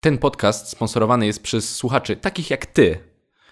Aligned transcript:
Ten 0.00 0.18
podcast 0.18 0.68
sponsorowany 0.68 1.26
jest 1.26 1.42
przez 1.42 1.76
słuchaczy 1.76 2.16
takich 2.16 2.50
jak 2.50 2.66
ty. 2.66 2.98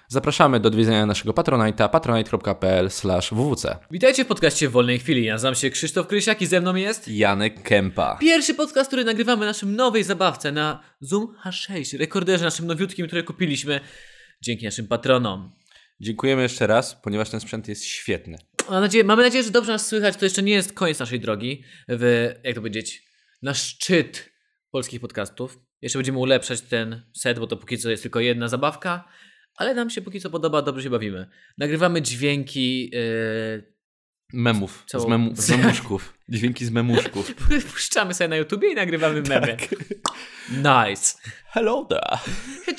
Zapraszamy 0.08 0.60
do 0.60 0.69
odwiedzenia 0.69 1.06
naszego 1.06 1.32
Patronite'a 1.32 1.89
patronite.pl 1.89 2.89
wwc. 3.32 3.67
Witajcie 3.90 4.24
w 4.24 4.27
podcaście 4.27 4.69
w 4.69 4.72
wolnej 4.72 4.98
chwili. 4.98 5.24
Ja 5.24 5.32
nazywam 5.32 5.54
się 5.54 5.71
Krzysztof 5.71 6.06
Krysiak 6.06 6.42
i 6.42 6.46
ze 6.46 6.61
mną 6.61 6.74
jest 6.74 7.08
Janek 7.08 7.62
Kępa. 7.62 8.19
pierwszy 8.21 8.54
podcast, 8.54 8.88
który 8.88 9.04
nagrywamy 9.04 9.40
na 9.40 9.46
naszym 9.46 9.76
nowej 9.76 10.04
zabawce 10.04 10.53
na 10.53 10.82
Zoom 11.00 11.34
H6, 11.45 11.98
rekorderze 11.98 12.45
naszym 12.45 12.67
nowiutkim, 12.67 13.06
który 13.06 13.22
kupiliśmy 13.22 13.80
dzięki 14.42 14.65
naszym 14.65 14.87
patronom. 14.87 15.53
Dziękujemy 16.01 16.43
jeszcze 16.43 16.67
raz, 16.67 16.95
ponieważ 17.03 17.30
ten 17.30 17.41
sprzęt 17.41 17.69
jest 17.69 17.85
świetny. 17.85 18.39
Mam 18.71 18.80
nadzieję, 18.80 19.05
mamy 19.05 19.23
nadzieję, 19.23 19.45
że 19.45 19.51
dobrze 19.51 19.73
nas 19.73 19.87
słychać. 19.87 20.17
To 20.17 20.25
jeszcze 20.25 20.43
nie 20.43 20.53
jest 20.53 20.73
koniec 20.73 20.99
naszej 20.99 21.21
drogi 21.21 21.62
w, 21.89 22.35
jak 22.45 22.55
to 22.55 22.61
powiedzieć, 22.61 23.03
na 23.43 23.55
szczyt 23.55 24.33
polskich 24.71 25.01
podcastów. 25.01 25.68
Jeszcze 25.83 25.99
będziemy 25.99 26.19
ulepszać 26.19 26.61
ten 26.61 27.03
set, 27.17 27.39
bo 27.39 27.47
to 27.47 27.57
póki 27.57 27.79
co 27.79 27.91
jest 27.91 28.03
tylko 28.03 28.21
jedna 28.21 28.48
zabawka, 28.48 29.05
ale 29.57 29.75
nam 29.75 29.91
się 29.91 30.02
póki 30.02 30.21
co 30.21 30.30
podoba, 30.30 30.62
dobrze 30.62 30.83
się 30.83 30.91
bawimy. 30.91 31.29
Nagrywamy 31.59 32.02
dźwięki. 32.02 32.91
Yy, 32.91 33.79
Memów, 34.33 34.85
z, 34.87 35.07
memu, 35.07 35.30
z 35.37 35.51
memuszków. 35.57 36.19
Dźwięki 36.29 36.65
z 36.65 36.71
memuszków. 36.71 37.35
puszczamy 37.73 38.15
sobie 38.15 38.29
na 38.29 38.37
YouTubie 38.37 38.73
i 38.73 38.75
nagrywamy 38.75 39.23
memy. 39.23 39.47
Tak. 39.47 39.69
Nice. 40.51 41.19
Hello 41.47 41.85
there. 41.85 42.19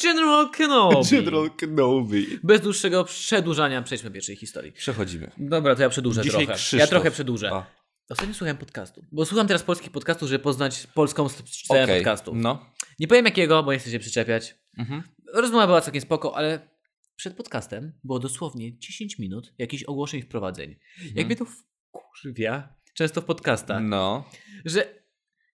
General 0.03 0.49
Kenobi. 0.49 1.09
General 1.11 1.49
Kenobi. 1.57 2.39
Bez 2.43 2.61
dłuższego 2.61 3.03
przedłużania 3.03 3.81
przejdźmy 3.81 4.09
do 4.09 4.13
pierwszej 4.13 4.35
historii. 4.35 4.71
Przechodzimy. 4.71 5.31
Dobra, 5.37 5.75
to 5.75 5.81
ja 5.81 5.89
przedłużę 5.89 6.21
Dzisiaj 6.21 6.45
trochę. 6.45 6.53
Krzysztof. 6.59 6.79
Ja 6.79 6.87
trochę 6.87 7.11
przedłużę. 7.11 7.51
A, 7.53 7.65
Ostatnio 8.09 8.33
słuchałem 8.33 8.57
podcastu, 8.57 9.05
bo 9.11 9.25
słucham 9.25 9.47
teraz 9.47 9.63
polskich 9.63 9.91
podcastów, 9.91 10.29
żeby 10.29 10.43
poznać 10.43 10.87
polską 10.93 11.29
scenę 11.29 11.83
Okej, 11.83 11.99
podcastów. 11.99 12.35
no. 12.37 12.65
Nie 12.99 13.07
powiem 13.07 13.25
jakiego, 13.25 13.63
bo 13.63 13.73
nie 13.73 13.79
chcę 13.79 13.91
się 13.91 13.99
przyczepiać. 13.99 14.55
Mhm. 14.77 15.03
Rozmowa 15.33 15.67
była 15.67 15.81
całkiem 15.81 16.01
spoko, 16.01 16.37
ale 16.37 16.69
przed 17.15 17.35
podcastem 17.37 17.93
było 18.03 18.19
dosłownie 18.19 18.77
10 18.79 19.19
minut 19.19 19.53
jakichś 19.57 19.83
ogłoszeń 19.83 20.21
wprowadzeń. 20.21 20.75
Jak 21.15 21.25
mnie 21.27 21.35
to 21.35 21.45
wkurwia 21.45 22.75
często 22.93 23.21
w 23.21 23.25
podcastach, 23.25 23.83
No. 23.83 24.29
że 24.65 24.99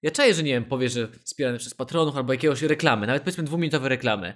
ja 0.02 0.12
czaję, 0.12 0.34
że 0.34 0.44
nie 0.44 0.52
wiem, 0.52 0.66
powie, 0.66 0.90
że 0.90 1.08
wspierane 1.24 1.58
przez 1.58 1.74
patronów 1.74 2.16
albo 2.18 2.34
jakiegoś 2.34 2.62
reklamy, 2.62 3.08
nawet 3.08 3.24
powiedzmy 3.24 3.44
dwuminutowe 3.44 3.90
reklamy. 3.90 4.34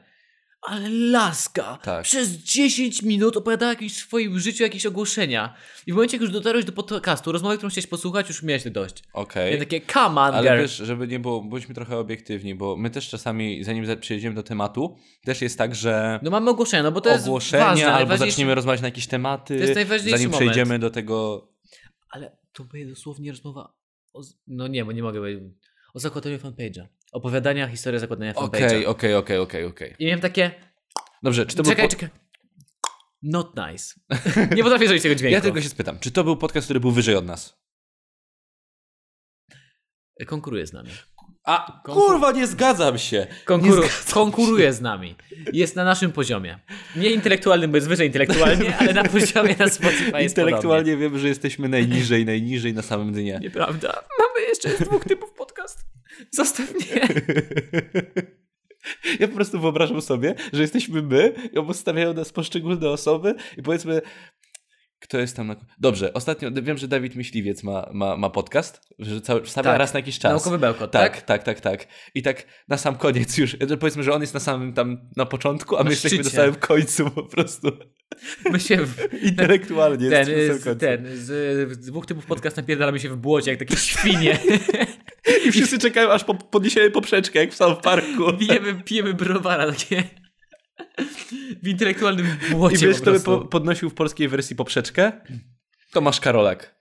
Ale 0.62 0.90
laska 0.90 1.78
Tak. 1.84 2.04
przez 2.04 2.30
10 2.30 3.02
minut 3.02 3.38
opowiadała 3.38 3.70
o 3.70 3.74
jakimś 3.74 3.96
swoim 3.96 4.40
życiu, 4.40 4.64
jakieś 4.64 4.86
ogłoszenia. 4.86 5.56
I 5.88 5.92
w 5.92 5.96
momencie, 5.96 6.18
jak 6.18 6.22
już 6.22 6.32
dotarłeś 6.32 6.66
do 6.66 6.72
podcastu, 6.72 7.32
rozmowy, 7.32 7.58
którą 7.58 7.70
chciałeś 7.70 7.88
posłuchać, 7.88 8.28
już 8.28 8.44
miałeś 8.44 8.64
dość. 8.64 9.04
Okej. 9.14 9.54
Ja 9.54 9.60
takie, 9.60 9.82
come 9.82 10.22
on, 10.22 10.36
Ale 10.36 10.50
girl. 10.50 10.62
wiesz, 10.62 10.76
żeby 10.76 11.08
nie 11.08 11.20
było, 11.20 11.42
bądźmy 11.44 11.76
trochę 11.76 11.98
obiektywni, 11.98 12.56
bo 12.56 12.76
my 12.78 12.90
też 12.90 13.10
czasami, 13.10 13.64
zanim 13.64 13.86
za- 13.86 13.96
przejdziemy 13.96 14.36
do 14.36 14.44
tematu, 14.44 14.98
też 15.26 15.42
jest 15.42 15.58
tak, 15.58 15.76
że 15.76 16.20
No 16.24 16.32
mamy 16.32 16.50
ogłoszenia, 16.50 16.84
no 16.84 16.92
bo 16.92 17.02
to 17.02 17.10
jest 17.10 17.26
ogłoszenia 17.26 17.66
ważne, 17.66 17.94
albo 17.94 18.18
zaczniemy 18.18 18.56
rozmawiać 18.56 18.82
na 18.82 18.88
jakieś 18.88 19.08
tematy, 19.08 19.56
To 19.58 19.62
jest 19.64 19.76
najważniejszy 19.76 20.18
zanim 20.18 20.32
moment. 20.32 20.52
przejdziemy 20.52 20.80
do 20.80 20.90
tego... 20.90 21.48
Ale 22.10 22.38
to 22.54 22.64
będzie 22.64 22.90
dosłownie 22.90 23.32
rozmowa 23.32 23.74
o... 24.14 24.22
No 24.48 24.68
nie, 24.68 24.86
bo 24.86 24.92
nie 24.92 25.04
mogę 25.04 25.20
powiedzieć. 25.20 25.44
O 25.94 26.00
zakładaniu 26.00 26.38
fanpage'a. 26.38 26.86
Opowiadania, 27.12 27.68
historia 27.68 28.00
zakładania 28.00 28.34
fanpage'a. 28.34 28.46
Okej, 28.46 28.86
okej, 28.86 29.16
okej, 29.16 29.38
okej, 29.40 29.66
okej. 29.66 29.96
I 30.00 30.06
miałem 30.06 30.20
takie, 30.20 30.52
Dobrze, 31.24 31.46
czy 31.46 31.56
to 31.56 31.64
czekaj, 31.64 31.76
był... 31.76 31.90
po- 31.90 31.96
czekaj. 31.96 32.10
Not 33.24 33.54
nice. 33.56 33.96
nie 34.56 34.64
potrafię 34.64 34.86
zrobić 34.86 35.04
tego 35.04 35.16
dźwięku. 35.16 35.34
Ja 35.34 35.42
tylko 35.42 35.62
się 35.62 35.70
spytam, 35.70 36.00
czy 36.00 36.12
to 36.12 36.24
był 36.24 36.38
podcast, 36.38 36.68
który 36.68 36.80
był 36.80 36.92
wyżej 36.92 37.16
od 37.16 37.26
nas? 37.26 37.60
Konkuruje 40.28 40.68
z 40.68 40.74
nami. 40.74 40.90
A, 41.44 41.82
Konkur- 41.86 41.94
kurwa, 41.94 42.32
nie 42.32 42.48
zgadzam 42.48 42.98
się. 42.98 43.28
Konkuru... 43.46 43.82
Nie 43.82 43.90
zgadzam 43.90 44.14
konkuruje 44.14 44.74
z 44.74 44.82
nami. 44.82 45.16
Jest 45.54 45.76
na 45.76 45.84
naszym 45.84 46.12
poziomie. 46.12 46.60
Nie 46.96 47.10
intelektualnym, 47.10 47.72
bo 47.72 47.78
jest 47.78 47.88
wyżej 47.88 48.08
intelektualnie, 48.08 48.78
ale 48.80 48.94
na 48.94 49.04
poziomie 49.04 49.56
na 49.60 49.70
Spotify 49.70 50.22
jest 50.22 50.38
Intelektualnie 50.38 50.98
wiem, 50.98 51.20
że 51.20 51.28
jesteśmy 51.28 51.70
najniżej, 51.70 52.26
najniżej 52.26 52.74
na 52.74 52.82
samym 52.82 53.14
dnie. 53.14 53.34
podobnie. 53.34 53.48
Nieprawda. 53.48 54.04
Mamy 54.20 54.48
jeszcze 54.48 54.70
dwóch 54.70 55.04
typów 55.04 55.32
podcast. 55.32 55.86
Zostaw 56.32 56.74
mnie. 56.74 57.08
Ja 59.20 59.28
po 59.28 59.36
prostu 59.36 59.60
wyobrażam 59.60 60.02
sobie, 60.02 60.36
że 60.54 60.62
jesteśmy 60.62 61.02
my 61.02 61.34
i 61.54 61.58
obstawiają 61.58 62.14
nas 62.14 62.32
poszczególne 62.32 62.90
osoby 62.90 63.36
i 63.58 63.62
powiedzmy, 63.62 64.02
kto 65.00 65.18
jest 65.18 65.36
tam 65.36 65.48
na... 65.48 65.56
Dobrze, 65.80 66.14
ostatnio 66.14 66.52
wiem, 66.52 66.78
że 66.78 66.88
Dawid 66.88 67.16
Myśliwiec 67.16 67.64
ma, 67.64 67.90
ma, 67.94 68.18
ma 68.18 68.30
podcast, 68.30 68.82
że 69.00 69.22
cały, 69.22 69.44
wstawia 69.44 69.72
Tak. 69.72 69.80
raz 69.80 69.94
na 69.94 70.00
jakiś 70.00 70.20
czas. 70.20 70.32
Naukowy 70.32 70.58
bełkot, 70.58 70.92
tak, 70.92 71.16
tak? 71.16 71.24
tak, 71.24 71.44
tak, 71.44 71.62
tak. 71.62 71.88
I 72.16 72.22
tak 72.22 72.46
na 72.68 72.78
sam 72.78 72.96
koniec 72.96 73.38
już, 73.38 73.58
powiedzmy, 73.80 74.04
że 74.04 74.14
on 74.14 74.22
jest 74.22 74.34
na 74.34 74.40
samym 74.40 74.74
tam, 74.74 75.10
na 75.18 75.26
początku, 75.26 75.78
a 75.78 75.84
my 75.84 75.90
jesteśmy 75.90 76.24
na 76.24 76.30
samym 76.30 76.56
końcu 76.56 77.12
po 77.12 77.24
prostu. 77.24 77.72
My 78.52 78.60
się 78.60 78.86
w... 78.86 79.14
Intelektualnie 79.30 80.10
ten, 80.10 80.26
z, 80.26 80.80
ten, 80.80 81.06
z, 81.16 81.26
z 81.72 81.86
dwóch 81.86 82.06
typów 82.06 82.26
podcast 82.26 82.58
napierdalamy 82.58 83.00
się 83.00 83.10
w 83.10 83.18
błocie, 83.18 83.52
jak 83.52 83.60
takie 83.60 83.76
świnie. 83.76 84.40
I 85.46 85.52
wszyscy 85.52 85.80
czekają, 85.80 86.12
aż 86.12 86.24
po, 86.24 86.36
podniesiemy 86.36 86.92
poprzeczkę, 86.92 87.40
jak 87.40 87.52
w 87.54 87.56
South 87.56 87.82
Parku. 87.82 88.34
pijemy, 88.40 88.84
pijemy 88.84 89.14
browara 89.14 89.72
takie 89.72 90.04
w 91.64 91.68
intelektualnym 91.68 92.38
błocie 92.52 92.76
I 92.76 92.80
wiesz, 92.80 93.02
kto 93.02 93.12
by 93.12 93.20
po, 93.20 93.40
podnosił 93.40 93.90
w 93.90 93.94
polskiej 93.94 94.28
wersji 94.28 94.56
poprzeczkę? 94.56 95.12
Tomasz 95.92 96.20
Karolak. 96.20 96.80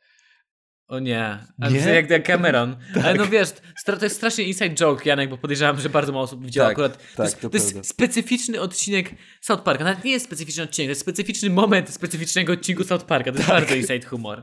O 0.89 0.99
nie, 0.99 1.39
Nie? 1.71 2.05
to 2.07 2.13
jak, 2.13 2.27
Cameron. 2.27 2.77
Ale 3.05 3.15
no 3.15 3.27
wiesz, 3.27 3.49
to 3.85 4.05
jest 4.05 4.17
strasznie 4.17 4.45
inside 4.45 4.75
joke, 4.75 5.09
Janek, 5.09 5.31
bo 5.31 5.39
podejrzewam, 5.39 5.81
że 5.81 5.89
bardzo 5.89 6.13
mało 6.13 6.25
osób 6.25 6.45
widziało 6.45 6.69
Tak, 6.69 6.73
akurat. 6.73 6.99
to 6.99 7.17
tak, 7.17 7.27
jest, 7.27 7.41
to 7.41 7.51
to 7.51 7.57
jest 7.57 7.87
specyficzny 7.89 8.61
odcinek 8.61 9.11
South 9.41 9.63
Parka. 9.63 9.85
Nawet 9.85 10.05
nie 10.05 10.11
jest 10.13 10.25
specyficzny 10.27 10.63
odcinek, 10.63 10.87
to 10.87 10.91
jest 10.91 11.01
specyficzny 11.01 11.51
moment 11.51 11.91
specyficznego 11.91 12.53
odcinku 12.53 12.85
South 12.85 13.05
Parka. 13.05 13.33
To 13.33 13.39
jest 13.39 13.49
bardzo 13.49 13.75
inside 13.75 14.07
humor. 14.07 14.43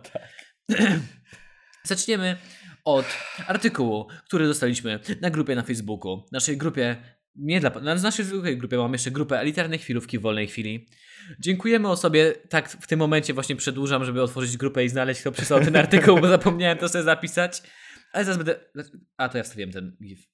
Zaczniemy 1.83 2.37
od 2.85 3.05
artykułu, 3.47 4.07
który 4.25 4.47
dostaliśmy 4.47 4.99
na 5.21 5.29
grupie 5.29 5.55
na 5.55 5.63
Facebooku. 5.63 6.25
Naszej 6.31 6.57
grupie, 6.57 6.95
nie 7.35 7.59
dla, 7.59 7.69
na 7.69 7.95
naszej 7.95 8.25
zwykłej 8.25 8.57
grupie 8.57 8.77
mam 8.77 8.93
jeszcze 8.93 9.11
grupę 9.11 9.39
elitarnej 9.39 9.79
chwilówki 9.79 10.19
w 10.19 10.21
wolnej 10.21 10.47
chwili. 10.47 10.87
Dziękujemy 11.39 11.89
osobie, 11.89 12.33
tak 12.49 12.69
w 12.69 12.87
tym 12.87 12.99
momencie 12.99 13.33
właśnie 13.33 13.55
przedłużam, 13.55 14.05
żeby 14.05 14.21
otworzyć 14.21 14.57
grupę 14.57 14.85
i 14.85 14.89
znaleźć 14.89 15.21
kto 15.21 15.31
przysłał 15.31 15.59
ten 15.59 15.75
artykuł, 15.75 16.19
bo 16.21 16.27
zapomniałem 16.27 16.77
to 16.77 16.89
sobie 16.89 17.03
zapisać. 17.03 17.61
Ale 18.13 18.25
zaraz 18.25 18.37
będę, 18.37 18.59
a 19.17 19.29
to 19.29 19.37
ja 19.37 19.43
wstawiłem 19.43 19.71
ten 19.71 19.97
gif. 20.03 20.27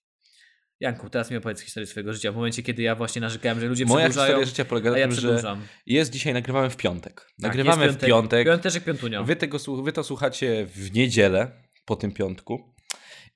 Janku, 0.79 1.09
teraz 1.09 1.31
mi 1.31 1.37
opowiedz 1.37 1.61
historię 1.61 1.87
swojego 1.87 2.13
życia. 2.13 2.31
W 2.31 2.35
momencie, 2.35 2.63
kiedy 2.63 2.81
ja 2.81 2.95
właśnie 2.95 3.21
narzekałem, 3.21 3.59
że 3.59 3.67
ludzie 3.67 3.85
Moja 3.85 4.05
przedłużają, 4.05 4.27
historia 4.27 4.45
życia 4.45 4.65
polega 4.65 4.91
na 4.91 4.97
ja 4.97 5.07
tym, 5.07 5.15
że 5.15 5.21
przedłużam. 5.21 5.61
jest 5.85 6.11
dzisiaj, 6.11 6.33
nagrywamy 6.33 6.69
w 6.69 6.77
piątek. 6.77 7.15
Tak, 7.15 7.33
Nagrywamy 7.39 7.85
jest 7.85 7.97
w 7.97 8.05
piątek. 8.05 8.47
Piąteczek, 8.47 8.83
piątunio. 8.83 9.23
Wy, 9.23 9.35
tego, 9.35 9.57
wy 9.83 9.91
to 9.91 10.03
słuchacie 10.03 10.67
w 10.75 10.93
niedzielę 10.93 11.51
po 11.91 11.95
tym 11.95 12.11
piątku. 12.11 12.73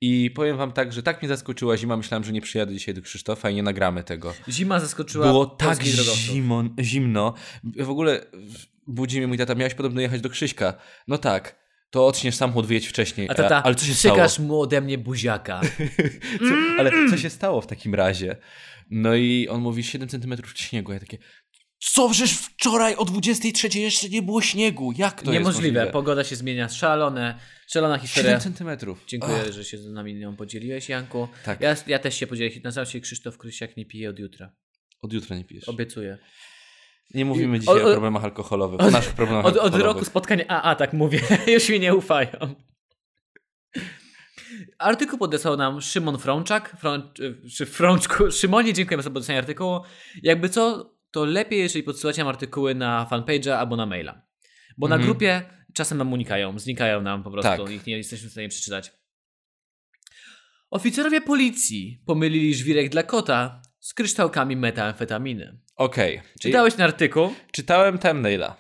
I 0.02 0.32
powiem 0.32 0.58
wam 0.58 0.72
tak, 0.72 0.94
że 0.94 1.04
tak 1.04 1.22
mnie 1.22 1.30
zaskoczyła 1.30 1.78
zima, 1.78 1.98
myślałem, 1.98 2.24
że 2.24 2.32
nie 2.32 2.42
przyjadę 2.42 2.74
dzisiaj 2.74 2.94
do 2.94 3.02
Krzysztofa 3.02 3.50
i 3.50 3.56
nie 3.56 3.64
nagramy 3.64 4.04
tego. 4.04 4.34
Zima 4.50 4.80
zaskoczyła 4.80 5.26
Było 5.26 5.46
tak 5.46 5.84
zimo, 5.84 6.64
zimno. 6.82 7.34
W 7.64 7.90
ogóle 7.90 8.26
budzi 8.88 9.18
mnie 9.18 9.28
mój 9.28 9.38
tata, 9.38 9.56
miałeś 9.56 9.74
podobno 9.74 10.02
jechać 10.02 10.22
do 10.22 10.30
Krzyśka. 10.30 10.74
No 11.08 11.18
tak, 11.18 11.56
to 11.90 12.08
odśniesz 12.08 12.36
samochód, 12.36 12.66
wyjedź 12.66 12.88
wcześniej. 12.88 13.30
A 13.30 13.34
tata, 13.34 13.64
ale 13.64 13.76
co 13.76 13.86
się 13.86 13.94
stało? 13.94 14.48
mu 14.48 14.62
ode 14.62 14.82
mnie 14.82 14.98
buziaka. 14.98 15.62
Co, 16.50 16.80
ale 16.80 16.92
co 17.10 17.18
się 17.18 17.30
stało 17.30 17.62
w 17.62 17.68
takim 17.68 17.96
razie? 17.96 18.38
No 18.90 19.16
i 19.16 19.48
on 19.48 19.62
mówi 19.62 19.84
7 19.84 20.10
cm 20.10 20.36
śniegu. 20.56 20.94
Ja 20.94 21.00
takie, 21.00 21.18
co, 21.80 22.10
przecież 22.10 22.32
wczoraj 22.38 22.96
o 22.96 23.06
23 23.06 23.80
jeszcze 23.80 24.10
nie 24.10 24.22
było 24.22 24.42
śniegu. 24.42 24.94
Jak 24.98 25.22
to 25.22 25.32
Niemożliwe. 25.32 25.40
jest 25.48 25.58
możliwe? 25.58 25.88
Pogoda 25.88 26.24
się 26.24 26.36
zmienia. 26.36 26.70
Szalone. 26.70 27.40
Szalona 27.68 27.98
historia. 27.98 28.30
7 28.30 28.42
centymetrów. 28.42 29.04
Dziękuję, 29.08 29.54
że 29.54 29.64
się 29.64 29.78
z 29.78 29.92
nami 29.92 30.16
nią 30.16 30.36
podzieliłeś, 30.36 30.90
Janku. 30.90 31.28
Tak. 31.46 31.62
Ja, 31.62 31.76
ja 31.88 32.00
też 32.00 32.16
się 32.16 32.28
podzielę. 32.28 32.52
Nazywam 32.64 32.86
się 32.86 33.00
Krzysztof 33.00 33.38
Krysiak, 33.38 33.78
nie 33.78 33.86
piję 33.86 34.10
od 34.10 34.20
jutra. 34.20 34.52
Od 35.02 35.14
jutra 35.14 35.38
nie 35.38 35.44
pijesz. 35.46 35.70
Obiecuję. 35.70 36.18
Nie 37.14 37.26
mówimy 37.26 37.60
dzisiaj 37.60 37.76
od- 37.76 37.82
o 37.82 37.86
od- 37.86 37.92
problemach 37.94 38.24
alkoholowych, 38.24 38.80
o 38.82 38.92
naszych 38.92 39.14
problemach 39.14 39.46
Od, 39.46 39.58
od 39.58 39.76
roku 39.76 40.06
spotkania 40.06 40.46
AA, 40.48 40.76
tak 40.76 40.94
mówię. 40.94 41.22
Już 41.54 41.70
mi 41.70 41.80
nie 41.80 41.96
ufają. 41.96 42.56
Artykuł 44.78 45.20
podesłał 45.20 45.58
nam 45.58 45.82
Szymon 45.82 46.18
Frączak. 46.20 46.76
Frącz, 46.80 47.06
czy 47.58 47.66
Frączku. 47.66 48.32
Szymonie, 48.32 48.74
dziękujemy 48.74 49.04
za 49.04 49.10
podesłanie 49.10 49.40
artykułu. 49.40 49.80
Jakby 50.24 50.50
co, 50.50 50.92
to 51.16 51.26
lepiej, 51.26 51.60
jeżeli 51.60 51.84
podsyłacie 51.84 52.22
nam 52.22 52.28
artykuły 52.28 52.76
na 52.76 53.08
fanpage'a 53.12 53.52
albo 53.52 53.76
na 53.76 53.86
maila. 53.86 54.22
Bo 54.78 54.88
na 54.88 54.96
Mhm. 54.96 55.12
grupie 55.12 55.42
czasem 55.74 55.98
nam 55.98 56.14
unikają, 56.14 56.60
znikają 56.60 57.02
nam 57.02 57.24
po 57.24 57.32
prostu, 57.32 57.64
Tak. 57.66 57.70
ich 57.74 57.86
nie 57.86 57.98
jesteśmy 57.98 58.30
w 58.30 58.32
stanie 58.32 58.50
przeczytać. 58.50 58.92
Oficerowie 60.72 61.22
policji 61.22 62.02
pomylili 62.06 62.56
żwirek 62.56 62.90
dla 62.90 63.04
kota 63.04 63.62
z 63.80 63.94
kryształkami 63.94 64.56
metamfetaminy. 64.56 65.60
Okej. 65.76 66.22
Czytałeś 66.42 66.74
ten 66.74 66.86
artykuł? 66.86 67.34
Czytałem 67.52 67.98
thumbnaila. 68.00 68.58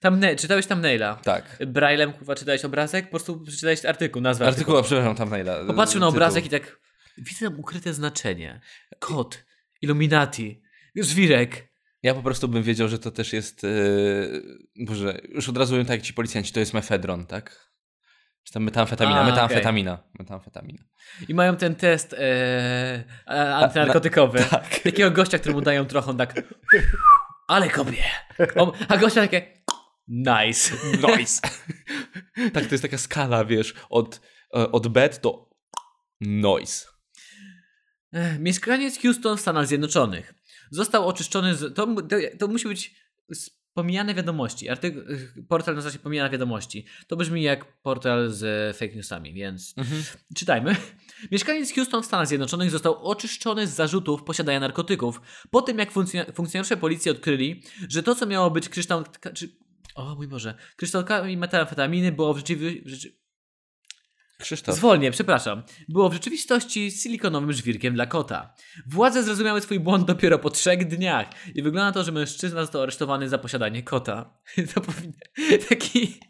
Tamne, 0.00 0.36
czytałeś 0.36 0.66
thumbnaila? 0.66 1.14
Tak. 1.16 1.58
Braillem, 1.66 2.12
kurwa, 2.12 2.34
czytałeś 2.34 2.64
obrazek? 2.64 3.04
Po 3.04 3.10
prostu 3.10 3.40
przeczytałeś 3.40 3.84
artykuł, 3.84 4.22
nazwę 4.22 4.46
Artykuł, 4.46 4.82
przepraszam, 4.82 5.16
thumbnaila. 5.16 5.64
Popatrzył 5.66 6.00
na 6.00 6.06
obrazek 6.08 6.46
i 6.46 6.48
tak, 6.48 6.78
widzę 7.18 7.46
tam 7.50 7.60
ukryte 7.60 7.94
znaczenie. 7.94 8.60
Kot 8.98 9.44
Illuminati. 9.82 10.62
Żwirek. 10.96 11.73
Ja 12.04 12.14
po 12.14 12.22
prostu 12.22 12.48
bym 12.48 12.62
wiedział, 12.62 12.88
że 12.88 12.98
to 12.98 13.10
też 13.10 13.32
jest. 13.32 13.62
Yy, 13.62 14.84
Boże, 14.86 15.20
już 15.28 15.48
od 15.48 15.56
razu 15.56 15.76
wiem 15.76 15.86
tak 15.86 15.96
jak 15.96 16.02
ci 16.02 16.14
policjanci, 16.14 16.52
to 16.52 16.60
jest 16.60 16.74
mefedron, 16.74 17.26
tak? 17.26 17.74
Czy 18.42 18.52
tam 18.52 18.62
metamfetamina? 18.62 19.20
A, 19.20 19.24
metamfetamina. 19.26 19.98
Metamfetamina. 20.18 20.84
I 21.28 21.34
mają 21.34 21.56
ten 21.56 21.74
test 21.74 22.16
a- 23.26 23.54
antynarkotykowy. 23.54 24.44
tak. 24.50 24.78
Takiego 24.78 25.10
gościa, 25.10 25.38
któremu 25.38 25.60
dają 25.60 25.84
trochę, 25.84 26.16
tak 26.16 26.42
ale 27.48 27.70
kopie. 27.70 28.04
A 28.88 28.96
gościa 28.96 29.20
takie 29.20 29.62
nice. 30.08 30.76
Noise. 31.00 31.40
tak, 32.54 32.64
to 32.66 32.74
jest 32.74 32.82
taka 32.82 32.98
skala, 32.98 33.44
wiesz, 33.44 33.74
od, 33.90 34.20
e, 34.56 34.72
od 34.72 34.88
bed 34.88 35.20
do 35.22 35.50
noise. 36.20 36.86
Mieszkaniec 38.38 39.02
Houston 39.02 39.36
w 39.36 39.40
Stanach 39.40 39.66
Zjednoczonych. 39.66 40.34
Został 40.70 41.08
oczyszczony 41.08 41.54
z... 41.54 41.74
To, 41.74 41.94
to, 41.94 42.16
to 42.38 42.48
musi 42.48 42.68
być 42.68 42.94
pomijane 43.74 44.14
wiadomości. 44.14 44.68
Artyk... 44.68 44.94
Portal 45.48 45.74
nazywa 45.74 45.92
się 45.92 45.98
pomijane 45.98 46.30
wiadomości. 46.30 46.86
To 47.06 47.16
brzmi 47.16 47.42
jak 47.42 47.82
portal 47.82 48.30
z 48.30 48.76
fake 48.76 48.94
newsami, 48.94 49.34
więc 49.34 49.74
czytajmy. 50.36 50.76
Mieszkaniec 51.30 51.74
Houston 51.74 52.02
w 52.02 52.06
Stanach 52.06 52.26
Zjednoczonych 52.26 52.70
został 52.70 53.04
oczyszczony 53.04 53.66
z 53.66 53.74
zarzutów 53.74 54.22
posiadania 54.22 54.60
narkotyków 54.60 55.20
po 55.50 55.62
tym, 55.62 55.78
jak 55.78 55.92
funkcjo- 55.92 56.32
funkcjonariusze 56.34 56.76
policji 56.76 57.10
odkryli, 57.10 57.62
że 57.88 58.02
to, 58.02 58.14
co 58.14 58.26
miało 58.26 58.50
być 58.50 58.68
kryształ... 58.68 59.04
O 59.94 60.14
mój 60.14 60.28
Boże. 60.28 60.54
Kryształkami 60.76 61.36
metamfetaminy 61.36 62.12
było 62.12 62.34
w 62.34 62.36
rzeczywistości... 62.36 63.23
Krzysztof. 64.44 64.76
Przepraszam. 65.10 65.62
Było 65.88 66.08
w 66.08 66.12
rzeczywistości 66.12 66.90
silikonowym 66.90 67.52
żwirkiem 67.52 67.94
dla 67.94 68.06
kota. 68.06 68.54
Władze 68.86 69.22
zrozumiały 69.22 69.60
swój 69.60 69.80
błąd 69.80 70.06
dopiero 70.06 70.38
po 70.38 70.50
trzech 70.50 70.88
dniach 70.88 71.26
i 71.54 71.62
wygląda 71.62 71.84
na 71.84 71.92
to, 71.92 72.04
że 72.04 72.12
mężczyzna 72.12 72.60
został 72.60 72.82
aresztowany 72.82 73.28
za 73.28 73.38
posiadanie 73.38 73.82
kota. 73.82 74.38
Taki... 75.68 76.20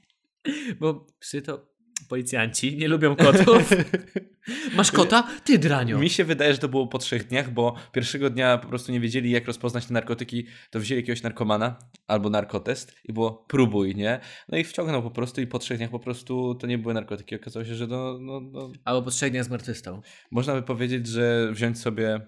Bo 0.81 1.07
psy 1.19 1.43
to 1.43 1.74
policjanci 2.09 2.77
nie 2.77 2.89
lubią 2.89 3.17
kotów. 3.17 3.71
Masz 4.77 4.93
kota? 4.93 5.27
Ty 5.45 5.59
dranio. 5.59 5.99
Mi 5.99 6.11
się 6.11 6.25
wydaje, 6.25 6.53
że 6.53 6.59
to 6.59 6.69
było 6.69 6.87
po 6.87 6.99
trzech 6.99 7.27
dniach, 7.27 7.51
bo 7.51 7.75
pierwszego 7.93 8.31
dnia 8.31 8.59
po 8.59 8.69
prostu 8.69 8.93
nie 8.93 9.01
wiedzieli, 9.01 9.31
jak 9.31 9.47
rozpoznać 9.47 9.87
te 9.87 9.95
narkotyki, 9.95 10.47
to 10.71 10.81
wzięli 10.81 11.01
jakiegoś 11.01 11.23
narkomana 11.23 11.79
albo 12.07 12.31
narkotest 12.31 12.95
i 13.05 13.13
było 13.13 13.33
próbuj, 13.33 13.95
nie? 13.95 14.21
No 14.49 14.59
i 14.59 14.65
wciągnął 14.65 15.03
po 15.03 15.11
prostu 15.11 15.41
i 15.41 15.47
po 15.47 15.59
trzech 15.59 15.79
dniach 15.79 15.91
po 15.91 15.99
prostu 15.99 16.55
to 16.55 16.67
nie 16.67 16.79
były 16.79 16.95
narkotyki. 16.95 17.37
Okazało 17.37 17.65
się, 17.65 17.75
że 17.75 17.87
no, 17.87 18.19
no, 18.21 18.41
no, 18.41 18.73
Albo 18.85 19.03
po 19.03 19.11
trzech 19.11 19.31
dniach 19.31 19.45
zmartwychwstał. 19.45 20.03
można 20.31 20.55
by 20.55 20.63
powiedzieć, 20.63 21.07
że 21.07 21.53
wziąć 21.53 21.79
sobie... 21.79 22.21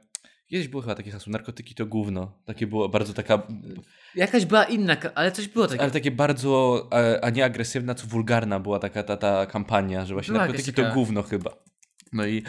Kiedyś 0.47 0.69
było 0.69 0.83
chyba 0.83 0.95
takie 0.95 1.11
hasło, 1.11 1.31
narkotyki 1.33 1.75
to 1.75 1.87
gówno. 1.87 2.43
Takie 2.45 2.67
było 2.67 2.89
bardzo 2.89 3.13
taka, 3.13 3.47
Jakaś 4.15 4.45
była 4.47 4.65
inna, 4.65 4.97
ale 5.15 5.33
coś 5.33 5.49
było 5.49 5.67
takiego. 5.67 5.83
ale 5.83 5.93
takie 5.93 6.11
bardzo, 6.11 6.83
e, 6.93 7.25
a 7.25 7.31
nie 7.31 7.45
agresywna, 7.45 7.95
co 7.95 8.07
wulgarna 8.07 8.61
była 8.61 8.79
taka 8.79 9.03
ta, 9.03 9.17
ta 9.17 9.47
kampania, 9.47 10.07
że 10.07 10.15
właśnie 10.15 10.33
Była 10.33 10.45
narkotyki 10.45 10.71
jakaś 10.71 10.77
taka- 10.85 10.89
to 10.89 10.95
gówno 10.95 11.23
chyba. 11.23 11.51
No 12.13 12.27
i 12.27 12.43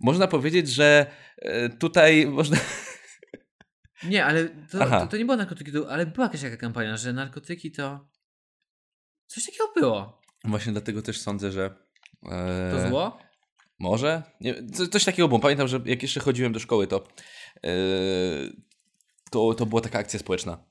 można 0.00 0.26
powiedzieć, 0.28 0.68
że 0.68 1.06
e, 1.38 1.68
tutaj 1.68 2.26
można... 2.26 2.56
Nie, 4.08 4.24
ale 4.24 4.48
to, 4.48 4.78
to, 4.78 5.06
to 5.06 5.16
nie 5.16 5.24
było 5.24 5.36
narkotyki, 5.36 5.72
ale 5.88 6.06
była 6.06 6.26
jakaś 6.26 6.40
taka 6.42 6.56
kampania, 6.56 6.96
że 6.96 7.12
narkotyki 7.12 7.72
to... 7.72 8.08
Coś 9.26 9.44
takiego 9.46 9.64
było. 9.76 10.22
Właśnie 10.44 10.72
dlatego 10.72 11.02
też 11.02 11.20
sądzę, 11.20 11.52
że. 11.52 11.74
e, 12.30 12.70
To 12.70 12.88
zło? 12.88 13.18
Może? 13.82 14.22
Nie, 14.40 14.54
co, 14.72 14.86
coś 14.86 15.04
takiego 15.04 15.28
było. 15.28 15.40
Pamiętam, 15.40 15.68
że 15.68 15.80
jak 15.84 16.02
jeszcze 16.02 16.20
chodziłem 16.20 16.52
do 16.52 16.60
szkoły, 16.60 16.86
to. 16.86 17.06
e, 17.64 17.70
to, 19.30 19.54
to 19.54 19.66
była 19.66 19.80
taka 19.80 19.98
akcja 19.98 20.18
społeczna. 20.18 20.64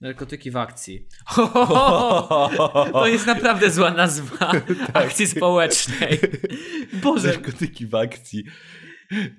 Narkotyki 0.00 0.50
w 0.50 0.56
akcji. 0.56 1.08
To 2.92 3.06
jest 3.06 3.26
naprawdę 3.26 3.70
zła 3.70 3.90
nazwa 3.90 4.52
akcji 4.92 5.26
społecznej. 5.26 6.18
Boże, 7.02 7.28
Narkotyki 7.28 7.86
w 7.86 7.94
akcji. 7.94 8.44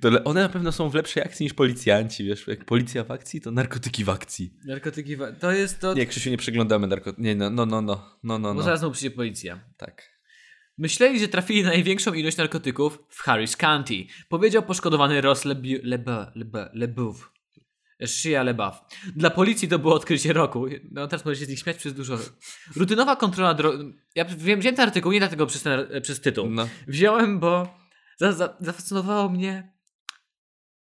To 0.01 0.23
one 0.23 0.41
na 0.41 0.49
pewno 0.49 0.71
są 0.71 0.89
w 0.89 0.95
lepszej 0.95 1.23
akcji 1.23 1.43
niż 1.43 1.53
policjanci, 1.53 2.23
wiesz? 2.23 2.47
Jak 2.47 2.65
policja 2.65 3.03
w 3.03 3.11
akcji, 3.11 3.41
to 3.41 3.51
narkotyki 3.51 4.03
w 4.03 4.09
akcji. 4.09 4.53
narkotyki 4.65 5.17
w 5.17 5.21
To 5.39 5.51
jest 5.51 5.79
to... 5.79 5.93
Nie, 5.93 6.05
Krzysiu, 6.05 6.29
nie 6.29 6.37
przeglądamy 6.37 6.87
narkotyków. 6.87 7.25
Nie, 7.25 7.35
no, 7.35 7.49
no, 7.49 7.65
no, 7.65 7.81
no, 7.81 8.19
no, 8.23 8.39
no, 8.39 8.49
Bo 8.49 8.53
no. 8.53 8.63
zaraz 8.63 8.83
mu 8.83 8.91
przyjdzie 8.91 9.15
policja. 9.15 9.59
Tak. 9.77 10.16
Myśleli, 10.77 11.19
że 11.19 11.27
trafili 11.27 11.63
na 11.63 11.69
największą 11.69 12.13
ilość 12.13 12.37
narkotyków 12.37 12.99
w 13.09 13.21
Harris 13.21 13.55
County, 13.57 13.93
powiedział 14.29 14.63
poszkodowany 14.63 15.21
Ross 15.21 15.45
Lebu- 15.45 15.83
Lebe- 15.83 16.31
Lebe-. 16.73 17.13
Shia 18.05 18.43
LeBaf. 18.43 18.81
Dla 19.15 19.29
policji 19.29 19.67
to 19.67 19.79
było 19.79 19.93
odkrycie 19.95 20.33
roku. 20.33 20.65
No 20.91 21.07
teraz 21.07 21.25
możecie 21.25 21.45
z 21.45 21.49
nich 21.49 21.59
śmiać 21.59 21.77
przez 21.77 21.93
dużo. 21.93 22.17
Rutynowa 22.75 23.15
kontrola 23.15 23.53
drogi. 23.53 23.93
Ja 24.15 24.25
wiem, 24.25 24.59
wziąłem 24.59 24.75
ten 24.75 24.87
artykuł 24.87 25.11
nie 25.11 25.19
dlatego 25.19 25.45
przez, 25.45 25.63
ten, 25.63 26.01
przez 26.01 26.21
tytuł. 26.21 26.49
No. 26.49 26.69
Wziąłem, 26.87 27.39
bo 27.39 27.77
za, 28.17 28.31
za, 28.31 28.57
zafascynowało 28.59 29.29
mnie 29.29 29.73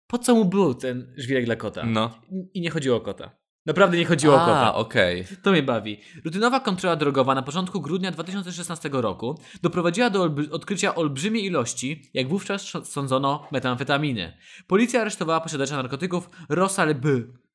po 0.06 0.18
co 0.18 0.34
mu 0.34 0.44
był 0.44 0.74
ten 0.74 1.14
żwirek 1.16 1.44
dla 1.44 1.56
kota. 1.56 1.86
No. 1.86 2.20
I 2.54 2.60
nie 2.60 2.70
chodziło 2.70 2.96
o 2.96 3.00
kota. 3.00 3.36
Naprawdę 3.66 3.96
nie 3.98 4.04
chodziło 4.04 4.34
o 4.34 4.42
A, 4.42 4.46
kota. 4.46 4.74
okej. 4.74 5.24
To 5.42 5.52
mnie 5.52 5.62
bawi. 5.62 6.00
Rutynowa 6.24 6.60
kontrola 6.60 6.96
drogowa 6.96 7.34
na 7.34 7.42
początku 7.42 7.80
grudnia 7.80 8.10
2016 8.10 8.90
roku 8.92 9.38
doprowadziła 9.62 10.10
do 10.10 10.28
olbr- 10.28 10.52
odkrycia 10.52 10.94
olbrzymiej 10.94 11.44
ilości, 11.44 12.10
jak 12.14 12.28
wówczas 12.28 12.72
sądzono, 12.84 13.48
metamfetaminy. 13.52 14.36
Policja 14.66 15.00
aresztowała 15.00 15.40
posiadacza 15.40 15.76
narkotyków 15.76 16.30
Rosa 16.48 16.84
Lebe. 16.84 17.08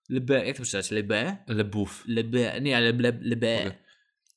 Lebe, 0.09 0.45
jak 0.45 0.57
to 0.57 0.63
przeczytać? 0.63 0.92
Lebe? 0.92 1.38
Lebów. 1.48 2.04
Lebe, 2.07 2.62
nie, 2.62 2.77
ale 2.77 2.86
Lebe. 2.86 3.13
Lebe. 3.21 3.71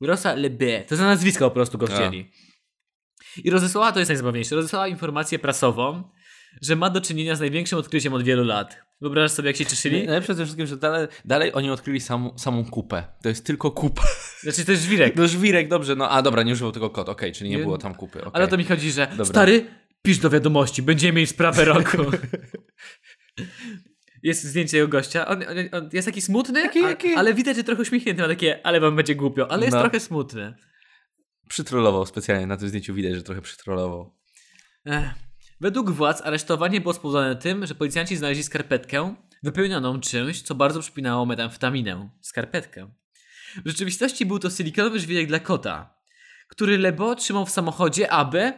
Rosa 0.01 0.35
Lebe. 0.35 0.85
To 0.85 0.97
za 0.97 1.05
nazwisko 1.05 1.49
po 1.51 1.55
prostu 1.55 1.79
go 1.79 1.87
chcieli. 1.87 2.31
I 3.45 3.51
rozesłała, 3.51 3.93
to 3.93 3.99
jest 3.99 4.09
najzabawniejsze, 4.09 4.55
rozesłała 4.57 4.89
informację 4.89 5.39
prasową, 5.39 6.03
że 6.63 6.77
ma 6.77 6.91
do 6.91 7.01
czynienia 7.01 7.35
z 7.35 7.41
największym 7.41 7.79
odkryciem 7.79 8.15
od 8.15 8.23
wielu 8.23 8.45
lat. 8.45 8.90
Wyobrażasz 9.01 9.33
sobie, 9.33 9.47
jak 9.49 9.57
się 9.57 9.67
cieszyli? 9.67 10.07
Najlepsze 10.07 10.35
ze 10.35 10.45
wszystkim, 10.45 10.67
że 10.67 10.77
dalej, 10.77 11.09
dalej 11.25 11.53
oni 11.55 11.71
odkryli 11.71 12.01
samą, 12.01 12.39
samą 12.39 12.65
kupę. 12.65 13.05
To 13.23 13.29
jest 13.29 13.47
tylko 13.47 13.71
kupa. 13.71 14.03
Znaczy, 14.41 14.65
to 14.65 14.73
jest 14.73 14.85
żwirek. 14.85 15.17
No 15.17 15.29
żwirek, 15.29 15.69
dobrze, 15.69 15.97
no 15.97 16.11
a 16.11 16.23
dobra, 16.23 16.43
nie 16.43 16.53
używał 16.53 16.73
tego 16.73 16.91
kod, 16.91 17.09
okej, 17.09 17.33
czyli 17.33 17.51
nie, 17.51 17.57
Nie- 17.57 17.63
było 17.63 17.79
tam 17.79 17.95
kupy. 17.95 18.19
okej. 18.21 18.31
Ale 18.35 18.49
to 18.49 18.57
mi 18.59 18.65
chodzi, 18.65 18.91
że 18.93 19.07
Dobra. 19.11 19.25
stary, 19.25 19.67
pisz 20.03 20.19
do 20.19 20.31
wiadomości, 20.31 20.83
będziemy 20.83 21.13
mieli 21.13 21.27
sprawę 21.27 21.65
roku. 21.65 21.97
Jest 24.23 24.45
zdjęcie 24.45 24.77
jego 24.77 24.89
gościa. 24.89 25.27
On, 25.27 25.43
on, 25.43 25.57
on 25.83 25.91
jest 25.93 26.07
taki 26.09 26.21
smutny, 26.23 26.63
Taki- 26.63 27.15
a, 27.15 27.19
ale 27.19 27.35
widać, 27.35 27.57
że 27.57 27.65
trochę 27.65 27.83
uśmiechnięty. 27.83 28.23
Ma 28.23 28.29
takie, 28.29 28.67
ale 28.67 28.81
wam 28.81 28.97
będzie 28.97 29.15
głupio. 29.15 29.51
Ale 29.51 29.65
jest 29.65 29.75
No. 29.75 29.81
trochę 29.81 30.01
smutny. 30.01 30.55
Przytrollował 31.49 32.07
specjalnie, 32.07 32.47
na 32.47 32.57
tym 32.57 32.69
zdjęciu 32.69 32.95
widać, 32.95 33.15
że 33.15 33.23
trochę 33.23 33.43
przytrollował. 33.43 34.17
Ech. 34.87 35.05
Według 35.61 35.91
władz 35.91 36.21
aresztowanie 36.21 36.81
było 36.81 36.95
spowodowane 36.95 37.37
tym, 37.37 37.67
że 37.67 37.75
policjanci 37.75 38.17
znaleźli 38.17 38.45
skarpetkę 38.45 39.15
wypełnioną 39.43 40.01
czymś, 40.01 40.43
co 40.43 40.55
bardzo 40.55 40.81
przypominało 40.81 41.27
metamfetaminę. 41.27 42.11
Skarpetkę. 42.21 42.91
W 43.65 43.69
rzeczywistości 43.69 44.27
był 44.27 44.39
to 44.39 44.51
silikonowy 44.51 45.01
żwirek 45.01 45.27
dla 45.27 45.39
kota, 45.39 45.95
który 46.49 46.79
Lebo 46.79 47.15
trzymał 47.15 47.47
w 47.47 47.51
samochodzie, 47.51 48.11
aby... 48.13 48.53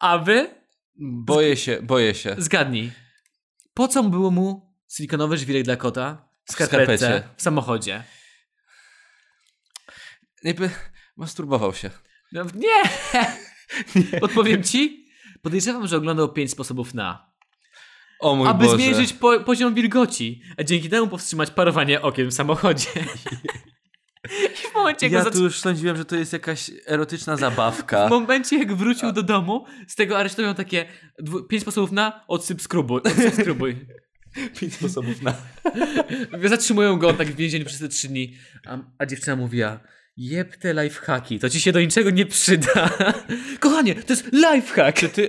Aby... 0.00 0.54
Boję 1.00 1.56
się, 1.56 1.82
boję 1.82 2.14
się. 2.14 2.36
Zgadnij. 2.38 2.92
Po 3.74 3.88
co 3.88 4.02
było 4.02 4.30
mu 4.30 4.74
silikonowy 4.96 5.38
żwirek 5.38 5.62
dla 5.62 5.76
kota 5.76 6.28
w 6.44 6.50
W 6.50 6.52
skarpetce 6.52 6.98
skarpecie. 6.98 7.28
w 7.36 7.42
samochodzie? 7.42 8.04
Jakby 10.42 10.70
masturbował 11.16 11.74
się. 11.74 11.90
No, 12.32 12.44
nie! 12.54 12.82
Odpowiem 14.26 14.62
ci. 14.62 15.07
Podejrzewam, 15.42 15.86
że 15.86 15.96
oglądał 15.96 16.32
pięć 16.32 16.50
sposobów 16.50 16.94
na. 16.94 17.28
O 18.20 18.36
mój 18.36 18.48
aby 18.48 18.64
Boże. 18.64 18.76
zmierzyć 18.76 19.12
po, 19.12 19.40
poziom 19.40 19.74
wilgoci, 19.74 20.42
a 20.56 20.64
dzięki 20.64 20.88
temu 20.88 21.08
powstrzymać 21.08 21.50
parowanie 21.50 22.02
okiem 22.02 22.28
w 22.28 22.34
samochodzie. 22.34 22.88
I 24.64 24.70
w 24.70 24.74
momencie, 24.74 25.06
jak 25.06 25.12
Ja 25.12 25.24
go 25.24 25.30
tu 25.30 25.42
już 25.42 25.60
sądziłem, 25.60 25.96
że 25.96 26.04
to 26.04 26.16
jest 26.16 26.32
jakaś 26.32 26.70
erotyczna 26.86 27.36
zabawka. 27.36 28.06
W 28.06 28.10
momencie, 28.10 28.58
jak 28.58 28.74
wrócił 28.74 29.12
do 29.12 29.22
domu, 29.22 29.66
z 29.86 29.94
tego 29.94 30.18
aresztują 30.18 30.54
takie 30.54 30.86
pięć 31.48 31.62
sposobów 31.62 31.92
na 31.92 32.24
odsyp 32.28 32.62
skrubuj. 32.62 33.00
Odsyp 33.04 33.34
skrubuj. 33.34 33.86
Pięć 34.60 34.74
sposobów 34.74 35.22
na... 35.22 35.34
Zatrzymują 36.48 36.98
go 36.98 37.12
tak 37.12 37.28
w 37.28 37.36
więzieniu 37.36 37.64
przez 37.64 37.80
te 37.80 37.88
trzy 37.88 38.08
dni. 38.08 38.34
A, 38.66 38.78
a 38.98 39.06
dziewczyna 39.06 39.36
mówiła, 39.36 39.80
jeb 40.20 40.56
te 40.56 40.74
lifehacki, 40.84 41.38
to 41.38 41.50
ci 41.50 41.60
się 41.60 41.72
do 41.72 41.80
niczego 41.80 42.10
nie 42.10 42.26
przyda. 42.26 42.90
Kochanie, 43.60 43.94
to 43.94 44.12
jest 44.12 44.30
lifehack. 44.32 44.98
Czy 44.98 45.08
ty, 45.08 45.28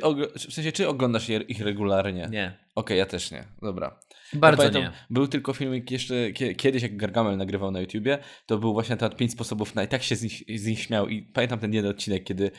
w 0.49 0.53
sensie, 0.53 0.71
czy 0.71 0.87
oglądasz 0.87 1.29
ich 1.29 1.61
regularnie? 1.61 2.27
Nie, 2.31 2.57
Okej, 2.75 2.97
ja 2.97 3.05
też 3.05 3.31
nie. 3.31 3.43
Dobra. 3.61 3.99
bardzo 4.33 4.63
Ja 4.63 4.69
nie. 4.69 4.73
pamiętam, 4.73 4.93
Był 5.09 5.27
tylko 5.27 5.53
filmik 5.53 5.91
jeszcze 5.91 6.13
kie- 6.31 6.55
kiedyś, 6.55 6.83
jak 6.83 6.97
Gargamel 6.97 7.37
nagrywał 7.37 7.71
na 7.71 7.79
YouTubie, 7.81 8.17
to 8.45 8.57
był 8.57 8.73
właśnie 8.73 8.97
temat 8.97 9.17
pięć 9.17 9.31
sposobów 9.31 9.75
na 9.75 9.83
i 9.83 9.87
tak 9.87 10.03
się 10.03 10.15
z 10.15 10.23
nich, 10.23 10.59
z 10.61 10.65
nich 10.65 10.79
śmiał 10.81 11.07
i 11.07 11.21
pamiętam 11.21 11.59
ten 11.59 11.73
jeden 11.73 11.91
odcinek, 11.91 12.23
kiedy 12.23 12.51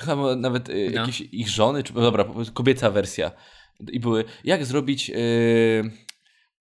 chyba 0.00 0.36
nawet 0.36 0.68
y, 0.68 0.90
No. 0.94 1.00
jakieś 1.00 1.20
ich 1.20 1.48
żony, 1.48 1.82
czy 1.82 1.92
dobra, 1.92 2.24
kobieca 2.54 2.90
wersja 2.90 3.30
I 3.92 4.00
były, 4.00 4.24
jak 4.44 4.64
zrobić 4.66 5.08
yy, 5.08 5.16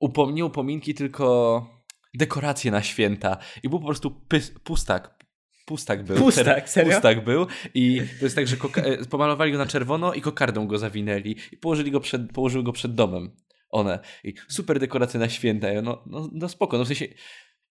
upom- 0.04 0.34
nie 0.34 0.46
upominki, 0.46 0.94
tylko 0.94 1.77
dekoracje 2.18 2.72
na 2.72 2.82
święta. 2.82 3.38
I 3.64 3.70
był 3.70 3.80
po 3.80 3.86
prostu 3.86 4.22
pys- 4.30 4.60
pustak. 4.64 5.18
Pustak 5.66 6.04
był. 6.04 6.18
Pustak, 6.18 6.70
serio? 6.70 6.94
Pustak 6.94 7.24
był. 7.24 7.48
I 7.74 8.02
to 8.20 8.26
jest 8.26 8.36
tak, 8.36 8.48
że 8.48 8.58
e, 8.76 9.06
pomalowali 9.06 9.52
go 9.52 9.58
na 9.58 9.66
czerwono 9.66 10.14
i 10.14 10.22
kokardą 10.22 10.68
go 10.68 10.78
zawinęli. 10.78 11.36
I 11.52 11.58
położyli 11.58 11.92
go 11.92 12.00
przed, 12.00 12.32
położyły 12.32 12.64
go 12.64 12.72
przed 12.72 12.96
domem. 12.96 13.32
One. 13.70 14.00
I 14.24 14.34
super 14.48 14.80
dekoracje 14.80 15.20
na 15.20 15.30
święta. 15.30 15.68
No, 15.84 16.04
no, 16.06 16.30
no 16.34 16.50
spoko. 16.50 16.78
No 16.78 16.84
w 16.84 16.88
sensie 16.88 17.08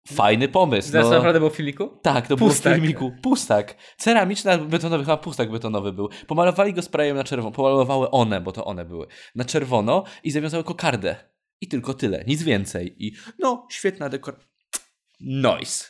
fajny 0.08 0.48
pomysł. 0.48 0.90
Znasz 0.90 1.06
no. 1.06 1.12
naprawdę 1.12 1.40
było 1.40 1.50
w 1.50 1.56
filmiku? 1.56 2.00
Tak, 2.02 2.28
to 2.28 2.38
Pustak. 2.38 2.64
było 2.64 2.76
w 2.76 2.80
filmiku. 2.80 3.12
Pustak. 3.22 3.76
Ceramiczny 3.98 4.58
betonowy, 4.58 5.04
chyba 5.04 5.18
pustak 5.18 5.52
betonowy 5.52 5.94
był. 5.94 6.10
Pomalowali 6.28 6.74
go 6.74 6.82
sprayem 6.82 7.18
na 7.18 7.24
czerwono. 7.24 7.52
Pomalowały 7.52 8.12
one, 8.12 8.42
bo 8.42 8.52
to 8.52 8.66
one 8.66 8.86
były. 8.86 9.08
Na 9.36 9.46
czerwono 9.46 10.04
i 10.24 10.32
zawiązały 10.32 10.64
kokardę. 10.64 11.33
I 11.64 11.68
tylko 11.68 11.94
tyle, 11.94 12.24
nic 12.28 12.44
więcej. 12.44 12.96
I 13.06 13.16
no, 13.40 13.68
świetna 13.72 14.10
dekoracja. 14.10 14.48
Noise. 15.20 15.86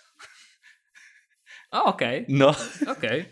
Okej, 1.71 2.25
No, 2.29 2.55
okej. 2.87 3.25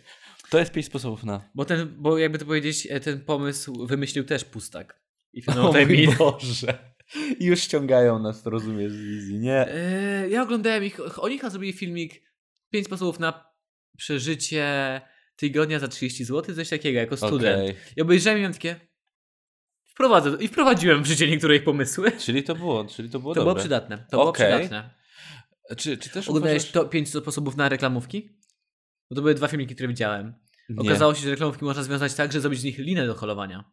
to 0.50 0.60
jest 0.60 0.72
pięć 0.72 0.86
sposobów 0.86 1.24
na. 1.24 1.50
Bo 1.56 1.66
ten, 1.66 1.96
bo 1.98 2.18
jakby 2.18 2.38
to 2.38 2.46
powiedzieć, 2.46 2.88
e, 2.92 3.00
ten 3.00 3.26
pomysł 3.26 3.86
wymyślił 3.88 4.24
też 4.24 4.46
pustak. 4.46 5.02
I 5.34 5.44
O 5.48 5.74
mój 5.74 6.08
Boże. 6.18 6.94
I 7.40 7.46
Już 7.46 7.60
ściągają 7.62 8.20
nas, 8.20 8.44
to 8.44 8.50
rozumiesz, 8.50 8.92
z 8.92 9.02
wizji, 9.02 9.40
nie? 9.40 9.68
e, 9.68 10.30
Ja 10.30 10.44
oglądałem 10.44 10.84
ich, 10.84 11.20
oni 11.24 11.38
chyba 11.38 11.50
zrobili 11.50 11.74
filmik 11.74 12.22
5 12.70 12.86
sposobów 12.86 13.20
na 13.20 13.52
przeżycie 13.98 15.02
tygodnia 15.36 15.80
za 15.80 15.88
30 15.88 16.24
zł, 16.26 16.56
coś 16.56 16.70
takiego, 16.70 17.00
jako 17.00 17.18
student. 17.18 17.62
Okej. 17.64 17.76
I 17.98 18.02
obejrzałem 18.02 18.38
i 18.38 18.42
miałem 18.42 18.54
takie 18.54 18.91
wprowadzę, 19.94 20.38
i 20.40 20.48
wprowadziłem 20.48 21.04
w 21.04 21.08
życie 21.08 21.30
niektóre 21.30 21.56
ich 21.56 21.64
pomysły. 21.64 22.12
Czyli 22.26 22.44
to 22.44 22.56
było, 22.56 22.86
czyli 22.86 23.10
to 23.10 23.20
było 23.20 23.34
To 23.34 23.42
było 23.42 23.52
dobre. 23.52 23.62
przydatne. 23.62 23.98
To 23.98 24.18
było 24.18 24.30
Okej. 24.30 24.60
przydatne. 24.60 24.90
Czy, 25.78 25.98
czy 25.98 26.10
też 26.10 26.28
Oglądałeś 26.30 26.56
uważasz... 26.64 26.72
to 26.72 26.86
5 26.86 27.10
sposobów 27.10 27.56
na 27.56 27.70
reklamówki? 27.70 28.38
Bo 29.10 29.16
to 29.16 29.22
były 29.22 29.34
dwa 29.36 29.48
filmiki, 29.48 29.76
które 29.76 29.88
widziałem. 29.88 30.34
Nie. 30.70 30.90
Okazało 30.90 31.16
się, 31.16 31.22
że 31.22 31.30
reklamówki 31.30 31.66
można 31.66 31.84
związać 31.84 32.14
tak, 32.14 32.32
że 32.32 32.42
zrobić 32.42 32.60
z 32.60 32.64
nich 32.64 32.78
linę 32.78 33.08
do 33.08 33.16
holowania. 33.16 33.72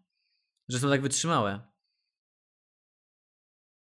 Że 0.68 0.78
są 0.78 0.90
tak 0.90 1.02
wytrzymałe. 1.02 1.60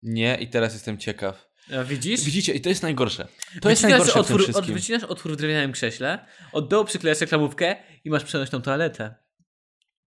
Nie, 0.02 0.36
i 0.40 0.48
teraz 0.48 0.72
jestem 0.72 0.98
ciekaw. 0.98 1.52
A 1.80 1.84
widzisz? 1.84 2.24
Widzicie, 2.24 2.54
i 2.54 2.60
to 2.60 2.68
jest 2.68 2.82
najgorsze. 2.82 3.28
To 3.60 3.70
jest 3.70 3.82
najgorsze 3.82 4.10
w 4.10 4.12
tym 4.12 4.20
otwór, 4.20 4.40
od, 4.40 4.42
wszystkim. 4.42 4.74
wycinasz 4.74 5.04
otwór 5.04 5.32
w 5.32 5.36
drewnianym 5.36 5.72
krześle, 5.72 6.26
od 6.52 6.68
dołu 6.68 6.84
przyklejasz 6.84 7.20
reklamówkę 7.20 7.76
i 8.04 8.10
masz 8.10 8.24
przenośną 8.24 8.62
toaletę. 8.62 9.14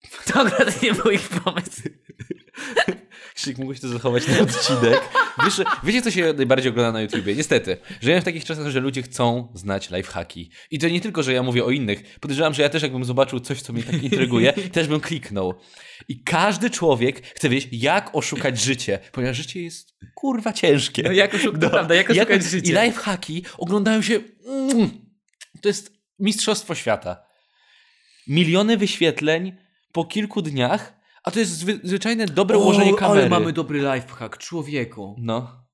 To 0.32 0.40
akurat 0.40 0.82
nie 0.82 0.92
był 0.92 1.10
ich 1.10 1.28
pomysł. 1.28 1.82
Krzyk, 3.34 3.58
mógłbyś 3.58 3.80
to 3.80 3.88
zachować 3.88 4.28
na 4.28 4.38
odcinek. 4.38 5.00
Wiesz, 5.44 5.60
wiecie, 5.82 6.02
co 6.02 6.10
się 6.10 6.32
najbardziej 6.32 6.70
ogląda 6.70 6.92
na 6.92 7.00
YouTubie? 7.00 7.34
Niestety. 7.34 7.76
Żyjemy 8.00 8.20
w 8.22 8.24
takich 8.24 8.44
czasach, 8.44 8.68
że 8.68 8.80
ludzie 8.80 9.02
chcą 9.02 9.52
znać 9.54 9.90
lifehacki. 9.90 10.50
I 10.70 10.78
to 10.78 10.88
nie 10.88 11.00
tylko, 11.00 11.22
że 11.22 11.32
ja 11.32 11.42
mówię 11.42 11.64
o 11.64 11.70
innych. 11.70 12.18
Podejrzewam, 12.20 12.54
że 12.54 12.62
ja 12.62 12.68
też 12.68 12.82
jakbym 12.82 13.04
zobaczył 13.04 13.40
coś, 13.40 13.62
co 13.62 13.72
mnie 13.72 13.82
tak 13.82 14.02
intryguje, 14.02 14.52
też 14.72 14.88
bym 14.88 15.00
kliknął. 15.00 15.54
I 16.08 16.22
każdy 16.22 16.70
człowiek 16.70 17.26
chce 17.26 17.48
wiedzieć, 17.48 17.68
jak 17.72 18.10
oszukać 18.16 18.60
życie, 18.60 18.98
ponieważ 19.12 19.36
życie 19.36 19.62
jest 19.62 19.94
kurwa 20.14 20.52
ciężkie. 20.52 21.02
No 21.02 21.12
jak 21.12 21.34
oszukać, 21.34 21.60
No, 21.62 21.70
prawda, 21.70 21.94
jak 21.94 22.10
oszukać 22.10 22.42
I 22.42 22.48
życie. 22.48 22.84
lifehacki 22.84 23.44
oglądają 23.58 24.02
się... 24.02 24.20
Mm, 24.46 24.90
to 25.62 25.68
jest 25.68 25.92
mistrzostwo 26.18 26.74
świata. 26.74 27.22
Miliony 28.28 28.76
wyświetleń 28.76 29.56
po 29.92 30.04
kilku 30.04 30.42
dniach, 30.42 31.00
a 31.24 31.30
to 31.30 31.38
jest 31.38 31.52
zwy, 31.58 31.80
zwyczajne 31.82 32.26
dobre 32.26 32.58
ułożenie 32.58 32.94
kamery. 32.94 33.20
ale 33.20 33.28
mamy 33.30 33.52
dobry 33.52 33.78
lifehack, 33.94 34.38
człowieku. 34.38 35.16
No. 35.18 35.66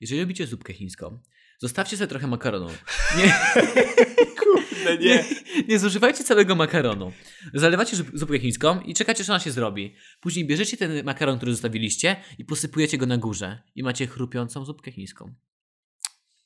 Jeżeli 0.00 0.20
lubicie 0.20 0.46
zupkę 0.46 0.72
chińską, 0.72 1.20
zostawcie 1.58 1.96
sobie 1.96 2.08
trochę 2.08 2.26
makaronu. 2.26 2.68
Nie, 3.16 3.34
Kurde, 4.40 4.98
nie, 4.98 5.24
nie 5.68 5.78
zużywajcie 5.78 6.24
całego 6.24 6.54
makaronu. 6.54 7.12
Zalewacie 7.54 7.96
zup- 7.96 8.10
zupkę 8.18 8.38
chińską 8.38 8.80
i 8.80 8.94
czekacie, 8.94 9.20
aż 9.22 9.30
ona 9.30 9.40
się 9.40 9.50
zrobi. 9.50 9.94
Później 10.20 10.46
bierzecie 10.46 10.76
ten 10.76 11.04
makaron, 11.04 11.36
który 11.36 11.52
zostawiliście 11.52 12.16
i 12.38 12.44
posypujecie 12.44 12.98
go 12.98 13.06
na 13.06 13.16
górze. 13.18 13.62
I 13.74 13.82
macie 13.82 14.06
chrupiącą 14.06 14.64
zupkę 14.64 14.92
chińską. 14.92 15.34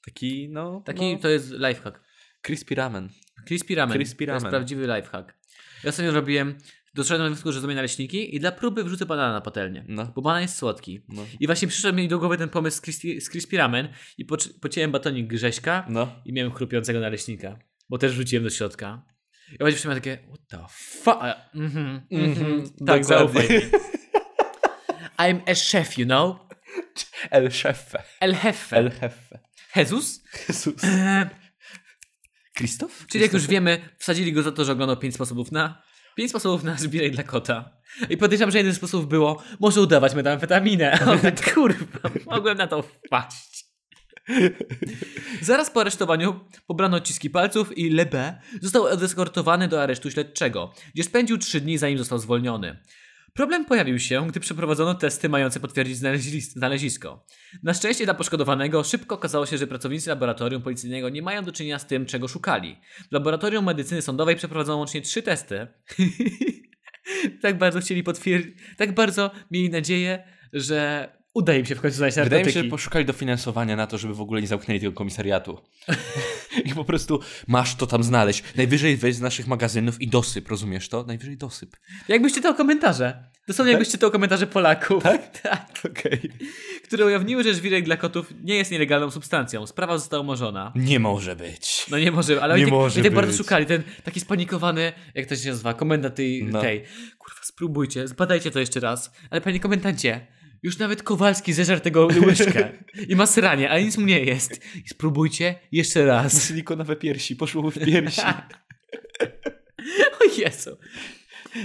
Taki, 0.04 0.48
no... 0.48 0.82
Taki 0.86 1.12
no, 1.14 1.18
to 1.18 1.28
jest 1.28 1.50
lifehack. 1.50 2.00
crispy 2.42 2.74
ramen. 2.74 3.08
Crispy 3.46 3.74
ramen. 3.74 3.96
Crispy 3.98 4.26
To 4.26 4.32
jest 4.32 4.44
ramen. 4.44 4.50
prawdziwy 4.50 4.82
lifehack. 4.96 5.34
Ja 5.84 5.90
ostatnio 5.90 6.12
robiłem, 6.12 6.58
doszedłem 6.94 7.26
do 7.28 7.34
wniosku, 7.34 7.52
że 7.52 7.60
zrobię 7.60 7.74
naleśniki 7.74 8.36
i 8.36 8.40
dla 8.40 8.52
próby 8.52 8.84
wrzucę 8.84 9.06
banana 9.06 9.32
na 9.32 9.40
patelnię. 9.40 9.84
No. 9.88 10.12
Bo 10.14 10.22
banan 10.22 10.42
jest 10.42 10.56
słodki. 10.56 11.00
No. 11.08 11.22
I 11.40 11.46
właśnie 11.46 11.68
przyszedł 11.68 11.96
mi 11.98 12.08
do 12.08 12.18
głowy 12.18 12.38
ten 12.38 12.48
pomysł 12.48 12.76
z 12.76 12.80
crispy, 12.80 13.20
z 13.20 13.30
crispy 13.30 13.56
ramen 13.56 13.88
i 14.18 14.26
poc- 14.26 14.60
pociąłem 14.60 14.90
batonik 14.92 15.26
Grześka 15.26 15.86
No. 15.88 16.12
i 16.24 16.32
miałem 16.32 16.52
chrupiącego 16.52 17.00
naleśnika. 17.00 17.58
Bo 17.90 17.98
też 17.98 18.12
wrzuciłem 18.12 18.44
do 18.44 18.50
środka. 18.50 19.02
I 19.52 19.58
właśnie 19.58 19.72
przyszedłem 19.74 19.98
takie, 19.98 20.18
what 20.28 20.40
the 20.48 20.58
fuck? 20.68 21.16
Mhm, 21.54 22.00
mhm. 22.10 22.62
Tak, 22.62 22.76
dokładnie. 22.78 23.04
zaufaj 23.04 23.48
mi. 23.48 23.56
I'm 25.18 25.40
a 25.50 25.54
chef, 25.54 25.98
you 25.98 26.04
know? 26.06 26.36
El 27.30 27.50
Chefe. 27.50 28.02
El 28.20 28.34
jefe. 28.44 28.76
El. 28.76 28.90
Jesus? 29.76 30.22
Jezus. 30.48 30.84
Eee, 30.84 31.26
Krzysztof? 32.54 33.06
czyli 33.06 33.22
jak 33.24 33.32
już 33.32 33.46
wiemy, 33.46 33.88
wsadzili 33.98 34.32
go 34.32 34.42
za 34.42 34.52
to, 34.52 34.64
że 34.64 34.72
oglądał 34.72 34.96
5 34.96 35.14
sposobów 35.14 35.52
na... 35.52 35.82
5 36.14 36.30
sposobów 36.30 36.64
na 36.64 36.76
zbieraj 36.76 37.10
dla 37.10 37.22
kota. 37.22 37.70
I 38.10 38.16
podejrzewam, 38.16 38.50
że 38.50 38.58
jeden 38.58 38.72
z 38.72 38.76
sposobów 38.76 39.08
było, 39.08 39.42
może 39.60 39.80
udawać 39.80 40.14
metamfetaminę. 40.14 41.00
A 41.00 41.04
on 41.12 41.18
tak, 41.18 41.44
kurwa, 41.54 42.10
mogłem 42.26 42.58
na 42.58 42.66
to 42.66 42.82
wpaść. 42.82 43.52
Zaraz 45.40 45.70
po 45.70 45.80
aresztowaniu 45.80 46.40
pobrano 46.66 46.96
odciski 46.96 47.30
palców 47.30 47.78
i 47.78 47.90
Lebe 47.90 48.40
został 48.60 48.84
odeskortowany 48.84 49.68
do 49.68 49.82
aresztu 49.82 50.10
śledczego, 50.10 50.74
gdzie 50.94 51.04
spędził 51.04 51.38
3 51.38 51.60
dni 51.60 51.78
zanim 51.78 51.98
został 51.98 52.18
zwolniony. 52.18 52.78
Problem 53.34 53.64
pojawił 53.64 53.98
się, 53.98 54.28
gdy 54.28 54.40
przeprowadzono 54.40 54.94
testy 54.94 55.28
mające 55.28 55.60
potwierdzić 55.60 55.98
znalezis- 55.98 56.52
znalezisko. 56.52 57.26
Na 57.62 57.74
szczęście 57.74 58.04
dla 58.04 58.14
poszkodowanego 58.14 58.84
szybko 58.84 59.14
okazało 59.14 59.46
się, 59.46 59.58
że 59.58 59.66
pracownicy 59.66 60.10
laboratorium 60.10 60.62
policyjnego 60.62 61.08
nie 61.08 61.22
mają 61.22 61.44
do 61.44 61.52
czynienia 61.52 61.78
z 61.78 61.86
tym, 61.86 62.06
czego 62.06 62.28
szukali. 62.28 62.76
W 63.10 63.12
laboratorium 63.12 63.64
medycyny 63.64 64.02
sądowej 64.02 64.36
przeprowadzono 64.36 64.78
łącznie 64.78 65.02
trzy 65.02 65.22
testy. 65.22 65.66
tak 67.42 67.58
bardzo 67.58 67.80
chcieli 67.80 68.02
potwierdzić, 68.02 68.54
tak 68.76 68.94
bardzo 68.94 69.30
mieli 69.50 69.70
nadzieję, 69.70 70.24
że 70.52 71.08
uda 71.34 71.54
im 71.54 71.66
się 71.66 71.74
w 71.74 71.80
końcu 71.80 71.96
znaleźć 71.96 72.16
Wydaje 72.16 72.30
mi 72.30 72.32
narkotyki. 72.32 72.58
się, 72.58 72.64
że 72.64 72.70
poszukali 72.70 73.04
dofinansowania 73.04 73.76
na 73.76 73.86
to, 73.86 73.98
żeby 73.98 74.14
w 74.14 74.20
ogóle 74.20 74.40
nie 74.40 74.46
zamknęli 74.46 74.80
tego 74.80 74.92
komisariatu. 74.92 75.58
I 76.64 76.74
po 76.74 76.84
prostu 76.84 77.20
masz 77.46 77.74
to 77.74 77.86
tam 77.86 78.02
znaleźć. 78.02 78.44
Najwyżej 78.56 78.96
weź 78.96 79.14
z 79.14 79.20
naszych 79.20 79.46
magazynów 79.46 80.00
i 80.00 80.08
dosyp, 80.08 80.48
rozumiesz 80.48 80.88
to? 80.88 81.04
Najwyżej 81.04 81.36
dosyp. 81.36 81.76
Jakbyś 82.08 82.34
czytał 82.34 82.54
komentarze. 82.54 83.24
Dosłownie 83.48 83.72
jakbyś 83.72 83.88
czytał 83.88 84.10
komentarze 84.10 84.46
Polaków. 84.46 85.02
Tak? 85.02 85.38
tak. 85.42 85.66
Okej. 85.90 86.20
Które 86.84 87.06
ujawniły, 87.06 87.42
że 87.44 87.54
żwirek 87.54 87.84
dla 87.84 87.96
kotów 87.96 88.32
nie 88.44 88.54
jest 88.54 88.70
nielegalną 88.70 89.10
substancją. 89.10 89.66
Sprawa 89.66 89.98
została 89.98 90.20
umorzona. 90.20 90.72
Nie 90.76 91.00
może 91.00 91.36
być. 91.36 91.86
No 91.90 91.98
nie 91.98 92.10
może, 92.12 92.42
ale 92.42 92.54
Nie 92.54 92.62
oni, 92.62 92.70
tak, 92.70 92.78
może 92.78 92.94
oni 93.00 93.04
tak 93.04 93.14
bardzo 93.14 93.36
szukali. 93.36 93.66
Ten 93.66 93.82
taki 94.04 94.20
spanikowany, 94.20 94.92
jak 95.14 95.26
to 95.26 95.36
się 95.36 95.48
nazywa, 95.48 95.74
komendant 95.74 96.14
tej, 96.14 96.44
No. 96.44 96.60
tej. 96.60 96.84
Kurwa, 97.18 97.40
spróbujcie, 97.42 98.08
zbadajcie 98.08 98.50
to 98.50 98.58
jeszcze 98.60 98.80
raz. 98.80 99.12
Ale 99.30 99.40
panie 99.40 99.60
komendancie, 99.60 100.26
już 100.62 100.78
nawet 100.78 101.02
Kowalski 101.02 101.52
zeżarł 101.52 101.80
tego 101.80 102.06
łyżkę 102.06 102.72
i 103.08 103.16
ma 103.16 103.26
sranie, 103.26 103.70
ale 103.70 103.84
nic 103.84 103.98
mu 103.98 104.06
nie 104.06 104.20
jest. 104.20 104.60
I 104.84 104.88
spróbujcie 104.88 105.54
jeszcze 105.72 106.04
raz. 106.04 106.48
Silikonowe 106.48 106.96
piersi, 106.96 107.36
poszło 107.36 107.70
w 107.70 107.78
piersi. 107.78 108.20
O 110.20 110.40
Jezu. 110.40 110.78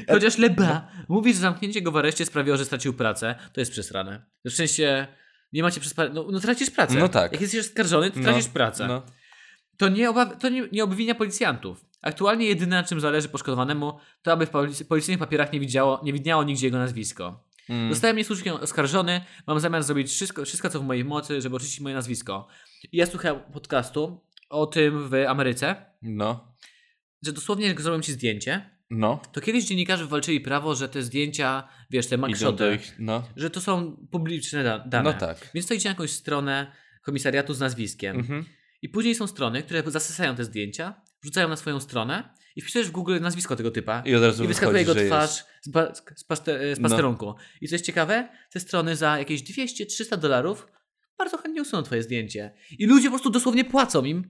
Chociaż 0.09 0.37
Leba 0.37 0.91
mówi, 1.09 1.33
że 1.33 1.39
zamknięcie 1.39 1.81
go 1.81 1.91
w 1.91 1.97
areszcie 1.97 2.25
sprawiło, 2.25 2.57
że 2.57 2.65
stracił 2.65 2.93
pracę, 2.93 3.35
to 3.53 3.61
jest 3.61 3.71
przesrane. 3.71 4.25
W 4.45 4.51
sensie, 4.51 5.07
nie 5.53 5.63
macie 5.63 5.81
przez... 5.81 5.95
No, 6.13 6.27
no 6.31 6.39
tracisz 6.39 6.69
pracę. 6.69 6.95
No 6.99 7.09
tak. 7.09 7.31
Jak 7.31 7.41
jesteś 7.41 7.59
oskarżony, 7.59 8.11
to 8.11 8.19
tracisz 8.19 8.47
pracę. 8.47 8.87
No. 8.87 9.01
To, 9.77 9.89
nie, 9.89 10.09
obaw- 10.09 10.37
to 10.37 10.49
nie, 10.49 10.67
nie 10.71 10.83
obwinia 10.83 11.15
policjantów. 11.15 11.85
Aktualnie 12.01 12.45
jedyne, 12.45 12.75
na 12.75 12.83
czym 12.83 12.99
zależy 12.99 13.29
poszkodowanemu, 13.29 13.93
to 14.21 14.31
aby 14.31 14.45
w 14.45 14.49
policy- 14.49 14.85
policyjnych 14.85 15.19
papierach 15.19 15.53
nie, 15.53 15.59
widziało, 15.59 16.01
nie 16.03 16.13
widniało 16.13 16.43
nigdzie 16.43 16.67
jego 16.67 16.77
nazwisko. 16.77 17.46
Mm. 17.69 17.93
Zostałem 17.93 18.17
niesłusznie 18.17 18.53
oskarżony, 18.53 19.21
mam 19.47 19.59
zamiar 19.59 19.83
zrobić 19.83 20.07
wszystko, 20.11 20.45
wszystko, 20.45 20.69
co 20.69 20.79
w 20.79 20.83
mojej 20.83 21.05
mocy, 21.05 21.41
żeby 21.41 21.55
oczyścić 21.55 21.79
moje 21.79 21.95
nazwisko. 21.95 22.47
I 22.91 22.97
ja 22.97 23.05
słuchałem 23.05 23.39
podcastu 23.53 24.21
o 24.49 24.65
tym 24.65 25.09
w 25.09 25.13
Ameryce, 25.27 25.75
No. 26.01 26.55
że 27.25 27.33
dosłownie 27.33 27.67
jak 27.67 27.81
zrobią 27.81 28.01
ci 28.01 28.11
zdjęcie, 28.11 28.69
No. 28.89 29.21
to 29.31 29.41
kiedyś 29.41 29.65
dziennikarze 29.65 30.05
walczyli 30.05 30.41
prawo, 30.41 30.75
że 30.75 30.89
te 30.89 31.03
zdjęcia, 31.03 31.67
wiesz, 31.89 32.07
te 32.07 32.17
makszoty, 32.17 32.75
ich, 32.75 32.95
no. 32.99 33.23
że 33.35 33.49
to 33.49 33.61
są 33.61 33.97
publiczne 34.11 34.63
da- 34.63 34.79
dane. 34.79 35.13
No 35.13 35.19
tak. 35.19 35.49
Więc 35.53 35.67
to 35.67 35.73
idzie 35.73 35.89
na 35.89 35.91
jakąś 35.91 36.11
stronę 36.11 36.71
komisariatu 37.01 37.53
z 37.53 37.59
nazwiskiem. 37.59 38.19
Mhm. 38.19 38.45
I 38.81 38.89
później 38.89 39.15
są 39.15 39.27
strony, 39.27 39.63
które 39.63 39.83
zasysają 39.87 40.35
te 40.35 40.43
zdjęcia, 40.43 41.01
wrzucają 41.21 41.47
na 41.49 41.55
swoją 41.55 41.79
stronę 41.79 42.29
i 42.55 42.61
wpisujesz 42.61 42.87
w 42.87 42.91
Google 42.91 43.19
nazwisko 43.21 43.55
tego 43.55 43.71
typa 43.71 44.01
I 44.05 44.15
od 44.15 44.23
razu 44.23 44.43
i 44.43 44.47
wyskakuje 44.47 44.79
jego 44.79 44.95
twarz 44.95 45.43
z, 45.61 45.69
ba- 45.69 45.93
z, 46.15 46.23
paste, 46.23 46.75
z 46.75 46.79
No. 46.79 46.89
pasterunku. 46.89 47.35
I 47.61 47.67
co 47.67 47.75
jest 47.75 47.85
ciekawe, 47.85 48.29
te 48.51 48.59
strony 48.59 48.95
za 48.95 49.17
jakieś 49.19 49.41
200-300 49.43 50.17
dolarów 50.17 50.67
bardzo 51.17 51.37
chętnie 51.37 51.61
usuną 51.61 51.83
twoje 51.83 52.03
zdjęcie. 52.03 52.53
I 52.79 52.85
ludzie 52.85 53.07
po 53.07 53.11
prostu 53.11 53.29
dosłownie 53.29 53.65
płacą 53.65 54.05
im, 54.05 54.29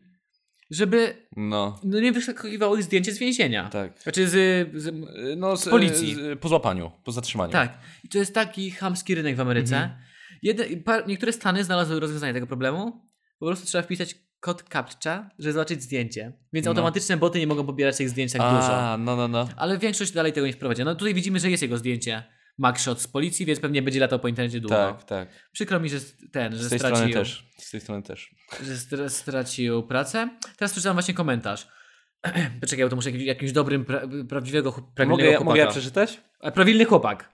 żeby 0.72 1.28
No, 1.38 1.80
no, 1.84 2.00
nie 2.00 2.12
wyskakiwało 2.12 2.76
ich 2.78 2.84
zdjęcie 2.84 3.12
z 3.12 3.18
więzienia. 3.18 3.70
tak. 3.70 4.00
Znaczy 4.02 4.28
z, 4.28 4.34
z, 4.82 4.94
No, 5.38 5.58
Z 5.58 5.70
policji. 5.70 6.16
z- 6.16 6.40
po 6.40 6.50
złapaniu, 6.50 6.92
po 7.04 7.12
zatrzymaniu. 7.12 7.52
Tak. 7.52 7.78
I 8.04 8.10
to 8.10 8.18
jest 8.18 8.34
taki 8.34 8.72
chamski 8.72 9.16
rynek 9.16 9.36
w 9.36 9.40
Ameryce. 9.40 9.76
Mhm. 9.78 10.00
Jedne, 10.42 10.66
niektóre 11.08 11.34
stany 11.34 11.64
znalazły 11.64 12.00
rozwiązanie 12.00 12.34
tego 12.34 12.48
problemu. 12.48 13.02
Po 13.40 13.46
prostu 13.46 13.66
trzeba 13.66 13.82
wpisać 13.82 14.16
kod 14.40 14.64
captcha, 14.74 15.30
żeby 15.40 15.54
zobaczyć 15.54 15.84
zdjęcie. 15.84 16.34
Więc 16.54 16.66
No. 16.66 16.72
automatyczne 16.72 17.18
boty 17.18 17.40
nie 17.40 17.48
mogą 17.48 17.66
pobierać 17.66 17.98
tych 17.98 18.10
zdjęć 18.10 18.32
tak 18.34 18.42
dużo. 18.42 18.78
A, 18.92 18.98
no, 18.98 19.16
no, 19.16 19.28
no. 19.28 19.50
Ale 19.58 19.78
większość 19.78 20.12
dalej 20.12 20.34
tego 20.34 20.48
nie 20.48 20.54
wprowadzi. 20.54 20.84
No 20.84 20.96
tutaj 20.96 21.14
widzimy, 21.14 21.40
że 21.40 21.50
jest 21.50 21.64
jego 21.64 21.78
zdjęcie. 21.78 22.24
Mugshot 22.58 23.02
z 23.02 23.08
policji, 23.08 23.46
więc 23.46 23.60
pewnie 23.60 23.82
będzie 23.82 24.00
latał 24.00 24.20
po 24.20 24.28
internecie 24.28 24.60
długo. 24.60 24.76
Tak, 24.76 25.04
tak. 25.04 25.30
Przykro 25.52 25.80
mi, 25.80 25.90
że 25.90 25.98
ten, 26.32 26.56
że 26.58 26.64
Z 26.64 26.70
tej 26.70 26.80
stracił, 26.80 26.98
strony 26.98 27.14
też. 27.14 27.50
Z 27.58 27.72
tej 27.72 27.82
strony 27.82 28.04
też. 28.04 28.36
że 28.64 28.74
stra- 28.76 29.10
stracił 29.10 29.84
pracę. 29.84 30.30
Teraz 30.58 30.72
przeczytałem 30.72 30.96
właśnie 30.96 31.14
komentarz. 31.14 31.68
Poczekaj, 32.62 32.86
bo 32.86 32.90
to 32.90 32.96
muszę 32.96 33.12
jakimś, 33.12 33.52
dobrym, 33.52 33.86
pra- 33.86 34.28
prawdziwego, 34.28 34.72
prawilnego 34.72 35.10
Mogę, 35.10 35.24
chłopaka. 35.26 35.46
mogę 35.46 35.60
ja 35.60 35.68
przeczytać? 35.68 36.22
A, 36.40 36.52
Prawilny 36.52 36.86
chłopak. 36.86 37.30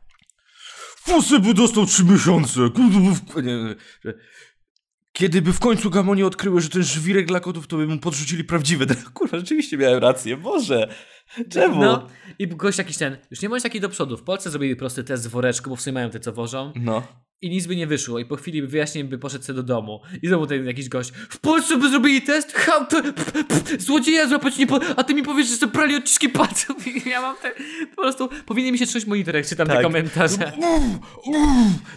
Fusy 1.06 1.40
by 1.40 1.54
dostał 1.54 1.86
trzy 1.86 2.04
miesiące. 2.06 2.60
Nie, 3.44 3.44
nie, 3.64 3.76
że- 4.06 4.14
Kiedy 5.14 5.42
by 5.42 5.54
w 5.54 5.60
końcu 5.60 5.90
gamonie 5.90 6.26
odkryły, 6.26 6.62
że 6.62 6.70
ten 6.70 6.84
żwirek 6.84 7.26
dla 7.26 7.40
kotów, 7.40 7.68
to 7.68 7.78
by 7.78 7.88
mu 7.88 7.98
podrzucili 8.00 8.44
prawdziwe. 8.44 8.86
Kurwa, 9.14 9.38
rzeczywiście 9.38 9.78
miałem 9.78 10.00
rację. 10.00 10.38
Boże. 10.38 10.94
Czemu? 11.50 11.82
No 11.82 12.08
i 12.40 12.48
gość 12.48 12.78
jakiś 12.78 12.98
ten, 12.98 13.18
już 13.32 13.42
nie 13.42 13.50
bądź 13.50 13.64
taki 13.64 13.80
do 13.80 13.90
przodu. 13.90 14.18
W 14.18 14.24
Polsce 14.24 14.50
zrobili 14.50 14.76
prosty 14.76 15.04
test 15.04 15.24
z 15.24 15.28
woreczku, 15.28 15.70
bo 15.70 15.76
w 15.76 15.82
sumie 15.82 15.94
mają 15.94 16.10
te, 16.10 16.20
co 16.20 16.34
wożą. 16.34 16.74
No. 16.76 17.04
I 17.42 17.50
nic 17.50 17.68
by 17.68 17.76
nie 17.76 17.88
wyszło. 17.88 18.20
I 18.20 18.26
po 18.26 18.36
chwili 18.36 18.62
wyjaśnień 18.62 19.08
by 19.08 19.18
poszedł 19.18 19.44
sobie 19.46 19.56
do 19.58 19.64
domu. 19.64 20.02
I 20.22 20.28
znowu 20.28 20.48
ten 20.48 20.66
jakiś 20.66 20.90
gość. 20.90 21.12
W 21.30 21.40
Polsce 21.40 21.78
by 21.78 21.90
zrobili 21.90 22.22
test? 22.22 22.54
Ha, 22.54 22.86
p, 22.86 23.14
p, 23.14 23.44
p, 23.44 23.80
złodzieja 23.80 24.28
złapać 24.28 24.58
nie 24.58 24.68
po... 24.68 24.80
A 24.96 25.04
ty 25.04 25.14
mi 25.14 25.24
powiesz, 25.24 25.48
że 25.48 25.58
to 25.58 25.68
prali 25.68 25.96
odciski 25.96 26.30
palców. 26.30 26.88
I 26.88 27.10
ja 27.10 27.22
mam 27.22 27.36
te... 27.38 27.52
Po 27.96 28.02
prostu 28.02 28.30
powinien 28.46 28.72
mi 28.72 28.78
się 28.78 28.86
trząść 28.86 29.06
monitor, 29.06 29.36
jak 29.36 29.46
czytam 29.46 29.68
te 29.68 29.74
Tak. 29.74 29.84
komentarze. 29.84 30.52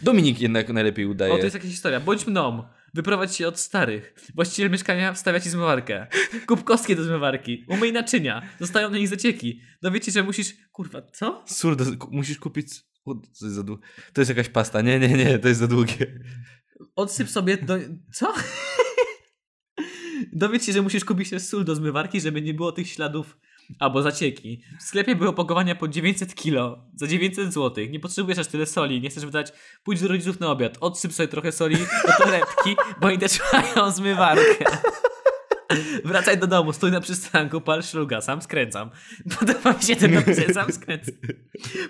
Dominik 0.02 0.40
jednak 0.40 0.68
najlepiej 0.68 1.06
udaje. 1.06 1.32
O, 1.32 1.36
to 1.36 1.44
jest 1.44 1.54
jakaś 1.54 1.70
historia. 1.70 2.00
Bądź 2.00 2.26
mną. 2.26 2.62
Wyprowadź 2.96 3.36
się 3.36 3.48
od 3.48 3.58
starych. 3.60 4.14
Właściciel 4.34 4.70
mieszkania 4.70 5.12
wstawia 5.12 5.40
ci 5.40 5.50
zmywarkę. 5.50 6.06
Kup 6.46 6.64
kostki 6.64 6.96
do 6.96 7.04
zmywarki. 7.04 7.64
Umyj 7.68 7.92
naczynia. 7.92 8.42
Zostają 8.60 8.90
na 8.90 8.98
nich 8.98 9.08
zacieki. 9.08 9.60
Dowie 9.82 10.00
ci, 10.00 10.10
że 10.10 10.22
musisz... 10.22 10.54
Kurwa, 10.72 11.02
co? 11.02 11.44
Sur, 11.46 11.76
do- 11.76 11.96
ku- 11.96 12.08
musisz 12.12 12.38
kupić... 12.38 12.68
O, 13.04 13.14
to, 13.14 13.20
jest 13.46 13.54
za 13.56 13.62
dłu- 13.62 13.78
to 14.12 14.20
jest 14.20 14.28
jakaś 14.28 14.48
pasta. 14.48 14.82
Nie, 14.82 14.98
nie, 14.98 15.08
nie, 15.08 15.38
to 15.38 15.48
jest 15.48 15.60
za 15.60 15.66
długie. 15.66 16.20
Odsyp 16.96 17.28
sobie 17.28 17.56
do... 17.56 17.78
Co? 18.12 18.34
Dowiedz 20.32 20.66
się, 20.66 20.72
że 20.72 20.82
musisz 20.82 21.04
kupić 21.04 21.30
też 21.30 21.42
sól 21.42 21.64
do 21.64 21.74
zmywarki, 21.74 22.20
żeby 22.20 22.42
nie 22.42 22.54
było 22.54 22.72
tych 22.72 22.88
śladów 22.88 23.38
albo 23.78 24.02
zacieki. 24.02 24.62
W 24.80 24.82
sklepie 24.82 25.16
były 25.16 25.30
opakowania 25.30 25.74
po 25.74 25.88
900 25.88 26.34
kilo 26.34 26.78
za 26.94 27.06
900 27.06 27.52
zł. 27.54 27.84
Nie 27.90 28.00
potrzebujesz 28.00 28.38
aż 28.38 28.46
tyle 28.46 28.66
soli, 28.66 29.00
nie 29.00 29.10
chcesz 29.10 29.24
wydać. 29.24 29.52
Pójdź 29.84 30.00
do 30.00 30.08
rodziców 30.08 30.40
na 30.40 30.50
obiad, 30.50 30.78
odsyp 30.80 31.12
sobie 31.12 31.28
trochę 31.28 31.52
soli 31.52 31.76
do 31.76 32.24
torebki, 32.24 32.76
bo 33.00 33.06
oni 33.06 33.18
też 33.18 33.40
mają 33.52 33.90
zmywarkę. 33.90 34.64
Wracaj 36.04 36.38
do 36.38 36.46
domu, 36.46 36.72
stój 36.72 36.92
na 36.92 37.00
przystanku, 37.00 37.60
pal 37.60 37.82
szluga, 37.82 38.20
sam 38.20 38.42
skręcam. 38.42 38.90
Podoba 39.38 39.72
mi 39.72 39.82
się 39.82 39.96
ten 39.96 40.14
napis, 40.14 40.54
sam 40.54 40.72
skręcam. 40.72 41.14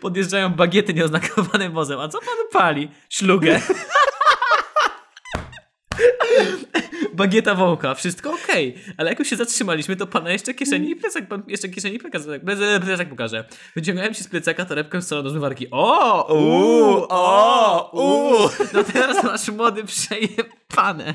Podjeżdżają 0.01 0.51
bagiety 0.51 0.95
nieoznakowane 0.95 1.71
wozem. 1.71 2.01
A 2.01 2.09
co 2.09 2.19
pan 2.19 2.37
pali? 2.53 2.91
Szlugę. 3.09 3.61
Bagieta 7.15 7.55
wącha, 7.55 7.95
wszystko 7.95 8.33
okej, 8.33 8.75
ale 8.97 9.11
jak 9.11 9.19
już 9.19 9.29
się 9.29 9.37
zatrzymaliśmy, 9.37 9.97
to 9.97 10.07
pana 10.07 10.31
jeszcze 10.31 10.55
kieszeni 10.55 10.91
i 10.91 10.97
plecak, 10.97 11.29
pan 11.29 11.43
jeszcze 11.49 11.69
kieszeni 11.69 11.97
i 11.97 11.99
plecak, 11.99 12.23
plecak, 12.85 13.09
pokaże. 13.09 13.45
Wyciągałem 13.77 14.15
ci 14.15 14.25
z 14.25 14.29
plecaka 14.29 14.65
torebkę 14.65 15.03
z 15.03 15.09
do 15.09 15.31
zmywarki. 15.31 15.67
O! 15.71 16.35
Uuu, 16.35 17.07
o, 17.09 17.91
uuu. 17.93 18.51
No 18.73 18.85
teraz 18.85 19.25
masz 19.25 19.49
młody 19.49 19.85
przejebane. 19.85 21.15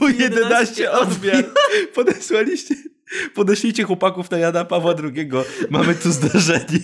W 0.00 0.18
11 0.18 0.54
11 0.64 0.92
odmian. 0.92 1.44
Podesłaliście... 1.94 2.74
Podeślijcie 3.34 3.82
chłopaków 3.84 4.30
na 4.30 4.38
Jana 4.38 4.64
Pawła 4.64 4.94
II. 5.04 5.30
Mamy 5.70 5.94
tu 5.94 6.12
zdarzenie. 6.12 6.78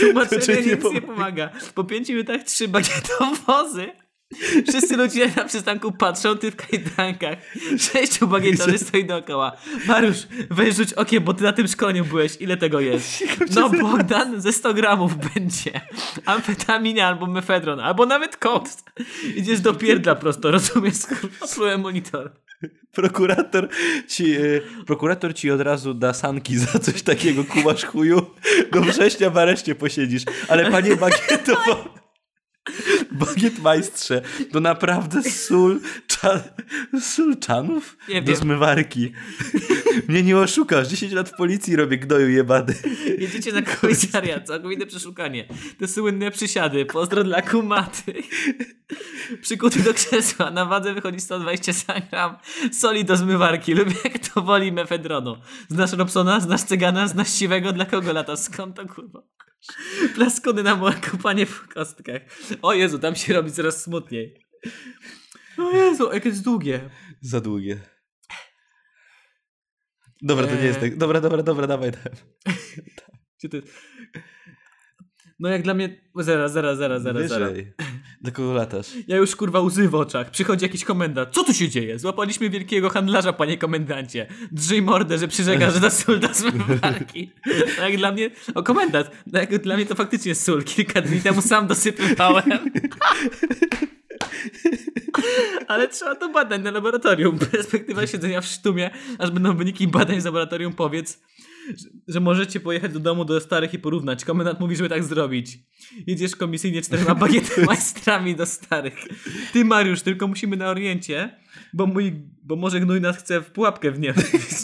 Tłumaczenie 0.00 0.60
nic 0.60 0.66
nie 0.66 0.76
pomaga. 0.76 1.06
pomaga. 1.06 1.50
Po 1.74 1.84
pięciu 1.84 2.12
minutach 2.12 2.42
trzy 2.42 2.68
bagietowozy. 2.68 4.01
Wszyscy 4.68 4.96
ludzie 4.96 5.30
na 5.36 5.44
przystanku 5.44 5.92
patrzą, 5.92 6.38
ty 6.38 6.50
w 6.50 6.56
kajdankach. 6.56 7.38
Sześciu 7.78 8.28
bagietorzy 8.28 8.78
stoi 8.78 9.04
dookoła. 9.04 9.52
Mariusz, 9.86 10.26
weź 10.50 10.76
rzuć 10.76 10.92
okiem, 10.92 11.24
bo 11.24 11.34
ty 11.34 11.42
na 11.42 11.52
tym 11.52 11.68
szkoleniu 11.68 12.04
byłeś. 12.04 12.36
Ile 12.40 12.56
tego 12.56 12.80
jest? 12.80 13.24
No 13.54 13.68
Bogdan, 13.70 14.40
ze 14.40 14.52
100 14.52 14.74
gramów 14.74 15.14
będzie. 15.34 15.80
Amfetamina 16.26 17.06
albo 17.06 17.26
mefedron, 17.26 17.80
albo 17.80 18.06
nawet 18.06 18.36
koks. 18.36 18.84
Idziesz 19.36 19.60
do 19.60 19.74
pierdla 19.74 20.14
prosto, 20.14 20.50
rozumiesz? 20.50 20.94
Oplułem 21.40 21.80
monitor. 21.80 22.30
Prokurator 22.92 23.68
ci, 24.08 24.32
e, 24.32 24.40
prokurator 24.86 25.34
ci 25.34 25.50
od 25.50 25.60
razu 25.60 25.94
da 25.94 26.14
sanki 26.14 26.58
za 26.58 26.78
coś 26.78 27.02
takiego, 27.02 27.44
kumasz 27.44 27.84
chuju. 27.84 28.26
Do 28.72 28.80
września 28.80 29.30
w 29.30 29.38
areszcie 29.38 29.74
posiedzisz. 29.74 30.22
Ale 30.48 30.70
panie 30.70 30.96
Bagieto, 31.02 31.56
Bagiet 33.14 33.58
majstrze, 33.58 34.22
to 34.52 34.60
naprawdę 34.60 35.22
sól, 35.22 35.80
cza, 36.06 36.40
sól 37.00 37.36
czanów 37.36 37.96
Nie 38.08 38.22
do 38.22 38.32
wiem. 38.32 38.36
zmywarki. 38.40 39.12
Mnie 40.08 40.22
nie 40.22 40.38
oszukasz, 40.38 40.88
10 40.88 41.12
lat 41.12 41.28
w 41.28 41.36
policji 41.36 41.76
robię 41.76 41.98
gnoju 41.98 42.28
jebany. 42.28 42.74
Jedziecie 43.18 43.52
na 43.52 43.62
komisariat, 43.62 44.46
całkowite 44.46 44.86
przeszukanie. 44.86 45.48
Te 45.78 45.88
słynne 45.88 46.30
przysiady, 46.30 46.86
pozdro 46.86 47.24
dla 47.24 47.42
kumaty. 47.42 48.14
Przykuty 49.42 49.82
do 49.82 49.94
krzesła, 49.94 50.50
na 50.50 50.64
wadze 50.64 50.94
wychodzi 50.94 51.20
120 51.20 51.94
gram 52.10 52.36
soli 52.72 53.04
do 53.04 53.16
zmywarki 53.16 53.74
lub 53.74 53.88
jak 54.04 54.18
to 54.28 54.42
woli 54.42 54.72
mefedronu. 54.72 55.36
Znasz 55.68 55.92
Robsona, 55.92 56.40
znasz 56.40 56.62
Cygana, 56.62 57.08
znasz 57.08 57.28
Siwego, 57.30 57.72
dla 57.72 57.84
kogo 57.84 58.12
lata? 58.12 58.36
Skąd 58.36 58.76
to 58.76 58.86
kurwa? 58.86 59.22
Plaskony 60.14 60.62
na 60.62 60.76
morku, 60.76 61.18
panie 61.18 61.46
w 61.46 61.68
kostkach. 61.68 62.22
O 62.62 62.72
Jezu, 62.72 62.98
tam 62.98 63.16
się 63.16 63.32
robi 63.34 63.52
coraz 63.52 63.82
smutniej. 63.82 64.46
O 65.58 65.70
Jezu, 65.70 66.12
jak 66.12 66.24
jest 66.24 66.44
długie. 66.44 66.90
Za 67.20 67.40
długie. 67.40 67.80
Dobra, 70.22 70.46
to 70.46 70.54
nie 70.54 70.64
jest 70.64 70.80
tak. 70.80 70.96
Dobra, 70.96 71.20
dobra, 71.20 71.42
dobra, 71.42 71.66
dawaj. 71.66 71.90
dawaj. 71.90 72.12
Gdzie 73.38 73.48
to 73.48 73.56
jest? 73.56 73.68
No 75.42 75.48
jak 75.48 75.62
dla 75.62 75.74
mnie... 75.74 75.96
Zaraz, 76.16 76.52
zaraz, 76.52 76.78
zaraz, 76.78 77.02
zaraz. 77.02 77.22
Wyżej. 77.22 77.72
Do 78.20 78.32
kogo 78.32 78.52
latasz? 78.52 78.86
Ja 79.08 79.16
już 79.16 79.36
kurwa 79.36 79.60
łzy 79.60 79.88
w 79.88 79.94
oczach. 79.94 80.30
Przychodzi 80.30 80.64
jakiś 80.64 80.84
komendant. 80.84 81.28
Co 81.32 81.44
tu 81.44 81.54
się 81.54 81.68
dzieje? 81.68 81.98
Złapaliśmy 81.98 82.50
wielkiego 82.50 82.90
handlarza, 82.90 83.32
panie 83.32 83.58
komendancie. 83.58 84.26
Drzyj 84.52 84.82
mordę, 84.82 85.18
że 85.18 85.28
przyrzeka, 85.28 85.70
że 85.70 85.80
to 85.80 85.90
sól 85.90 86.20
do 86.20 86.34
zmywarki. 86.34 87.32
No 87.78 87.88
jak 87.88 87.96
dla 87.96 88.12
mnie... 88.12 88.30
O, 88.54 88.62
komendant. 88.62 89.10
No 89.32 89.40
jak 89.40 89.58
dla 89.58 89.76
mnie 89.76 89.86
to 89.86 89.94
faktycznie 89.94 90.34
sól. 90.34 90.64
Kilka 90.64 91.00
dni 91.00 91.20
temu 91.20 91.42
sam 91.42 91.66
dosypywałem. 91.66 92.70
Ale 95.68 95.88
trzeba 95.88 96.14
to 96.14 96.28
badań 96.28 96.62
na 96.62 96.70
laboratorium. 96.70 97.38
Perspektywa 97.38 98.06
siedzenia 98.06 98.40
w 98.40 98.46
sztumie, 98.46 98.90
aż 99.18 99.30
będą 99.30 99.56
wyniki 99.56 99.88
badań 99.88 100.20
z 100.20 100.24
laboratorium, 100.24 100.72
powiedz, 100.72 101.22
że, 101.68 101.88
że 102.08 102.20
możecie 102.20 102.60
pojechać 102.60 102.92
do 102.92 103.00
domu 103.00 103.24
do 103.24 103.40
starych 103.40 103.74
i 103.74 103.78
porównać. 103.78 104.24
Komendant 104.24 104.60
mówi, 104.60 104.76
żeby 104.76 104.88
tak 104.88 105.04
zrobić. 105.04 105.58
Jedziesz 106.06 106.36
komisyjnie 106.36 106.82
czterema 106.82 107.14
bagietmajstrami 107.24 108.36
do 108.36 108.46
starych. 108.46 108.94
Ty, 109.52 109.64
Mariusz, 109.64 110.02
tylko 110.02 110.28
musimy 110.28 110.56
na 110.56 110.68
oriencie, 110.68 111.36
bo, 111.72 111.86
mój, 111.86 112.12
bo 112.42 112.56
może 112.56 112.80
gnój 112.80 113.00
nas 113.00 113.16
chce 113.16 113.40
w 113.40 113.50
pułapkę 113.50 113.90
w 113.90 113.98
nie 113.98 114.14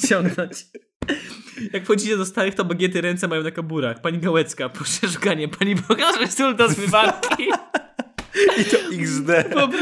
ściągnąć. 0.04 0.66
Jak 1.72 1.84
wchodzicie 1.84 2.16
do 2.16 2.26
starych, 2.26 2.54
to 2.54 2.64
bagiety 2.64 3.00
ręce 3.00 3.28
mają 3.28 3.42
na 3.42 3.50
kaburach. 3.50 4.00
Pani 4.00 4.18
Gałecka, 4.18 4.68
proszę 4.68 5.08
szukanie. 5.08 5.48
Pani 5.48 5.76
pokaże 5.76 6.54
do 6.54 6.68
zmywarki. 6.68 7.44
I 8.60 8.64
to 8.64 8.76
XD. 8.92 9.26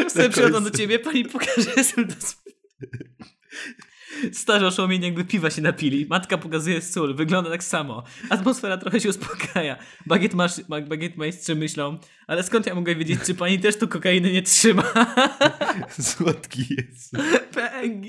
Sobie, 0.09 0.23
Na 0.23 0.29
przychodzą 0.29 0.65
do 0.65 0.71
ciebie, 0.71 0.99
pani 0.99 1.25
pokaże 1.25 1.85
zmywarki. 1.85 2.47
Starzy 4.33 4.67
oszołomieni 4.67 5.05
jakby 5.05 5.25
piwa 5.25 5.51
się 5.51 5.63
napili. 5.63 6.07
Matka 6.11 6.39
pokazuje 6.39 6.83
sól. 6.83 7.15
Wygląda 7.15 7.51
tak 7.51 7.65
samo. 7.65 8.03
Atmosfera 8.31 8.77
trochę 8.77 9.01
się 9.01 9.09
uspokaja. 9.09 9.77
Bagiet, 10.07 10.35
masz, 10.35 10.53
bagiet 10.89 11.17
majstrzy 11.17 11.55
myślą, 11.55 11.99
ale 12.27 12.43
skąd 12.43 12.67
ja 12.67 12.75
mogę 12.75 12.95
wiedzieć, 12.95 13.21
czy 13.27 13.35
pani 13.35 13.59
też 13.59 13.79
tu 13.79 13.89
kokainy 13.89 14.33
nie 14.33 14.43
trzyma? 14.43 14.85
Słodki 16.01 16.65
jest. 16.79 17.13
PNG. 17.55 18.07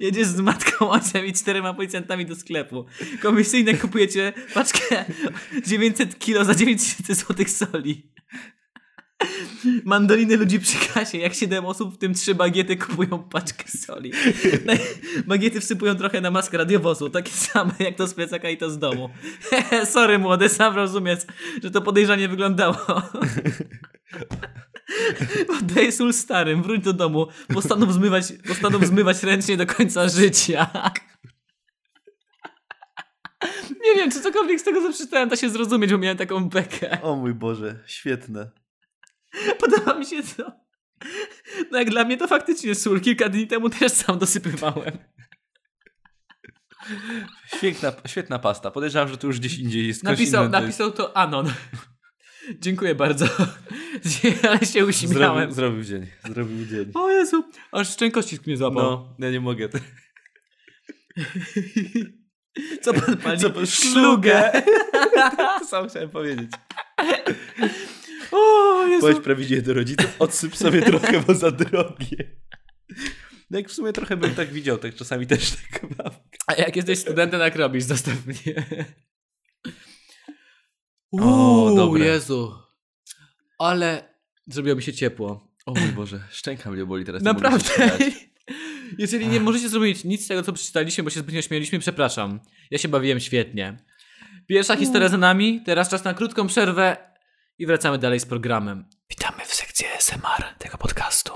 Jedziesz 0.00 0.26
z 0.26 0.40
matką, 0.40 0.90
ojcem 0.90 1.26
i 1.26 1.32
czterema 1.32 1.74
policjantami 1.74 2.26
do 2.26 2.36
sklepu. 2.36 2.86
Komisyjne 3.22 3.74
kupujecie 3.74 4.32
paczkę 4.54 5.04
900 5.66 6.18
kilo 6.18 6.44
za 6.44 6.54
9000 6.54 7.14
zł 7.14 7.46
soli. 7.48 8.10
Mandoliny 9.84 10.36
ludzi 10.36 10.60
przy 10.60 10.78
kasie. 10.94 11.18
Jak 11.18 11.34
7 11.34 11.66
osób, 11.66 11.94
w 11.94 11.98
tym 11.98 12.14
3 12.14 12.34
bagiety 12.34 12.76
kupują 12.76 13.18
paczkę 13.18 13.68
soli. 13.68 14.12
No 14.66 14.72
Bagiety 15.26 15.60
wsypują 15.60 15.94
trochę 15.94 16.20
na 16.20 16.30
maskę 16.30 16.58
radiowozu. 16.58 17.10
Takie 17.10 17.32
same 17.32 17.72
jak 17.78 17.96
to 17.96 18.06
z 18.06 18.14
plecaka 18.14 18.50
i 18.50 18.56
to 18.56 18.70
z 18.70 18.78
domu. 18.78 19.10
Sorry 19.92 20.18
młody, 20.18 20.48
sam 20.48 20.76
rozumiesz, 20.76 21.20
że 21.62 21.70
to 21.70 21.82
podejrzanie 21.82 22.28
wyglądało. 22.28 22.76
Oddaję 25.58 25.92
sól 25.92 26.12
starym, 26.12 26.62
wróć 26.62 26.84
do 26.84 26.92
domu. 26.92 27.26
Postanów 27.54 27.94
zmywać, 27.94 28.24
postanów 28.48 28.86
zmywać 28.86 29.22
ręcznie 29.22 29.56
do 29.56 29.66
końca 29.66 30.08
życia. 30.08 30.90
Nie 33.84 33.94
wiem, 33.96 34.10
czy 34.10 34.20
cokolwiek 34.20 34.60
z 34.60 34.62
tego, 34.62 34.92
co 34.92 35.26
da 35.26 35.36
się 35.36 35.50
zrozumieć, 35.50 35.92
bo 35.92 35.98
miałem 35.98 36.18
taką 36.18 36.48
bekę. 36.48 37.02
O 37.02 37.16
mój 37.16 37.34
Boże, 37.34 37.78
świetne. 37.86 38.50
Podoba 39.60 39.94
mi 39.94 40.06
się 40.06 40.22
to. 40.22 40.52
No 41.70 41.78
jak 41.78 41.90
dla 41.90 42.04
mnie 42.04 42.16
to 42.16 42.28
faktycznie 42.28 42.74
sól. 42.74 43.00
Kilka 43.00 43.28
dni 43.28 43.46
temu 43.46 43.70
też 43.70 43.92
sam 43.92 44.18
dosypywałem. 44.18 44.98
Świetna, 47.56 47.92
świetna 48.06 48.38
pasta. 48.38 48.70
Podejrzewam, 48.70 49.08
że 49.08 49.16
to 49.16 49.26
już 49.26 49.38
gdzieś 49.40 49.58
indziej 49.58 49.86
jest. 49.88 50.02
Napisał, 50.02 50.48
napisał 50.48 50.90
to 50.92 51.16
Anon. 51.16 51.52
Dziękuję 52.60 52.94
bardzo. 52.94 53.26
Ale 54.48 54.58
się 54.60 54.66
Zrobił, 54.66 54.88
uśmiałem. 54.88 55.52
zrobił 55.52 55.84
dzień. 55.84 56.06
Zrobił 56.28 56.66
dzień. 56.66 56.90
O 56.94 57.10
Jezu, 57.10 57.44
aż 57.72 57.90
szczękościsk 57.92 58.46
mnie 58.46 58.56
złapał. 58.56 58.82
No, 58.82 59.14
ja 59.26 59.30
nie 59.30 59.40
mogę. 59.40 59.68
Co 62.82 62.94
pan 62.94 63.16
pali? 63.16 63.38
Co 63.40 63.50
pan- 63.50 63.66
Szlugę. 63.66 64.62
to 65.58 65.64
sam 65.66 65.88
chciałem 65.88 66.10
powiedzieć. 66.10 66.50
O 68.32 68.86
Jezu. 68.86 69.00
Powiedz 69.00 69.20
prawdziwie 69.24 69.62
do 69.62 69.74
rodziców, 69.74 70.16
odsyp 70.18 70.56
sobie 70.56 70.82
trochę, 70.82 71.20
bo 71.20 71.34
za 71.34 71.50
drogie. 71.50 72.36
No 73.50 73.58
jak 73.58 73.68
w 73.68 73.72
sumie 73.72 73.92
trochę 73.92 74.16
bym 74.16 74.34
tak 74.34 74.52
widział, 74.52 74.78
tak 74.78 74.94
czasami 74.94 75.26
też 75.26 75.50
tak 75.50 75.82
mam. 75.98 76.12
A 76.46 76.54
jak 76.54 76.76
jesteś 76.76 76.98
studentem, 76.98 77.40
jak 77.40 77.56
robisz? 77.56 77.84
Zostaw 77.84 78.26
mnie. 78.26 78.64
O, 81.12 81.66
Uuu, 81.66 81.76
dobre. 81.76 82.04
Jezu. 82.04 82.54
Ale 83.58 84.14
zrobiło 84.46 84.76
mi 84.76 84.82
się 84.82 84.92
ciepło. 84.92 85.50
O 85.66 85.72
mój 85.72 85.88
Boże, 85.88 86.20
szczęka 86.30 86.70
mnie 86.70 86.86
boli 86.86 87.04
teraz. 87.04 87.22
Naprawdę. 87.22 87.70
Jeżeli 88.98 89.28
nie 89.28 89.40
możecie 89.40 89.68
zrobić 89.68 90.04
nic 90.04 90.24
z 90.24 90.28
tego, 90.28 90.42
co 90.42 90.52
przeczytaliśmy, 90.52 91.04
bo 91.04 91.10
się 91.10 91.20
zbytnio 91.20 91.42
śmieliśmy, 91.42 91.78
przepraszam. 91.78 92.40
Ja 92.70 92.78
się 92.78 92.88
bawiłem 92.88 93.20
świetnie. 93.20 93.84
Pierwsza 94.46 94.76
historia 94.76 95.08
za 95.08 95.18
nami, 95.18 95.62
teraz 95.66 95.88
czas 95.88 96.04
na 96.04 96.14
krótką 96.14 96.46
przerwę 96.46 97.09
i 97.60 97.66
wracamy 97.66 97.98
dalej 97.98 98.20
z 98.20 98.26
programem. 98.26 98.88
Witamy 99.10 99.44
w 99.44 99.54
sekcji 99.54 99.86
SMR 99.86 100.54
tego 100.58 100.78
podcastu. 100.78 101.32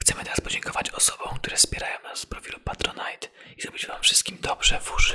Chcemy 0.00 0.24
teraz 0.24 0.40
podziękować 0.40 0.90
osobom, 0.90 1.34
które 1.36 1.56
wspierają 1.56 2.02
nas 2.02 2.18
z 2.18 2.26
profilu 2.26 2.60
Patronite 2.60 3.28
i 3.56 3.62
zrobić 3.62 3.86
wam 3.86 4.02
wszystkim 4.02 4.38
dobrze 4.40 4.80
w 4.80 4.94
uszy. 4.94 5.14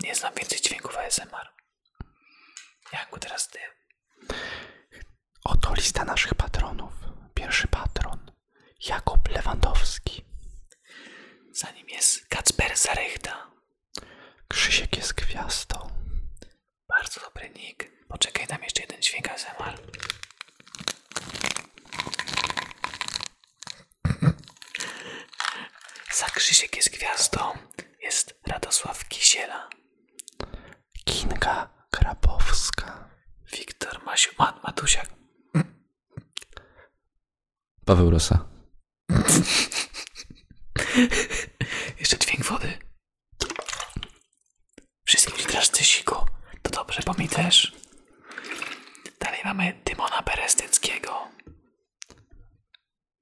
Nie 0.00 0.14
znam 0.14 0.34
więcej 0.34 0.60
dźwięków 0.60 0.96
ASMR. 0.96 1.48
Janku, 2.92 3.18
teraz 3.18 3.48
ty. 3.48 3.58
Oto 5.44 5.74
lista 5.74 6.04
naszych 6.04 6.34
patronów. 6.34 6.92
Pierwszy 7.34 7.68
patron 7.68 8.32
Jakub 8.88 9.28
Lewandowski. 9.28 10.24
Za 11.52 11.70
nim 11.70 11.88
jest 11.88 12.26
Kacper 12.28 12.76
Zarychta. 12.76 13.50
Krzysiek 14.48 14.96
jest 14.96 15.14
gwiazdą. 15.14 16.01
Bardzo 17.02 17.20
dobry 17.20 17.50
nick. 17.50 17.90
Poczekaj, 18.08 18.46
tam 18.46 18.62
jeszcze 18.62 18.82
jeden 18.82 19.02
dźwięk 19.02 19.28
ASMR. 19.28 19.78
Za 26.18 26.26
Krzysiek 26.26 26.76
jest 26.76 26.90
gwiazdą. 26.90 27.40
Jest 28.02 28.34
Radosław 28.46 29.08
Kisiela. 29.08 29.68
Kinga 31.04 31.68
Grabowska. 31.92 33.10
Wiktor 33.52 34.04
Masiu, 34.04 34.30
Mat 34.38 34.62
Matusiak. 34.62 35.08
Paweł 37.84 38.10
Rosa. 38.10 38.48
Jeszcze 42.00 42.18
dźwięk 42.18 42.44
wody. 42.44 42.78
Wszystkim 45.04 45.36
ci 45.36 45.46
teraz 45.46 45.72
siku. 45.80 46.14
To 46.62 46.70
dobrze, 46.92 47.12
bo 47.12 47.22
mi 47.22 47.28
też. 47.28 47.72
Dalej 49.20 49.40
mamy 49.44 49.72
Tymona 49.84 50.22
Perestyckiego. 50.22 51.28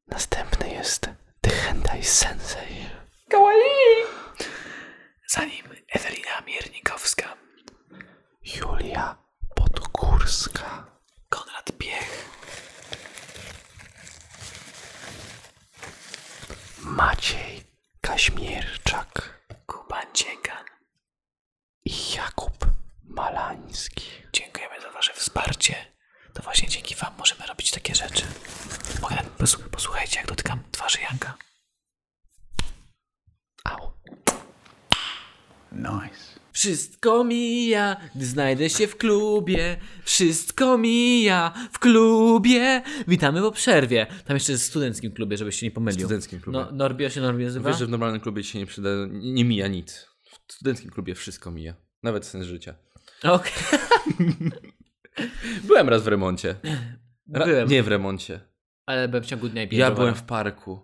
Następny 0.07 0.71
jest 0.71 1.11
The 1.41 1.51
Hentai 1.51 2.05
Sensei. 2.05 2.87
Za 5.29 5.45
nim 5.45 5.65
Ewelina 5.89 6.41
Miernikowska. 6.47 7.37
Julia 8.57 9.17
Podgórska. 9.55 10.87
Konrad 11.29 11.73
Piech. 11.79 12.29
Maciej 16.79 17.63
Kaźmierczak. 18.01 19.41
Kuba 19.67 20.03
Dziekan. 20.13 20.65
I 21.85 22.15
Jakub 22.17 22.70
Malański. 23.11 24.05
Dziękujemy 24.33 24.81
za 24.83 24.91
wasze 24.91 25.13
wsparcie. 25.15 25.75
To 26.35 26.43
właśnie 26.43 26.69
dzięki 26.69 26.95
wam 26.95 27.13
możemy 27.19 27.47
robić 27.47 27.71
takie 27.71 27.95
rzeczy. 27.95 28.23
Mogę 29.03 29.17
posłuchajcie, 29.71 30.17
jak 30.21 30.29
dotykam 30.29 30.61
twarzy 30.71 30.99
Janka. 31.01 31.35
Au. 33.65 33.93
Wszystko 36.53 37.25
mija, 37.25 37.97
gdy 38.15 38.27
znajdę 38.27 38.71
się 38.71 38.87
w 38.87 38.97
klubie. 38.97 39.77
Wszystko 40.05 40.79
mija 40.79 41.53
w 41.73 41.79
klubie. 41.79 42.83
Witamy 43.09 43.41
po 43.41 43.51
przerwie. 43.53 44.07
Tam 44.27 44.37
jeszcze 44.37 44.53
jest 44.53 44.65
w 44.65 44.67
studenckim 44.67 45.13
klubie, 45.13 45.37
żebyś 45.37 45.57
się 45.57 45.67
nie 45.67 45.71
pomylił. 45.71 45.99
W 45.99 46.01
studenckim 46.01 46.41
klubie. 46.41 46.59
No, 46.59 46.73
Norbia 46.73 47.11
się 47.11 47.21
Norbi 47.21 47.45
nazywa? 47.45 47.71
Wiesz, 47.71 47.79
że 47.79 47.87
w 47.87 47.89
normalnym 47.89 48.21
klubie 48.21 48.45
ci 48.45 48.51
się 48.51 48.59
nie 48.59 48.67
przyda, 48.67 48.91
nie, 49.11 49.33
nie 49.33 49.45
mija 49.45 49.69
nic. 49.69 50.09
W 50.49 50.53
studenckim 50.53 50.91
klubie 50.91 51.15
wszystko 51.15 51.51
mija. 51.51 51.75
Nawet 52.03 52.27
sens 52.27 52.47
życia. 52.47 52.75
Okej. 53.25 53.53
Byłem 55.67 55.89
raz 55.89 56.03
w 56.03 56.09
remoncie. 56.09 56.55
Ra- 57.35 57.47
Byłem. 57.47 57.69
Nie 57.69 57.83
w 57.83 57.89
remoncie. 57.89 58.41
Ale 58.87 59.09
byłem 59.09 59.25
w 59.25 59.27
ciągu 59.27 59.49
dnia 59.49 59.63
i 59.63 59.77
Ja 59.77 59.91
byłem 59.91 60.15
w 60.15 60.23
parku. 60.23 60.81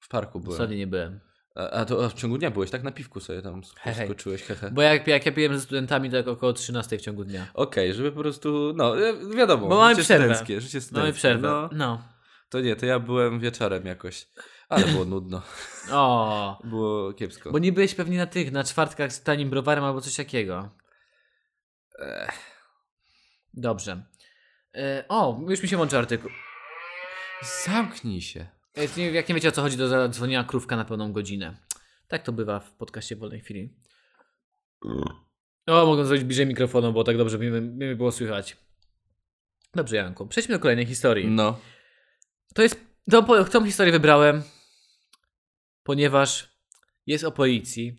W 0.00 0.08
parku 0.08 0.40
byłem. 0.40 0.58
Sorry, 0.58 0.76
nie 0.76 0.86
byłem. 0.86 1.20
A, 1.54 1.70
a 1.70 1.84
to 1.84 2.04
a 2.04 2.08
w 2.08 2.14
ciągu 2.14 2.38
dnia 2.38 2.50
byłeś, 2.50 2.70
tak? 2.70 2.82
Na 2.82 2.90
piwku 2.90 3.20
sobie 3.20 3.42
tam 3.42 3.60
skoczyłeś, 4.04 4.42
hehe. 4.42 4.70
Bo 4.70 4.82
jak, 4.82 5.06
jak 5.06 5.26
ja 5.26 5.32
piłem 5.32 5.54
ze 5.54 5.60
studentami, 5.60 6.10
to 6.10 6.16
jak 6.16 6.28
około 6.28 6.52
13 6.52 6.98
w 6.98 7.00
ciągu 7.00 7.24
dnia. 7.24 7.46
Okej, 7.54 7.94
żeby 7.94 8.12
po 8.12 8.20
prostu, 8.20 8.72
no 8.76 9.00
e, 9.08 9.14
wiadomo, 9.36 9.68
Bo 9.68 9.76
mamy 9.76 9.94
życie 9.94 10.04
przerwę. 10.04 10.24
studenckie, 10.24 10.60
życie 10.60 10.80
studenckie. 10.80 11.06
No 11.10 11.10
i 11.10 11.18
przerwę. 11.18 11.48
No, 11.48 11.68
No. 11.72 12.02
to 12.48 12.60
nie, 12.60 12.76
to 12.76 12.86
ja 12.86 12.98
byłem 12.98 13.40
wieczorem 13.40 13.86
jakoś, 13.86 14.26
ale 14.68 14.86
było 14.86 15.04
nudno, 15.04 15.42
O. 15.92 16.58
było 16.64 17.12
kiepsko. 17.12 17.50
Bo 17.50 17.58
nie 17.58 17.72
byłeś 17.72 17.94
pewnie 17.94 18.18
na 18.18 18.26
tych, 18.26 18.52
na 18.52 18.64
czwartkach 18.64 19.12
z 19.12 19.22
tanim 19.22 19.50
browarem 19.50 19.84
albo 19.84 20.00
coś 20.00 20.14
takiego. 20.16 20.70
Dobrze. 23.54 24.02
E, 24.74 25.04
o, 25.08 25.40
już 25.48 25.62
mi 25.62 25.68
się 25.68 25.78
łączy 25.78 25.98
artykuł. 25.98 26.30
Zamknij 27.66 28.20
się. 28.20 28.46
E, 28.98 29.10
Jak 29.12 29.28
nie 29.28 29.34
wiecie 29.34 29.48
o 29.48 29.52
co 29.52 29.62
chodzi, 29.62 29.76
to 29.78 29.88
zadzwoniła 29.88 30.44
krówka 30.44 30.76
na 30.76 30.84
pełną 30.84 31.12
godzinę. 31.12 31.56
Tak 32.08 32.22
to 32.22 32.32
bywa 32.32 32.60
w 32.60 32.72
podcaście 32.72 33.16
Wolnej 33.16 33.40
Chwili. 33.40 33.74
O, 35.66 35.86
mogę 35.86 36.04
zrobić 36.04 36.24
bliżej 36.24 36.46
mikrofonu, 36.46 36.92
bo 36.92 37.04
tak 37.04 37.16
dobrze 37.18 37.38
mi, 37.38 37.50
mi 37.60 37.94
było 37.96 38.12
słychać. 38.12 38.56
Dobrze, 39.74 39.96
Janku. 39.96 40.26
Przejdźmy 40.26 40.54
do 40.54 40.60
kolejnej 40.60 40.86
historii. 40.86 41.26
No, 41.26 41.60
To 42.54 42.62
jest. 42.62 42.88
Tą 43.52 43.64
historię 43.64 43.92
wybrałem, 43.92 44.42
ponieważ 45.82 46.48
jest 47.06 47.24
o 47.24 47.32
policji. 47.32 47.98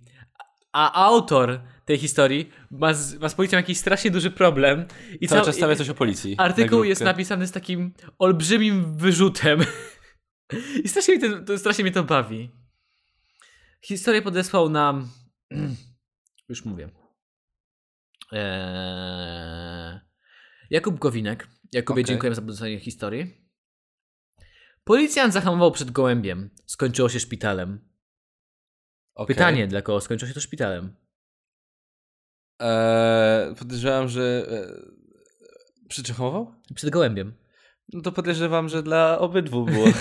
A 0.73 1.05
autor 1.05 1.61
tej 1.85 1.97
historii 1.97 2.49
ma 2.71 2.93
z, 2.93 3.15
ma 3.15 3.29
z 3.29 3.35
policją 3.35 3.57
jakiś 3.57 3.77
strasznie 3.77 4.11
duży 4.11 4.31
problem. 4.31 4.85
I 5.21 5.27
cały 5.27 5.41
cał- 5.41 5.45
czas 5.45 5.55
stawia 5.55 5.75
coś 5.75 5.89
o 5.89 5.93
policji. 5.93 6.35
na 6.35 6.43
Artykuł 6.43 6.69
grupkę. 6.69 6.87
jest 6.87 7.01
napisany 7.01 7.47
z 7.47 7.51
takim 7.51 7.93
olbrzymim 8.19 8.97
wyrzutem. 8.97 9.59
I 10.83 10.87
strasznie, 10.87 11.15
mi 11.15 11.21
to, 11.21 11.43
to, 11.43 11.57
strasznie 11.57 11.83
mnie 11.83 11.91
to 11.93 12.03
bawi. 12.03 12.51
Historię 13.85 14.21
podesłał 14.21 14.69
nam. 14.69 15.09
Już 16.49 16.65
mówię. 16.65 16.89
Eee, 18.31 19.99
Jakub 20.69 20.99
Gowinek. 20.99 21.47
Jakubie, 21.73 22.03
dziękujemy 22.03 22.35
za 22.35 22.41
podesłanie 22.41 22.79
historii. 22.79 23.45
Policjant 24.83 25.33
zahamował 25.33 25.71
przed 25.71 25.91
gołębiem. 25.91 26.49
Skończyło 26.65 27.09
się 27.09 27.19
szpitalem. 27.19 27.88
Okej. 29.15 29.35
Pytanie, 29.35 29.67
dla 29.67 29.81
kogo 29.81 30.01
skończyło 30.01 30.27
się 30.27 30.33
to 30.33 30.41
szpitalem? 30.41 30.95
Eee, 32.59 33.55
podejrzewam, 33.55 34.09
że... 34.09 34.47
E, 34.51 34.67
przyczechował? 35.87 36.53
Przed 36.75 36.89
gołębiem. 36.89 37.33
No 37.93 38.01
to 38.01 38.11
podejrzewam, 38.11 38.69
że 38.69 38.83
dla 38.83 39.19
obydwu 39.19 39.65
było. 39.65 39.87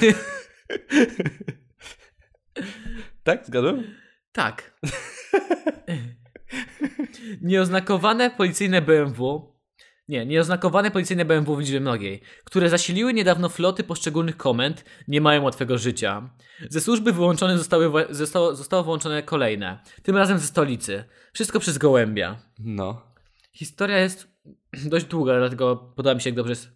tak? 3.24 3.46
Zgadłem? 3.46 3.94
Tak. 4.32 4.72
Nieoznakowane 7.42 8.30
policyjne 8.30 8.82
BMW. 8.82 9.52
Nie, 10.08 10.26
nieoznakowane 10.26 10.90
policyjne 10.90 11.24
BMW 11.24 11.56
w 11.56 11.60
liczbie 11.60 11.80
mnogiej, 11.80 12.20
które 12.44 12.70
zasiliły 12.70 13.14
niedawno 13.14 13.48
floty 13.48 13.84
poszczególnych 13.84 14.36
komend, 14.36 14.84
nie 15.08 15.20
mają 15.20 15.42
łatwego 15.42 15.78
życia. 15.78 16.30
Ze 16.70 16.80
służby 16.80 17.12
wyłączone 17.12 17.58
zostały, 17.58 18.06
zostało, 18.10 18.56
zostało 18.56 18.82
wyłączone 18.82 19.22
kolejne, 19.22 19.78
tym 20.02 20.16
razem 20.16 20.38
ze 20.38 20.46
stolicy. 20.46 21.04
Wszystko 21.32 21.60
przez 21.60 21.78
gołębia. 21.78 22.42
No. 22.58 23.02
Historia 23.52 23.98
jest 23.98 24.28
dość 24.92 25.06
długa, 25.06 25.38
dlatego 25.38 25.76
podoba 25.76 26.14
mi 26.14 26.20
się, 26.20 26.30
jak 26.30 26.36
dobrze 26.36 26.52
jest 26.52 26.68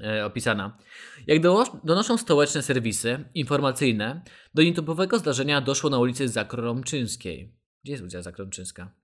e, 0.00 0.26
opisana. 0.26 0.78
Jak 1.26 1.40
donoszą 1.84 2.18
stołeczne 2.18 2.62
serwisy 2.62 3.24
informacyjne, 3.34 4.22
do 4.54 4.62
nietypowego 4.62 5.18
zdarzenia 5.18 5.60
doszło 5.60 5.90
na 5.90 5.98
ulicy 5.98 6.28
Zakromczyńskiej. 6.28 7.56
Gdzie 7.84 7.92
jest 7.92 8.02
ulica 8.02 8.22
Zakromczyńska? 8.22 8.99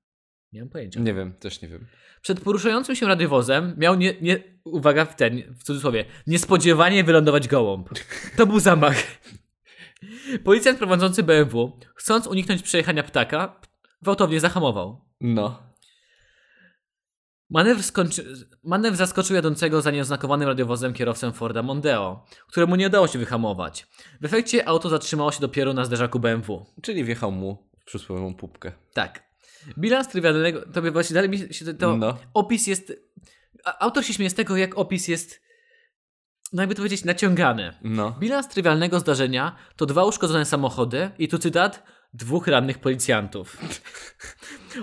Nie 0.56 0.62
mam 0.62 0.70
pojęcia. 0.70 1.00
Nie 1.00 1.14
wiem, 1.14 1.32
też 1.32 1.62
nie 1.62 1.68
wiem. 1.68 1.86
Przed 2.22 2.40
poruszającym 2.40 2.96
się 2.96 3.06
radiowozem 3.06 3.74
miał, 3.78 3.94
nie, 3.94 4.14
nie, 4.20 4.38
uwaga 4.64 5.04
w 5.04 5.16
ten, 5.16 5.54
w 5.54 5.62
cudzysłowie, 5.62 6.04
niespodziewanie 6.26 7.04
wylądować 7.04 7.48
gołąb. 7.48 7.88
To 8.36 8.46
był 8.46 8.60
zamach. 8.60 8.96
Policjant 10.44 10.78
prowadzący 10.78 11.22
BMW, 11.22 11.78
chcąc 11.94 12.26
uniknąć 12.26 12.62
przejechania 12.62 13.02
ptaka, 13.02 13.60
gwałtownie 14.02 14.40
zahamował. 14.40 15.00
No. 15.20 15.62
Manewr, 17.50 17.82
skończy... 17.82 18.48
Manewr 18.64 18.96
zaskoczył 18.96 19.36
jadącego 19.36 19.80
za 19.80 19.90
nieoznakowanym 19.90 20.48
radiowozem 20.48 20.92
kierowcę 20.92 21.32
Forda 21.32 21.62
Mondeo, 21.62 22.26
któremu 22.48 22.76
nie 22.76 22.86
udało 22.86 23.08
się 23.08 23.18
wyhamować. 23.18 23.86
W 24.20 24.24
efekcie 24.24 24.68
auto 24.68 24.88
zatrzymało 24.88 25.32
się 25.32 25.40
dopiero 25.40 25.72
na 25.72 25.84
zderzaku 25.84 26.20
BMW. 26.20 26.66
Czyli 26.82 27.04
wjechał 27.04 27.32
mu 27.32 27.68
w 27.80 27.84
przysłowiową 27.84 28.34
pupkę. 28.34 28.72
Tak. 28.94 29.26
Bilans 29.78 30.08
trywialnego, 30.08 30.62
to 30.72 30.82
by 30.82 30.90
właśnie 30.90 31.14
dalej 31.14 31.30
mi 31.30 31.38
się 31.54 31.74
to, 31.74 31.96
No. 31.96 32.18
opis 32.34 32.66
jest, 32.66 32.92
autor 33.78 34.04
się 34.04 34.12
śmieje 34.14 34.30
z 34.30 34.34
tego, 34.34 34.56
jak 34.56 34.78
opis 34.78 35.08
jest, 35.08 35.40
no 36.52 36.62
jakby 36.62 36.74
to 36.74 36.78
powiedzieć, 36.78 37.04
naciągany. 37.04 37.72
No. 37.82 38.16
Bilans 38.20 38.48
trywialnego 38.48 39.00
zdarzenia 39.00 39.56
to 39.76 39.86
dwa 39.86 40.04
uszkodzone 40.04 40.44
samochody 40.44 41.10
i 41.18 41.28
tu 41.28 41.38
cytat, 41.38 41.82
dwóch 42.14 42.46
rannych 42.46 42.78
policjantów. 42.78 43.56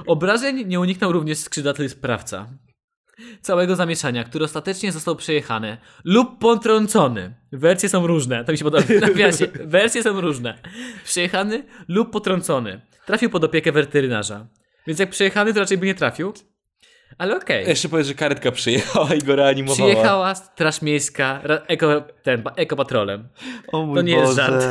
Obrażeń 0.07 0.67
nie 0.67 0.79
uniknął 0.79 1.11
również 1.11 1.37
skrzydlaty 1.37 1.89
sprawca. 1.89 2.49
Całego 3.41 3.75
zamieszania, 3.75 4.23
który 4.23 4.45
ostatecznie 4.45 4.91
został 4.91 5.15
przejechany 5.15 5.77
lub 6.03 6.39
potrącony. 6.39 7.35
Wersje 7.51 7.89
są 7.89 8.07
różne. 8.07 8.45
To 8.45 8.51
mi 8.51 8.57
się 8.57 8.63
podoba. 8.63 8.83
nawiasie. 9.07 9.47
Wersje 9.65 10.03
są 10.03 10.21
różne. 10.21 10.57
Przejechany 11.03 11.63
lub 11.87 12.11
potrącony. 12.11 12.81
Trafił 13.05 13.29
pod 13.29 13.43
opiekę 13.43 13.71
weterynarza. 13.71 14.47
Więc 14.87 14.99
jak 14.99 15.09
przejechany, 15.09 15.53
to 15.53 15.59
raczej 15.59 15.77
by 15.77 15.85
nie 15.85 15.95
trafił. 15.95 16.33
Ale 17.17 17.37
okej. 17.37 17.67
Jeszcze 17.67 17.89
powiedz, 17.89 18.07
że 18.07 18.13
karetka 18.13 18.51
przyjechała 18.51 19.13
i 19.15 19.19
go 19.19 19.35
reanimowała. 19.35 19.89
Przyjechała 19.91 20.35
straż 20.35 20.81
miejska, 20.81 21.41
eko, 21.67 22.03
ten, 22.23 22.43
ekopatrolem. 22.55 23.27
O 23.71 23.85
mój 23.85 23.95
To 23.95 24.01
nie 24.01 24.13
jest 24.13 24.25
Boże. 24.35 24.35
żart. 24.51 24.65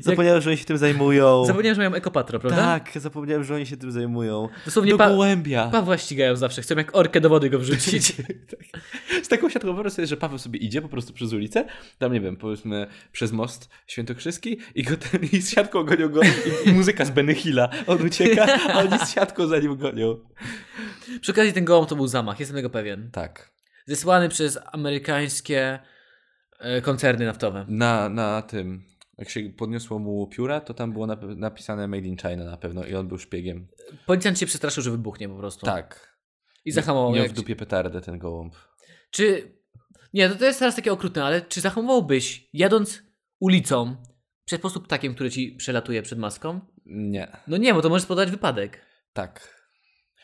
Zapomniałem, 0.00 0.40
że 0.42 0.50
oni 0.50 0.56
się 0.58 0.64
tym 0.64 0.78
zajmują. 0.78 1.44
Zapomniałem, 1.44 1.74
że 1.74 1.80
mają 1.82 1.94
ekopatrol, 1.94 2.40
prawda? 2.40 2.62
Tak, 2.62 2.90
zapomniałem, 3.00 3.44
że 3.44 3.54
oni 3.54 3.66
się 3.66 3.76
tym 3.76 3.92
zajmują. 3.92 4.48
Dosłownie 4.64 4.92
Do 4.92 4.98
pa- 4.98 5.08
gołębia. 5.10 5.68
Pawła 5.72 5.98
ścigają 5.98 6.36
zawsze, 6.36 6.62
chcą 6.62 6.74
jak 6.76 6.96
orkę 6.96 7.20
do 7.20 7.28
wody 7.28 7.50
go 7.50 7.58
wrzucić. 7.58 8.12
Z 9.22 9.28
taką 9.28 9.48
siatką 9.50 9.68
wyobraź 9.74 9.92
sobie, 9.92 10.06
że 10.06 10.16
Paweł 10.16 10.38
sobie 10.38 10.58
idzie 10.58 10.82
po 10.82 10.88
prostu 10.88 11.12
przez 11.12 11.32
ulicę, 11.32 11.64
tam 11.98 12.12
nie 12.12 12.20
wiem, 12.20 12.36
powiedzmy 12.36 12.86
przez 13.12 13.32
most 13.32 13.68
Świętokrzyski 13.86 14.58
i, 14.74 14.82
go 14.82 14.96
ten, 14.96 15.20
i 15.32 15.40
z 15.40 15.50
siatką 15.50 15.84
gonią 15.84 16.08
go 16.08 16.20
i, 16.22 16.68
i 16.68 16.72
muzyka 16.72 17.04
z 17.04 17.10
Benny 17.10 17.34
Hilla. 17.34 17.68
On 17.86 18.02
ucieka, 18.06 18.46
a 18.72 18.78
oni 18.78 18.98
z 18.98 19.14
siatką 19.14 19.46
za 19.46 19.58
nim 19.58 19.76
gonią. 19.76 20.16
Przy 21.20 21.32
okazji 21.32 21.52
ten 21.52 21.64
gołąb 21.64 21.88
to 21.88 21.96
był 21.96 22.06
zamach, 22.06 22.40
jestem 22.40 22.56
tego 22.56 22.70
pewien. 22.70 23.10
Tak. 23.10 23.52
Zesłany 23.86 24.28
przez 24.28 24.58
amerykańskie 24.72 25.78
e, 26.58 26.80
koncerny 26.80 27.26
naftowe. 27.26 27.66
Na, 27.68 28.08
na 28.08 28.42
tym, 28.42 28.84
jak 29.18 29.30
się 29.30 29.40
podniosło 29.50 29.98
mu 29.98 30.26
pióra, 30.26 30.60
to 30.60 30.74
tam 30.74 30.92
było 30.92 31.06
napisane 31.36 31.88
Made 31.88 32.02
in 32.02 32.16
China 32.16 32.44
na 32.44 32.56
pewno 32.56 32.84
i 32.84 32.94
on 32.94 33.08
był 33.08 33.18
szpiegiem. 33.18 33.68
Policjant 34.06 34.38
się 34.38 34.46
przestraszył, 34.46 34.82
że 34.82 34.90
wybuchnie 34.90 35.28
po 35.28 35.36
prostu. 35.36 35.66
Tak. 35.66 36.18
I 36.64 36.72
zahamował. 36.72 37.12
Miał 37.12 37.26
w 37.26 37.32
dupie 37.32 37.56
petardę 37.56 38.00
ten 38.00 38.18
gołąb. 38.18 38.54
Czy. 39.10 39.52
Nie, 40.14 40.28
to, 40.28 40.34
to 40.34 40.44
jest 40.44 40.58
teraz 40.58 40.76
takie 40.76 40.92
okrutne, 40.92 41.24
ale 41.24 41.42
czy 41.42 41.60
zahamowałbyś 41.60 42.48
jadąc 42.52 43.02
ulicą 43.40 43.96
przed 44.44 44.58
po 44.58 44.62
prostu 44.62 44.80
ptakiem, 44.80 45.14
który 45.14 45.30
ci 45.30 45.52
przelatuje 45.52 46.02
przed 46.02 46.18
maską? 46.18 46.60
Nie. 46.86 47.36
No 47.46 47.56
nie, 47.56 47.74
bo 47.74 47.82
to 47.82 47.88
może 47.88 48.04
spowodować 48.04 48.30
wypadek. 48.30 48.80
Tak. 49.12 49.61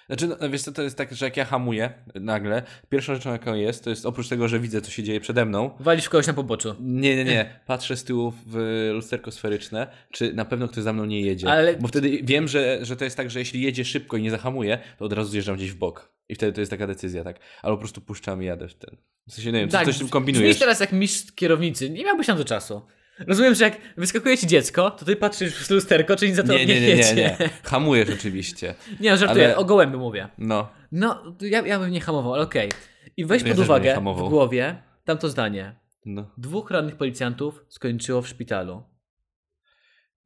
Znaczy, 0.08 0.28
no, 0.40 0.50
wiesz 0.50 0.62
co, 0.62 0.72
to 0.72 0.82
jest 0.82 0.96
tak, 0.96 1.14
że 1.14 1.26
jak 1.26 1.36
ja 1.36 1.44
hamuję 1.44 1.92
nagle, 2.14 2.62
pierwszą 2.88 3.14
rzeczą 3.14 3.32
jaką 3.32 3.54
jest, 3.54 3.84
to 3.84 3.90
jest 3.90 4.06
oprócz 4.06 4.28
tego, 4.28 4.48
że 4.48 4.60
widzę, 4.60 4.80
co 4.80 4.90
się 4.90 5.02
dzieje 5.02 5.20
przede 5.20 5.44
mną, 5.44 5.70
Walisz 5.80 6.04
w 6.04 6.08
kogoś 6.08 6.26
na 6.26 6.32
poboczu. 6.32 6.74
Nie, 6.80 7.16
nie, 7.16 7.24
nie. 7.24 7.58
Patrzę 7.66 7.96
z 7.96 8.04
tyłu 8.04 8.32
w 8.46 8.88
lusterko 8.94 9.30
sferyczne, 9.30 9.86
czy 10.10 10.32
na 10.32 10.44
pewno 10.44 10.68
ktoś 10.68 10.84
za 10.84 10.92
mną 10.92 11.04
nie 11.04 11.20
jedzie. 11.20 11.48
Ale- 11.50 11.76
Bo 11.76 11.88
wtedy 11.88 12.20
wiem, 12.22 12.48
że, 12.48 12.78
że 12.82 12.96
to 12.96 13.04
jest 13.04 13.16
tak, 13.16 13.30
że 13.30 13.38
jeśli 13.38 13.62
jedzie 13.62 13.84
szybko 13.84 14.16
i 14.16 14.22
nie 14.22 14.30
zahamuje, 14.30 14.78
to 14.98 15.04
od 15.04 15.12
razu 15.12 15.30
zjeżdżam 15.30 15.56
gdzieś 15.56 15.70
w 15.70 15.76
bok. 15.76 16.12
I 16.28 16.34
wtedy 16.34 16.52
to 16.52 16.60
jest 16.60 16.70
taka 16.70 16.86
decyzja, 16.86 17.24
tak. 17.24 17.38
Albo 17.62 17.76
po 17.76 17.80
prostu 17.80 18.00
puszczam 18.00 18.42
i 18.42 18.46
jadę 18.46 18.68
w 18.68 18.74
ten. 18.74 18.96
W 19.28 19.32
sensie, 19.34 19.52
nie 19.52 19.60
wiem, 19.60 19.68
tak, 19.68 19.84
coś 19.84 19.94
z 19.94 19.98
tym 19.98 20.06
brzmisz 20.06 20.12
kombinujesz. 20.12 20.58
teraz 20.58 20.80
jak 20.80 20.92
mistrz 20.92 21.32
kierownicy. 21.32 21.90
Nie 21.90 22.04
miałbyś 22.04 22.28
na 22.28 22.36
to 22.36 22.44
czasu. 22.44 22.82
Rozumiem, 23.26 23.54
że 23.54 23.64
jak 23.64 23.76
wyskakuje 23.96 24.38
ci 24.38 24.46
dziecko, 24.46 24.90
to 24.90 25.04
ty 25.04 25.16
patrzysz 25.16 25.54
w 25.54 25.70
lusterko, 25.70 26.16
czy 26.16 26.26
nic 26.26 26.36
za 26.36 26.42
to 26.42 26.52
Nie, 26.52 26.66
nie, 26.66 26.80
nie, 26.80 26.96
nie, 26.96 27.14
nie. 27.14 27.36
Hamujesz 27.64 28.10
oczywiście. 28.10 28.74
Nie, 29.00 29.10
no, 29.10 29.16
żartuję, 29.16 29.44
Ale- 29.44 29.56
o 29.56 29.64
gołębiu 29.64 29.98
mówię. 29.98 30.28
No. 30.38 30.68
No, 30.92 31.36
ja, 31.40 31.66
ja 31.66 31.78
bym 31.78 31.90
nie 31.90 32.00
hamował, 32.00 32.34
ale 32.34 32.42
okej. 32.42 32.68
I 33.16 33.24
weź 33.24 33.42
Ja 33.42 33.48
pod 33.54 33.58
uwagę 33.58 34.00
w 34.16 34.28
głowie 34.28 34.82
tamto 35.04 35.28
zdanie. 35.28 35.74
no. 36.04 36.30
Dwóch 36.38 36.70
rannych 36.70 36.96
policjantów 36.96 37.64
skończyło 37.68 38.22
w 38.22 38.28
szpitalu. 38.28 38.82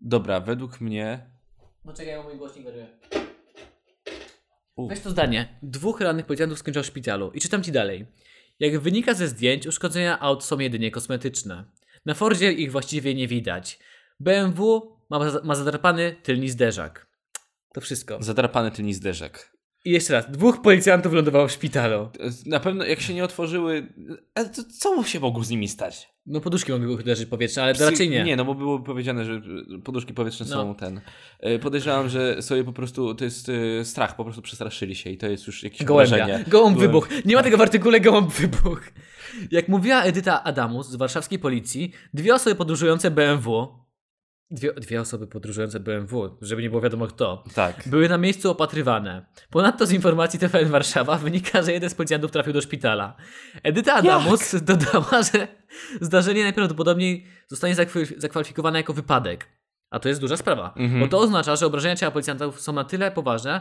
Dobra, 0.01 0.41
według 0.41 0.81
mnie... 0.81 1.31
No 1.85 1.93
czekaj, 1.93 2.13
ja 2.13 2.23
mój 2.23 2.37
głośnik 2.37 2.65
wariuje. 2.65 2.87
U. 4.77 4.89
Weź 4.89 5.01
to 5.01 5.11
zdanie. 5.11 5.59
Dwóch 5.63 6.01
rannych 6.01 6.27
policjantów 6.27 6.59
skończyło 6.59 6.83
w 6.83 6.87
szpitalu. 6.87 7.31
I 7.35 7.41
czytam 7.41 7.63
ci 7.63 7.73
dalej. 7.73 8.07
Jak 8.61 8.79
wynika 8.79 9.15
ze 9.15 9.29
zdjęć, 9.29 9.67
uszkodzenia 9.67 10.21
aut 10.21 10.45
są 10.45 10.59
jedynie 10.59 10.91
kosmetyczne. 10.91 11.65
Na 12.05 12.15
Fordzie 12.15 12.53
ich 12.53 12.73
właściwie 12.73 13.15
nie 13.15 13.29
widać. 13.29 13.79
BMW 14.21 14.93
ma, 15.11 15.19
ma 15.45 15.55
zadrapany 15.55 16.17
tylny 16.23 16.49
zderzak. 16.49 17.07
To 17.75 17.81
wszystko. 17.81 18.23
Zadrapany 18.23 18.71
tylny 18.71 18.95
zderzek. 18.95 19.53
I 19.85 19.91
jeszcze 19.91 20.13
raz. 20.13 20.31
Dwóch 20.31 20.63
policjantów 20.63 21.13
lądowało 21.13 21.49
w 21.49 21.53
szpitalu. 21.53 22.09
Na 22.47 22.61
pewno 22.61 22.85
jak 22.85 23.01
się 23.01 23.15
nie 23.15 23.25
otworzyły... 23.25 23.93
To, 24.35 24.63
co 24.79 24.97
mu 24.97 25.05
się 25.05 25.21
mogło 25.21 25.45
z 25.45 25.51
nimi 25.51 25.69
stać? 25.69 26.13
No 26.27 26.41
poduszki 26.41 26.73
mogły 26.73 26.93
uderzyć 26.95 27.29
powietrze, 27.29 27.63
ale 27.63 27.75
to 27.75 27.91
raczej 27.91 28.11
nie. 28.11 28.25
Nie, 28.25 28.37
no 28.37 28.45
bo 28.45 28.55
było 28.55 28.81
powiedziane, 28.81 29.25
że 29.25 29.43
poduszki 29.85 30.15
powietrzne 30.15 30.47
No. 30.51 30.53
są 30.57 30.75
ten. 30.75 31.01
E, 31.41 31.59
Podejrzewam, 31.59 32.09
że 32.09 32.43
sobie 32.43 32.65
po 32.65 32.73
prostu 32.73 33.15
to 33.15 33.25
jest 33.25 33.49
e, 33.49 33.85
strach, 33.85 34.17
po 34.17 34.25
prostu 34.25 34.43
przestraszyli 34.43 34.95
się 34.95 35.11
i 35.11 35.19
to 35.19 35.27
jest 35.27 35.47
już 35.47 35.63
jakieś 35.63 35.85
Gołębia. 35.85 36.39
Gołąb 36.47 36.79
wybuch. 36.79 37.09
Nie 37.25 37.37
ma 37.37 37.43
tego 37.43 37.57
w 37.57 37.61
artykule 37.61 38.01
gołąb 38.01 38.33
wybuch. 38.33 38.83
Jak 39.51 39.69
mówiła 39.69 40.03
Edyta 40.03 40.45
Adamus 40.45 40.89
z 40.89 40.97
warszawskiej 40.97 41.39
policji, 41.39 41.93
dwie 42.15 42.35
osoby 42.35 42.57
podróżujące 42.57 43.11
BMW, 43.11 43.69
dwie, 44.53 44.73
dwie 44.73 45.01
osoby 45.01 45.27
podróżujące 45.27 45.81
BMW, 45.81 46.37
żeby 46.43 46.63
nie 46.63 46.71
było 46.71 46.83
wiadomo 46.83 47.07
kto, 47.07 47.45
Tak. 47.55 47.83
były 47.87 48.09
na 48.09 48.19
miejscu 48.19 48.51
opatrywane. 48.51 49.27
Ponadto 49.51 49.87
z 49.87 49.93
informacji 49.93 50.39
TVN 50.39 50.69
Warszawa 50.69 51.17
wynika, 51.19 51.63
że 51.63 51.73
jeden 51.73 51.91
z 51.91 51.95
policjantów 51.95 52.31
trafił 52.31 52.53
do 52.53 52.61
szpitala. 52.61 53.17
Edyta 53.63 53.95
Adamus 53.95 54.55
dodała, 54.63 55.23
że 55.33 55.49
zdarzenie 56.01 56.43
najprawdopodobniej 56.43 57.27
zostanie 57.49 57.75
zakwalifikowane 58.17 58.79
jako 58.79 58.93
wypadek. 58.93 59.49
A 59.91 59.99
to 59.99 60.09
jest 60.09 60.21
duża 60.21 60.37
sprawa, 60.37 60.75
Mhm. 60.77 61.01
bo 61.01 61.09
to 61.09 61.19
oznacza, 61.19 61.57
że 61.57 61.67
obrażenia 61.67 61.97
ciała 61.97 62.11
policjantów 62.11 62.61
są 62.61 62.73
na 62.73 62.85
tyle 62.85 63.11
poważne, 63.11 63.61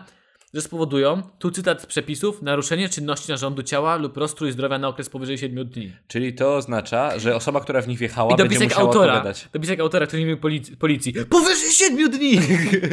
że 0.53 0.61
spowodują, 0.61 1.21
tu 1.39 1.51
cytat 1.51 1.81
z 1.81 1.85
przepisów, 1.85 2.41
naruszenie 2.41 2.89
czynności 2.89 3.31
narządu 3.31 3.63
ciała 3.63 3.95
lub 3.95 4.17
rozstrój 4.17 4.51
zdrowia 4.51 4.77
na 4.77 4.87
okres 4.87 5.09
powyżej 5.09 5.37
7 5.37 5.67
dni. 5.67 5.93
Czyli 6.07 6.33
to 6.33 6.55
oznacza, 6.55 7.19
że 7.19 7.35
osoba, 7.35 7.59
która 7.59 7.81
w 7.81 7.87
nich 7.87 7.99
wjechała, 7.99 8.33
I 8.33 8.37
będzie 8.37 8.59
musiała 8.59 8.81
autora, 8.81 9.13
odpowiadać. 9.13 9.49
dopisek 9.53 9.79
autora, 9.79 10.07
który 10.07 10.21
nie 10.21 10.27
miał 10.27 10.37
policji. 10.79 11.13
Powyżej 11.29 11.71
7 11.71 12.11
dni! 12.11 12.39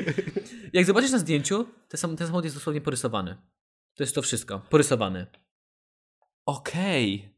Jak 0.73 0.85
zobaczysz 0.85 1.11
na 1.11 1.19
zdjęciu, 1.19 1.67
ten, 1.89 1.99
sam, 1.99 2.17
ten 2.17 2.27
samochód 2.27 2.45
jest 2.45 2.57
dosłownie 2.57 2.81
porysowany. 2.81 3.37
To 3.95 4.03
jest 4.03 4.15
to 4.15 4.23
wszystko. 4.23 4.61
Porysowany. 4.71 5.27
Okej. 6.47 7.35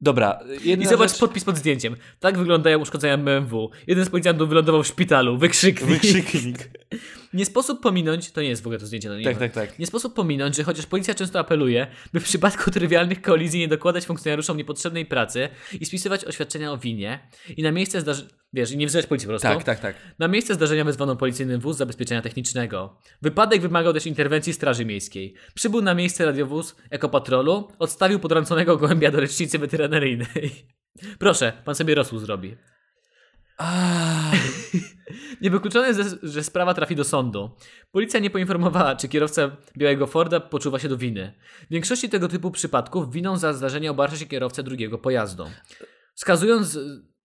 Dobra, 0.00 0.40
jedna 0.64 0.84
I 0.84 0.88
zobacz 0.88 1.10
rzecz... 1.10 1.20
podpis 1.20 1.44
pod 1.44 1.56
zdjęciem. 1.56 1.96
Tak 2.20 2.38
wyglądają 2.38 2.78
uszkodzenia 2.78 3.18
BMW. 3.18 3.70
Jeden 3.86 4.04
z 4.04 4.10
policjantów 4.10 4.48
wylądował 4.48 4.82
w 4.82 4.86
szpitalu. 4.86 5.38
Wykrzyknik. 5.38 5.90
Wykrzyknik. 5.90 6.58
Nie 7.34 7.46
sposób 7.46 7.80
pominąć, 7.80 8.30
to 8.30 8.42
nie 8.42 8.48
jest 8.48 8.62
w 8.62 8.66
ogóle 8.66 8.78
to 8.78 8.86
zdjęcie, 8.86 9.08
no 9.08 9.18
nie 9.18 9.24
Tak, 9.24 9.34
ma. 9.34 9.40
tak, 9.40 9.52
tak. 9.52 9.78
Nie 9.78 9.86
sposób 9.86 10.14
pominąć, 10.14 10.56
że 10.56 10.64
chociaż 10.64 10.86
policja 10.86 11.14
często 11.14 11.38
apeluje, 11.38 11.86
by 12.12 12.20
w 12.20 12.24
przypadku 12.24 12.70
trywialnych 12.70 13.22
kolizji 13.22 13.60
nie 13.60 13.68
dokładać 13.68 14.06
funkcjonariuszom 14.06 14.56
niepotrzebnej 14.56 15.06
pracy 15.06 15.48
i 15.80 15.86
spisywać 15.86 16.24
oświadczenia 16.24 16.72
o 16.72 16.78
winie 16.78 17.28
i 17.56 17.62
na 17.62 17.72
miejsce 17.72 18.00
zdarzenia, 18.00 18.28
wiesz, 18.52 18.70
i 18.70 18.76
nie 18.76 18.86
wzrzeć 18.86 19.06
policji 19.06 19.26
po 19.26 19.30
prostu. 19.30 19.48
Tak, 19.48 19.64
tak, 19.64 19.80
tak. 19.80 19.96
Na 20.18 20.28
miejsce 20.28 20.54
zdarzenia 20.54 20.84
wezwano 20.84 21.16
policyjny 21.16 21.58
wóz 21.58 21.76
zabezpieczenia 21.76 22.22
technicznego. 22.22 22.96
Wypadek 23.22 23.62
wymagał 23.62 23.92
też 23.92 24.06
interwencji 24.06 24.52
Straży 24.52 24.84
Miejskiej. 24.84 25.34
Przybył 25.54 25.82
na 25.82 25.94
miejsce 25.94 26.24
radiowóz 26.24 26.76
ekopatrolu, 26.90 27.68
odstawił 27.78 28.18
potrąconego 28.18 28.76
gołębia 28.76 29.10
do 29.10 29.20
lecznicy 29.20 29.58
weterynaryjnej. 29.58 30.66
Proszę, 31.18 31.52
pan 31.64 31.74
sobie 31.74 31.94
rosół 31.94 32.18
zrobi. 32.18 32.56
Niewykluczone 35.42 35.88
jest, 35.88 36.18
że 36.22 36.44
sprawa 36.44 36.74
trafi 36.74 36.96
do 36.96 37.04
sądu. 37.04 37.50
Policja 37.92 38.20
nie 38.20 38.30
poinformowała, 38.30 38.96
czy 38.96 39.08
kierowca 39.08 39.56
białego 39.76 40.06
Forda 40.06 40.40
poczuwa 40.40 40.78
się 40.78 40.88
do 40.88 40.96
winy. 40.96 41.34
W 41.66 41.72
większości 41.72 42.08
tego 42.08 42.28
typu 42.28 42.50
przypadków 42.50 43.12
winą 43.12 43.36
za 43.36 43.52
zdarzenie 43.52 43.90
obarcza 43.90 44.16
się 44.16 44.26
kierowcę 44.26 44.62
drugiego 44.62 44.98
pojazdu. 44.98 45.44
Wskazując 46.14 46.78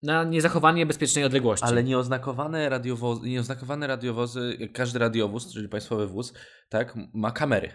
na 0.03 0.23
niezachowanie 0.23 0.85
bezpiecznej 0.85 1.25
odległości. 1.25 1.65
Ale 1.65 1.83
nieoznakowane 1.83 2.69
radiowozy, 2.69 3.29
nieoznakowane 3.29 3.87
radiowozy, 3.87 4.69
każdy 4.73 4.99
radiowóz, 4.99 5.53
czyli 5.53 5.69
państwowy 5.69 6.07
wóz, 6.07 6.33
tak, 6.69 6.93
ma 7.13 7.31
kamery. 7.31 7.71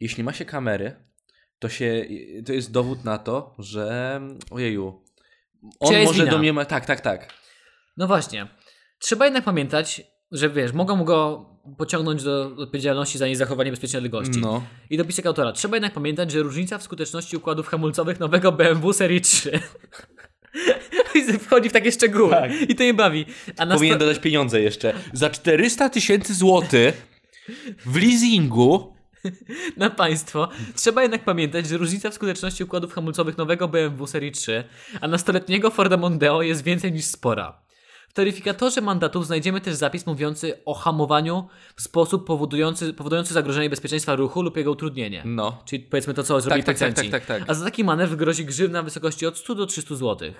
Jeśli 0.00 0.24
ma 0.24 0.32
się 0.32 0.44
kamery, 0.44 0.96
to, 1.58 1.68
się, 1.68 2.04
to 2.46 2.52
jest 2.52 2.72
dowód 2.72 3.04
na 3.04 3.18
to, 3.18 3.54
że 3.58 4.20
ojeju, 4.50 5.04
on 5.80 5.94
może 6.04 6.20
wina? 6.20 6.30
domniemać, 6.30 6.68
tak, 6.68 6.86
tak, 6.86 7.00
tak. 7.00 7.32
No 7.96 8.06
właśnie. 8.06 8.48
Trzeba 8.98 9.24
jednak 9.24 9.44
pamiętać, 9.44 10.02
że 10.32 10.50
wiesz, 10.50 10.72
mogą 10.72 11.04
go 11.04 11.46
pociągnąć 11.78 12.22
do 12.22 12.46
odpowiedzialności 12.56 13.18
za 13.18 13.26
niezachowanie 13.26 13.70
bezpiecznej 13.70 13.98
odległości. 13.98 14.40
No. 14.40 14.62
I 14.90 14.96
dopisek 14.96 15.26
autora. 15.26 15.52
Trzeba 15.52 15.76
jednak 15.76 15.92
pamiętać, 15.92 16.30
że 16.30 16.42
różnica 16.42 16.78
w 16.78 16.82
skuteczności 16.82 17.36
układów 17.36 17.68
hamulcowych 17.68 18.20
nowego 18.20 18.52
BMW 18.52 18.92
serii 18.92 19.20
3 19.20 19.60
wchodzi 21.44 21.68
w 21.68 21.72
takie 21.72 21.92
szczegóły. 21.92 22.30
Tak. 22.30 22.52
I 22.68 22.74
to 22.74 22.82
je 22.82 22.94
bawi. 22.94 23.26
A 23.56 23.66
na 23.66 23.74
Powinien 23.74 23.96
sto- 23.96 24.06
dodać 24.06 24.22
pieniądze 24.22 24.60
jeszcze. 24.60 24.94
Za 25.12 25.30
400 25.30 25.88
tysięcy 25.88 26.34
złotych 26.34 27.06
w 27.86 27.96
leasingu 27.96 28.96
na 29.76 29.90
państwo. 29.90 30.48
Trzeba 30.74 31.02
jednak 31.02 31.24
pamiętać, 31.24 31.66
że 31.66 31.76
różnica 31.76 32.10
w 32.10 32.14
skuteczności 32.14 32.64
układów 32.64 32.92
hamulcowych 32.92 33.38
nowego 33.38 33.68
BMW 33.68 34.06
serii 34.06 34.32
3, 34.32 34.64
a 35.00 35.08
nastoletniego 35.08 35.70
Forda 35.70 35.96
Mondeo 35.96 36.42
jest 36.42 36.64
więcej 36.64 36.92
niż 36.92 37.04
spora. 37.04 37.62
W 38.12 38.14
taryfikatorze 38.14 38.80
mandatów 38.80 39.26
znajdziemy 39.26 39.60
też 39.60 39.74
zapis 39.74 40.06
mówiący 40.06 40.64
o 40.64 40.74
hamowaniu 40.74 41.48
w 41.76 41.82
sposób 41.82 42.26
powodujący, 42.26 42.94
powodujący 42.94 43.34
zagrożenie 43.34 43.70
bezpieczeństwa 43.70 44.16
ruchu 44.16 44.42
lub 44.42 44.56
jego 44.56 44.70
utrudnienie. 44.70 45.22
No. 45.24 45.62
Czyli 45.64 45.82
powiedzmy 45.82 46.14
to, 46.14 46.22
co 46.22 46.40
zrobili 46.40 46.64
tak, 46.64 46.78
tak, 46.78 46.88
policjanci. 46.88 47.10
tak, 47.10 47.26
tak, 47.26 47.38
tak. 47.38 47.50
A 47.50 47.54
za 47.54 47.64
taki 47.64 47.84
manewr 47.84 48.16
grozi 48.16 48.44
grzywna 48.44 48.82
w 48.82 48.84
wysokości 48.84 49.26
od 49.26 49.38
100 49.38 49.54
do 49.54 49.66
300 49.66 49.94
zł. 49.94 50.32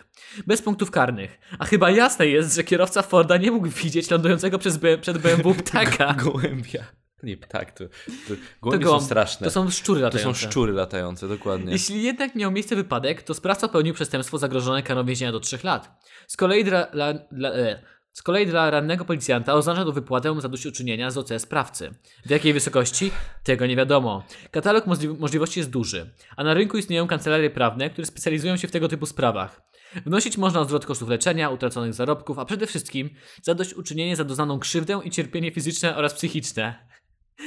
Bez 0.47 0.63
punktów 0.63 0.91
karnych. 0.91 1.39
A 1.59 1.65
chyba 1.65 1.91
jasne 1.91 2.27
jest, 2.27 2.57
że 2.57 2.65
kierowca 2.65 3.03
Forda 3.03 3.37
nie 3.37 3.51
mógł 3.51 3.69
widzieć 3.69 4.11
lądującego 4.11 4.59
przez 4.59 4.79
przed 5.01 5.19
BMW 5.19 5.55
ptaka. 5.55 6.15
gołębia. 6.15 6.85
Nie, 7.23 7.37
tak, 7.37 7.73
to, 7.73 7.85
to 8.29 8.35
gołębie 8.63 8.87
są 8.87 9.01
straszne. 9.01 9.45
To 9.45 9.51
są 9.51 9.71
szczury 9.71 10.01
To 10.01 10.05
latające. 10.05 10.41
są 10.41 10.51
szczury 10.51 10.73
latające, 10.73 11.29
dokładnie. 11.29 11.73
Jeśli 11.73 12.03
jednak 12.03 12.35
miał 12.35 12.51
miejsce 12.51 12.77
wypadek, 12.77 13.23
to 13.23 13.35
sprawca 13.35 13.69
popełnił 13.69 13.95
przestępstwo 13.95 14.39
zagrożone 14.39 14.83
karą 14.83 15.05
więzienia 15.05 15.33
do 15.33 15.41
3 15.41 15.59
lat. 15.65 15.91
Z 16.27 16.37
kolei 16.37 16.65
dla, 16.65 16.87
dla, 16.87 17.15
dla, 17.33 17.51
e, 17.53 17.83
z 18.13 18.23
kolei 18.23 18.47
dla 18.47 18.71
rannego 18.71 19.05
policjanta 19.05 19.55
oznacza 19.55 19.85
to 19.85 19.93
wypłatę 19.93 20.41
zadośćuczynienia 20.41 21.11
z 21.11 21.19
OC 21.19 21.29
sprawcy. 21.39 21.91
W 22.27 22.31
jakiej 22.31 22.53
wysokości? 22.53 23.11
Tego 23.45 23.67
nie 23.67 23.77
wiadomo. 23.77 24.25
Katalog 24.51 24.87
możli- 24.87 25.19
możliwości 25.19 25.61
jest 25.61 25.71
duży, 25.71 26.11
a 26.37 26.45
na 26.45 26.55
rynku 26.55 26.79
istnieją 26.79 27.07
kancelarie 27.07 27.51
prawne, 27.51 27.91
które 27.91 28.07
specjalizują 28.07 28.57
się 28.57 28.69
w 28.69 28.71
tego 28.71 28.89
typu 28.89 29.07
sprawach. 29.07 29.63
Wnosić 30.07 30.39
można 30.39 30.65
zwrot 30.65 30.87
kosztów 30.87 31.09
leczenia, 31.09 31.51
utraconych 31.51 31.95
zarobków, 31.95 32.39
a 32.39 32.45
przede 32.45 32.67
wszystkim 32.67 33.11
zadośćuczynienie 33.43 34.17
za 34.17 34.25
doznaną 34.25 34.59
krzywdę 34.59 35.01
i 35.05 35.11
cierpienie 35.11 35.53
fizyczne 35.53 35.97
oraz 35.97 36.15
psychiczne. 36.15 36.87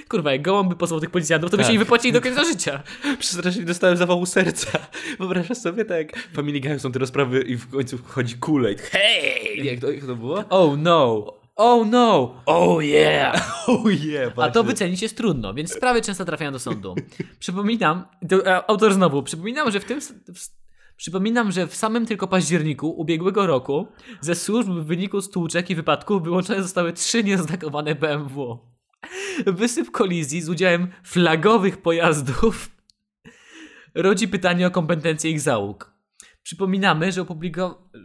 Kurwa, 0.10 0.32
jak 0.32 0.42
gołąb 0.42 0.70
by 0.70 0.76
pozwał 0.76 1.00
tych 1.00 1.10
policjantów, 1.10 1.52
to 1.52 1.58
by 1.58 1.64
Tak. 1.64 1.68
się 1.68 1.74
nie 1.74 1.80
wypłacili 1.80 2.14
do 2.14 2.22
końca 2.22 2.44
życia. 2.44 2.84
Przestrasznie 3.20 3.64
dostałem 3.64 3.98
zawału 3.98 4.26
serca. 4.26 4.80
Wyobrażasz 5.20 5.58
sobie 5.58 5.86
tak, 5.86 6.20
Family 6.34 6.60
Guy 6.60 6.80
są 6.80 6.92
te 6.92 7.00
rozprawy 7.00 7.42
i 7.42 7.58
w 7.58 7.70
końcu 7.70 7.98
wchodzi 7.98 8.36
Kool-Aid. 8.36 8.82
Hej! 8.82 9.66
Jak 9.66 9.80
to, 9.80 9.92
jak 9.92 10.06
to 10.06 10.16
było? 10.16 10.44
Oh 10.50 10.76
no! 10.78 11.34
Oh 11.56 11.86
no! 11.92 12.36
Oh 12.46 12.84
yeah! 12.84 13.52
Oh 13.68 13.92
yeah, 13.92 14.34
A 14.38 14.50
to 14.52 14.64
wycenić 14.64 15.02
jest 15.02 15.18
trudno, 15.18 15.54
więc 15.54 15.74
sprawy 15.74 16.02
często 16.02 16.26
trafiają 16.26 16.52
do 16.52 16.60
sądu. 16.60 16.96
Przypominam, 17.40 18.06
to, 18.30 18.70
autor 18.70 18.94
znowu, 18.94 19.24
przypominam, 19.24 19.72
że 19.72 19.80
w 19.80 19.86
tym. 19.86 20.02
W, 20.02 20.56
Przypominam, 20.98 21.52
że 21.52 21.68
w 21.68 21.76
samym 21.76 22.06
tylko 22.06 22.28
październiku 22.28 22.90
ubiegłego 22.90 23.48
roku 23.48 23.88
ze 24.22 24.36
służb 24.36 24.70
w 24.70 24.86
wyniku 24.86 25.22
stłuczek 25.22 25.70
i 25.70 25.76
wypadków 25.76 26.24
wyłączone 26.24 26.64
zostały 26.64 26.94
trzy 26.94 27.24
nieoznakowane 27.24 27.96
BMW. 27.96 28.60
Wysyp 29.46 29.92
kolizji 29.92 30.42
z 30.42 30.50
udziałem 30.50 30.88
flagowych 31.04 31.82
pojazdów 31.82 32.70
rodzi 33.96 34.28
pytanie 34.28 34.68
o 34.68 34.72
kompetencje 34.72 35.32
ich 35.32 35.42
załóg. 35.42 35.96
Przypominamy, 36.44 37.12
że, 37.12 37.26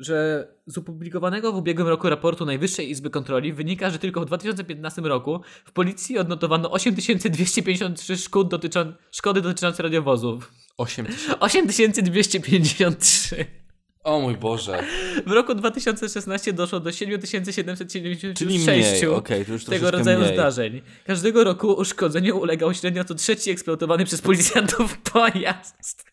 że 0.01 0.49
z 0.67 0.79
opublikowanego 0.79 1.53
w 1.53 1.57
ubiegłym 1.57 1.89
roku 1.89 2.09
raportu 2.09 2.47
Najwyższej 2.47 2.91
Izby 2.91 3.11
Kontroli 3.11 3.53
wynika, 3.53 3.91
że 3.91 3.99
tylko 3.99 4.21
w 4.21 4.25
2015 4.25 5.03
roku 5.03 5.41
w 5.65 5.73
policji 5.73 6.19
odnotowano 6.19 6.71
8253 6.71 8.17
szkód 8.17 8.53
dotyczą- 8.53 8.93
szkody 9.11 9.41
dotyczące 9.41 9.83
radiowozów. 9.83 10.53
8 10.77 11.07
tysięcy. 11.07 11.39
8253. 11.39 13.60
O 14.05 14.21
mój 14.21 14.37
Boże. 14.37 14.83
W 15.27 15.31
roku 15.33 15.55
2016 15.55 16.53
doszło 16.53 16.81
do 16.81 16.93
7776 16.93 18.39
Czyli 18.39 18.59
mniej, 18.59 19.07
okej, 19.07 19.45
to 19.47 19.53
już 19.53 19.65
tego 19.65 19.91
rodzaju 19.91 20.21
mniej. 20.21 20.35
zdarzeń. 20.35 20.83
Każdego 21.07 21.45
roku 21.45 21.73
uszkodzeniu 21.73 22.39
ulegał 22.39 22.75
średnio 22.75 23.05
co 23.05 23.15
trzeci 23.15 23.51
eksploatowany 23.51 24.05
przez 24.05 24.21
policjantów 24.23 24.99
pojazd. 25.13 26.05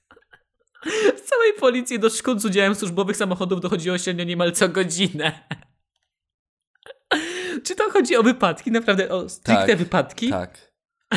W 1.18 1.22
całej 1.22 1.54
policji 1.60 2.00
do 2.00 2.10
szkód 2.10 2.42
z 2.42 2.46
udziałem 2.46 2.76
służbowych 2.76 3.18
samochodów 3.18 3.62
dochodziło 3.62 3.98
średnio 3.98 4.24
niemal 4.24 4.52
co 4.52 4.70
godzinę. 4.70 5.32
Czy 7.64 7.76
to 7.76 7.92
chodzi 7.92 8.16
o 8.16 8.24
wypadki? 8.24 8.72
Naprawdę 8.72 9.10
o 9.10 9.30
stricte 9.30 9.68
Tak, 9.68 9.78
wypadki? 9.78 10.30
Tak. 10.30 10.72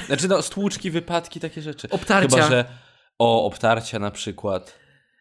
Znaczy 0.06 0.28
no, 0.28 0.42
stłuczki, 0.42 0.90
wypadki, 0.90 1.40
takie 1.40 1.62
rzeczy. 1.62 1.88
Obtarcia. 1.90 2.36
Chyba, 2.36 2.48
że 2.48 2.64
o, 3.18 3.44
obtarcia 3.44 3.98
na 3.98 4.10
przykład. 4.10 4.78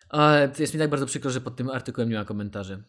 Ale 0.09 0.51
jest 0.59 0.73
mi 0.73 0.79
tak 0.79 0.89
bardzo 0.89 1.05
przykro, 1.05 1.31
że 1.31 1.41
pod 1.41 1.55
tym 1.55 1.69
artykułem 1.69 2.09
nie 2.09 2.15
ma 2.15 2.25
komentarzy. 2.25 2.83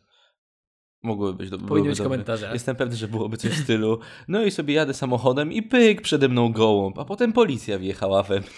Mogłyby 1.03 1.39
być, 1.39 1.51
do, 1.51 1.59
Powinny 1.59 1.89
być 1.89 1.99
dobre. 1.99 2.11
komentarze. 2.11 2.51
Jestem 2.53 2.77
pewny, 2.77 2.97
że 2.97 3.09
byłoby 3.09 3.37
coś 3.37 3.51
w 3.51 3.63
stylu. 3.63 3.99
No 4.29 4.45
i 4.45 4.51
sobie 4.51 4.75
jadę 4.75 4.95
samochodem 4.95 5.53
i 5.53 5.63
pyk 5.63 6.03
przede 6.03 6.29
mną 6.29 6.53
gołąb, 6.53 6.99
a 6.99 7.05
potem 7.05 7.33
policja 7.33 7.79
wjechała 7.79 8.23
we 8.23 8.41
mnie. 8.41 8.49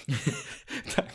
tak. 0.97 1.07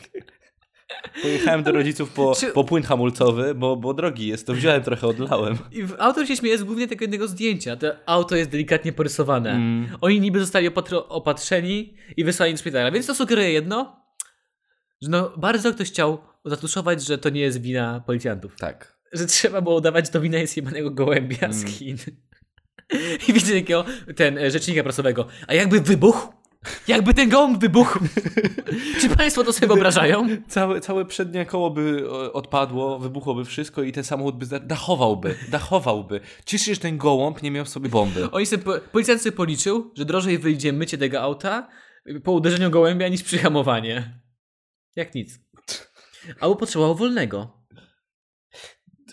Pojechałem 1.22 1.64
do 1.64 1.72
rodziców 1.72 2.12
po, 2.14 2.36
Czy- 2.36 2.52
po 2.52 2.64
płyn 2.64 2.84
hamulcowy, 2.84 3.56
bo, 3.56 3.76
bo 3.76 3.94
drogi 3.94 4.28
jest, 4.28 4.48
to 4.48 4.54
wziąłem 4.54 4.84
trochę, 4.84 5.08
odlałem. 5.08 5.58
I 5.72 5.84
w- 5.84 5.96
autor 6.00 6.28
się 6.28 6.36
śmieje 6.36 6.58
z 6.58 6.64
głównie 6.64 6.88
tego 6.88 7.04
jednego 7.04 7.28
zdjęcia. 7.28 7.76
To 7.76 7.88
auto 8.06 8.36
jest 8.36 8.50
delikatnie 8.50 8.94
porysowane. 8.94 9.52
Mm. 9.52 9.88
Oni 10.02 10.20
niby 10.20 10.40
zostali 10.40 10.70
opatro- 10.70 11.04
opatrzeni 11.10 11.94
i 12.18 12.24
wysłani 12.24 12.54
do 12.54 12.60
szpitala. 12.60 12.92
Więc 12.92 13.06
to 13.06 13.16
sugeruje 13.16 13.52
jedno, 13.52 13.96
że 15.02 15.10
no 15.10 15.32
bardzo 15.38 15.74
ktoś 15.74 15.88
chciał 15.92 16.18
zatuszować, 16.50 17.04
że 17.06 17.18
to 17.18 17.30
nie 17.30 17.42
jest 17.42 17.62
wina 17.62 18.04
policjantów. 18.06 18.56
Tak. 18.60 18.98
Że 19.14 19.26
trzeba 19.26 19.62
było 19.62 19.76
udawać, 19.76 20.06
że 20.06 20.12
to 20.12 20.22
wina 20.22 20.38
jest 20.38 20.58
jebanego 20.58 20.92
gołębia 20.92 21.52
z 21.54 21.62
Mm. 21.62 21.74
Chin. 21.74 21.98
I 23.28 23.34
widzę 23.34 23.54
takiego, 23.54 23.86
ten 24.16 24.38
e, 24.38 24.52
rzecznika 24.52 24.84
prasowego. 24.84 25.28
A 25.48 25.54
jakby 25.54 25.82
wybuchł? 25.82 26.34
Jakby 26.88 27.14
ten 27.14 27.30
gołąb 27.30 27.62
wybuchł? 27.62 28.00
Czy 29.02 29.10
państwo 29.10 29.44
to 29.44 29.54
sobie 29.54 29.68
wyobrażają? 29.68 30.28
Całe, 30.48 30.82
całe 30.82 31.06
przednie 31.06 31.46
koło 31.46 31.70
by 31.70 32.10
o, 32.12 32.34
odpadło, 32.34 33.00
wybuchłoby 33.00 33.46
wszystko 33.46 33.84
i 33.84 33.92
ten 33.92 34.04
samochód 34.04 34.38
by 34.38 34.60
dachowałby, 34.60 35.36
dachowałby. 35.50 36.20
Cieszę 36.46 36.66
się, 36.66 36.74
że 36.74 36.80
ten 36.80 36.98
gołąb 36.98 37.44
nie 37.44 37.52
miał 37.52 37.66
w 37.66 37.70
sobie 37.70 37.90
bomby. 37.90 38.32
Oni 38.32 38.46
sobie, 38.46 38.64
po- 38.64 38.80
policjant 38.92 39.22
sobie 39.22 39.36
policzył, 39.36 39.92
że 39.98 40.06
drożej 40.06 40.38
wyjdzie 40.40 40.74
mycie 40.74 40.98
tego 40.98 41.22
auta, 41.22 41.68
po 42.24 42.32
uderzeniu 42.32 42.70
gołębia 42.70 43.08
niż 43.08 43.24
przyhamowanie. 43.24 44.20
Jak 44.96 45.16
nic. 45.16 45.40
Albo 46.40 46.56
potrzebował 46.56 46.96
wolnego. 46.96 47.58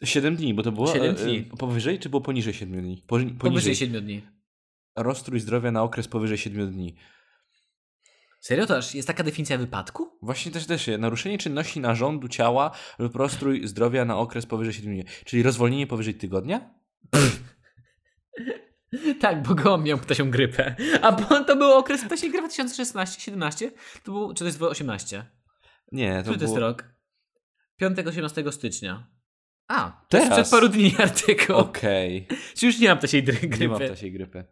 7 0.03 0.37
dni, 0.37 0.55
bo 0.55 0.63
to 0.63 0.73
było 0.73 0.93
Siedem 0.93 1.11
e, 1.17 1.19
dni. 1.19 1.51
e, 1.53 1.57
powyżej 1.57 1.99
czy 1.99 2.09
było 2.09 2.21
poniżej 2.23 2.55
7 2.55 2.83
dni? 2.83 3.05
Poniżej. 3.07 3.39
Powyżej 3.39 3.77
7 3.77 4.05
dni. 4.05 4.23
Rozstrój 4.97 5.41
zdrowia 5.41 5.73
na 5.73 5.83
okres 5.83 6.09
powyżej 6.09 6.39
7 6.39 6.73
dni. 6.73 6.97
Serio? 8.41 8.67
To 8.67 8.77
aż 8.77 8.95
jest 8.95 9.09
taka 9.09 9.25
definicja 9.25 9.59
wypadku? 9.59 10.19
Właśnie 10.23 10.53
też 10.53 10.67
też 10.67 10.87
jest. 10.87 11.01
Naruszenie 11.01 11.39
czynności 11.39 11.81
narządu 11.81 12.29
ciała 12.29 12.71
lub 12.99 13.17
rozstrój 13.17 13.67
zdrowia 13.67 14.05
na 14.05 14.19
okres 14.19 14.47
powyżej 14.47 14.73
7 14.75 14.95
dni. 14.95 15.05
Czyli 15.25 15.43
rozwolnienie 15.43 15.87
powyżej 15.87 16.15
tygodnia? 16.15 16.71
Tak, 19.21 19.43
bo 19.43 19.55
go 19.55 19.79
miał 19.79 19.99
ptasią 19.99 20.31
grypę. 20.31 20.77
A 21.03 21.13
bo 21.13 21.45
to 21.45 21.57
był 21.57 21.73
okres 21.73 22.05
ptasiej 22.05 22.31
grypy 22.31 22.49
2016-17? 22.49 23.71
To 24.05 24.13
był, 24.13 24.35
czy 24.35 24.39
to 24.39 24.45
jest 24.45 24.63
18? 24.63 25.25
Nie, 25.93 26.17
to 26.17 26.23
Który 26.23 26.39
to 26.39 26.45
jest 26.45 26.55
było... 26.55 26.67
rok? 26.67 26.94
5-18 27.83 28.53
stycznia. 28.53 29.07
A, 29.69 29.91
to 29.91 30.19
Teraz. 30.19 30.33
przed 30.39 30.51
paru 30.51 30.69
dni 30.69 30.95
artykuł. 30.99 31.57
Okej. 31.57 32.29
Czy 32.57 32.67
już 32.67 32.79
nie 32.81 32.89
mam 32.89 32.99
ptasiej 32.99 33.25
dry- 33.25 33.49
grypy? 33.49 33.59
Nie 33.59 33.69
ma 33.69 33.79
ptasiej 33.79 34.13
grypy. 34.13 34.45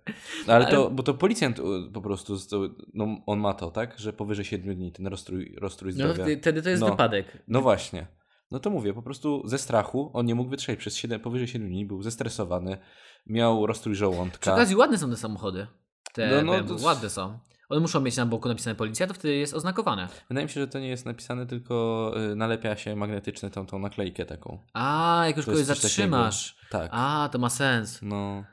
No, 0.47 0.53
ale, 0.53 0.67
to, 0.67 0.77
Ale- 0.87 0.91
bo 0.91 1.03
to 1.03 1.15
policjant 1.15 1.59
u, 1.59 1.91
po 1.93 2.01
prostu, 2.01 2.39
to, 2.51 2.69
no, 2.95 3.07
on 3.27 3.39
ma 3.41 3.55
to, 3.55 3.71
tak? 3.71 3.99
Że 3.99 4.13
powyżej 4.13 4.45
7 4.45 4.75
dni 4.77 4.93
ten 4.93 5.07
rozstrój, 5.07 5.55
rozstrój 5.61 5.91
No 5.93 5.95
zdrowia. 5.97 6.15
wtedy- 6.15 6.41
wtedy 6.41 6.63
to 6.63 6.69
jest 6.71 6.81
No. 6.83 6.91
wypadek. 6.91 7.43
No 7.49 7.61
właśnie. 7.61 8.07
No 8.51 8.61
to 8.61 8.71
mówię, 8.71 8.95
po 8.95 9.03
prostu 9.03 9.43
ze 9.49 9.59
strachu 9.59 10.11
on 10.15 10.27
nie 10.27 10.35
mógł 10.35 10.51
wytrzymać 10.51 10.79
przez 10.79 10.97
7, 10.97 11.21
powyżej 11.21 11.49
7 11.49 11.69
dni, 11.69 11.87
był 11.87 12.03
zestresowany, 12.03 12.79
miał 13.27 13.67
rozstrój 13.67 13.93
Przy 13.95 13.99
żołądka. 14.01 14.53
okazji 14.55 14.77
ładne 14.77 14.99
są 14.99 15.11
te 15.11 15.17
samochody. 15.17 15.67
Te 16.13 16.31
No, 16.31 16.43
no, 16.43 16.53
BMW, 16.53 16.77
to- 16.79 16.85
ładne 16.85 17.11
są. 17.11 17.39
One 17.73 17.81
muszą 17.81 18.01
mieć 18.01 18.17
na 18.17 18.27
boku 18.27 18.49
napisane 18.49 18.75
policja, 18.75 19.07
to 19.07 19.15
wtedy 19.15 19.35
jest 19.35 19.55
oznakowane. 19.55 20.09
Wydaje 20.29 20.47
mi 20.47 20.53
się, 20.53 20.61
że 20.61 20.69
to 20.69 20.79
nie 20.79 20.89
jest 20.89 21.07
napisane, 21.07 21.47
tylko 21.47 22.15
y, 22.33 22.37
nalepia 22.37 22.77
się 22.77 22.97
magnetyczne 22.97 23.51
tą, 23.51 23.67
tą 23.67 23.79
naklejkę 23.79 24.25
taką. 24.25 24.59
A, 24.73 25.23
jak 25.27 25.37
już 25.37 25.47
kogoś 25.47 25.65
zatrzymasz. 25.65 26.57
Tak. 26.71 26.91
A, 26.95 27.29
to 27.33 27.39
ma 27.39 27.51
sens. 27.51 27.99
No. 28.03 28.45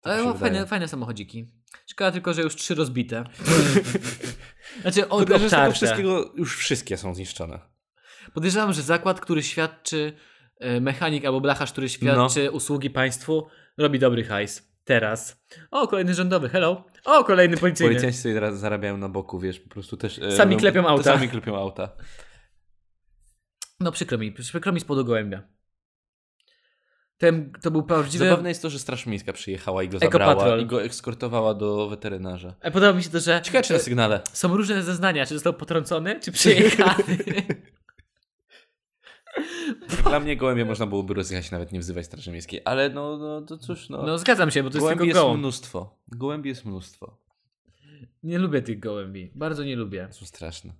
tak 0.00 0.12
Ale 0.12 0.24
no, 0.24 0.34
fajne, 0.34 0.66
fajne 0.66 0.88
samochodziki. 0.88 1.46
Szkoda 1.86 2.12
tylko, 2.12 2.34
że 2.34 2.42
już 2.42 2.56
trzy 2.56 2.74
rozbite. 2.74 3.24
znaczy, 4.82 5.08
od, 5.08 5.26
Tylko, 5.26 5.38
że 5.38 5.50
tego 5.50 5.72
wszystkiego 5.72 6.32
już 6.34 6.56
wszystkie 6.56 6.96
są 6.96 7.14
zniszczone. 7.14 7.58
Podejrzewam, 8.34 8.72
że 8.72 8.82
zakład, 8.82 9.20
który 9.20 9.42
świadczy, 9.42 10.12
e, 10.60 10.80
mechanik 10.80 11.24
albo 11.24 11.40
blacharz, 11.40 11.72
który 11.72 11.88
świadczy 11.88 12.44
No. 12.44 12.50
usługi 12.50 12.90
państwu, 12.90 13.46
robi 13.78 13.98
dobry 13.98 14.24
hajs. 14.24 14.76
Teraz. 14.84 15.44
O, 15.70 15.88
kolejny 15.88 16.14
rządowy, 16.14 16.48
hello. 16.48 16.84
O, 17.06 17.24
kolejny 17.24 17.56
policyjny. 17.56 17.90
Policjanci 17.94 18.18
sobie 18.18 18.56
zarabiają 18.56 18.96
na 18.96 19.08
boku, 19.08 19.38
wiesz, 19.40 19.60
po 19.60 19.68
prostu 19.68 19.96
też... 19.96 20.18
e, 20.18 20.32
Sami 20.32 20.54
robią- 20.56 20.60
klepią 20.60 20.86
auta. 20.88 21.02
Sami 21.04 21.28
klepią 21.28 21.56
auta. 21.56 21.88
No 23.80 23.92
przykro 23.92 24.18
mi, 24.18 24.32
przykro 24.32 24.72
mi 24.72 24.80
z 24.80 24.84
podu 24.84 25.04
gołębia. 25.04 25.42
Ten, 27.18 27.52
to 27.62 27.70
był 27.70 27.82
prawdziwy... 27.82 28.24
Zabawne 28.24 28.48
jest 28.48 28.62
to, 28.62 28.70
że 28.70 28.78
Straż 28.78 29.06
Miejska 29.06 29.32
przyjechała 29.32 29.82
i 29.82 29.88
go 29.88 29.98
Ekopatrol. 29.98 30.38
zabrała 30.38 30.58
i 30.58 30.66
go 30.66 30.82
eskortowała 30.82 31.54
do 31.54 31.88
weterynarza. 31.88 32.54
E, 32.60 32.70
Podoba 32.70 32.92
mi 32.92 33.02
się 33.02 33.10
to, 33.10 33.20
że 33.20 33.40
Ciekawe 33.42 33.64
czy 33.64 33.72
na 33.72 33.78
sygnale. 33.78 34.20
są 34.32 34.56
różne 34.56 34.82
zeznania, 34.82 35.26
czy 35.26 35.34
został 35.34 35.54
potrącony, 35.54 36.20
czy 36.20 36.32
przyjechany. 36.32 37.16
Dla 40.08 40.20
mnie 40.20 40.36
gołębie 40.36 40.64
można 40.64 40.86
byłoby 40.86 41.14
rozjechać, 41.14 41.50
nawet 41.50 41.72
nie 41.72 41.80
wzywać 41.80 42.06
Straży 42.06 42.30
Miejskiej, 42.32 42.60
ale 42.64 42.90
no, 42.90 43.16
no 43.16 43.42
to 43.42 43.58
cóż, 43.58 43.88
no. 43.88 44.02
No 44.02 44.18
zgadzam 44.18 44.50
się, 44.50 44.62
bo 44.62 44.70
to 44.70 44.76
jest 44.76 44.84
gołębi 44.84 45.04
tylko 45.04 45.28
jest 45.28 45.38
mnóstwo. 45.38 45.98
Gołębi 46.08 46.48
jest 46.48 46.64
mnóstwo. 46.64 47.18
Nie 48.22 48.38
lubię 48.38 48.62
tych 48.62 48.78
gołębi, 48.78 49.32
bardzo 49.34 49.64
nie 49.64 49.76
lubię. 49.76 50.08
Są 50.10 50.26
straszne. 50.26 50.72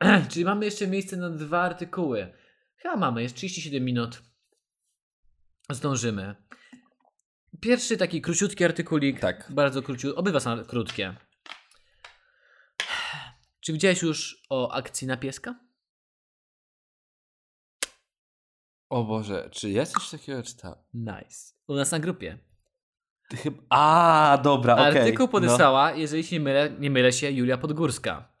Czyli 0.30 0.44
mamy 0.44 0.64
jeszcze 0.64 0.86
miejsce 0.86 1.16
na 1.16 1.30
dwa 1.30 1.60
artykuły. 1.62 2.32
Chyba 2.76 2.96
mamy, 2.96 3.22
jest 3.22 3.34
37 3.34 3.84
minut. 3.84 4.22
Zdążymy. 5.70 6.34
Pierwszy 7.60 7.96
taki 7.96 8.20
króciutki 8.20 8.64
artykulik. 8.64 9.20
Tak. 9.20 9.46
Bardzo 9.50 9.82
króciutki. 9.82 10.18
Obydwa 10.18 10.40
są 10.40 10.64
krótkie. 10.64 11.14
Czy 13.60 13.72
widziałeś 13.72 14.02
już 14.02 14.42
o 14.48 14.72
akcji 14.72 15.06
na 15.06 15.16
pieska? 15.16 15.67
O 18.88 19.04
Boże, 19.04 19.48
czy 19.52 19.70
ja 19.70 19.86
coś 19.86 20.10
takiego 20.10 20.42
czytałem? 20.42 20.78
Nice. 20.94 21.54
U 21.66 21.74
nas 21.74 21.92
na 21.92 21.98
grupie. 21.98 22.38
Ty 23.30 23.36
chyba... 23.36 23.58
A, 23.70 24.38
dobra, 24.44 24.74
okej. 24.74 24.98
Artykuł 24.98 25.26
No. 25.26 25.32
podesłała, 25.32 25.92
jeżeli 25.92 26.24
się 26.24 26.36
nie 26.36 26.40
mylę, 26.40 26.70
nie 26.80 26.90
mylę 26.90 27.12
się, 27.12 27.30
Julia 27.30 27.58
Podgórska. 27.58 28.32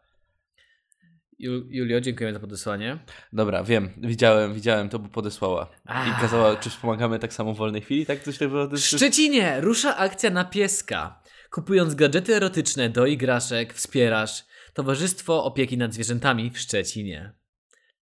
Ju, 1.38 1.52
Julio, 1.70 2.00
dziękuję 2.00 2.32
za 2.34 2.40
podesłanie. 2.40 2.98
Dobra, 3.32 3.64
wiem, 3.64 3.90
widziałem, 3.96 4.54
widziałem, 4.54 4.88
to 4.88 4.98
by 4.98 5.08
podesłała. 5.08 5.64
I 5.64 5.88
Ah. 5.88 6.20
kazała, 6.20 6.56
czy 6.56 6.70
wspomagamy 6.70 7.18
tak 7.18 7.32
samo 7.32 7.54
w 7.54 7.56
wolnej 7.56 7.82
chwili? 7.82 8.06
Tak 8.06 8.22
coś 8.22 8.38
tak 8.38 8.48
było? 8.48 8.68
W 8.68 8.78
Szczecinie 8.78 9.60
rusza 9.60 9.96
akcja 9.96 10.30
na 10.30 10.44
pieska. 10.44 11.22
Kupując 11.50 11.94
gadżety 11.94 12.34
erotyczne 12.34 12.88
do 12.88 13.06
igraszek, 13.06 13.74
wspierasz 13.74 14.44
Towarzystwo 14.74 15.44
Opieki 15.44 15.78
nad 15.78 15.92
Zwierzętami 15.94 16.50
w 16.50 16.58
Szczecinie. 16.58 17.32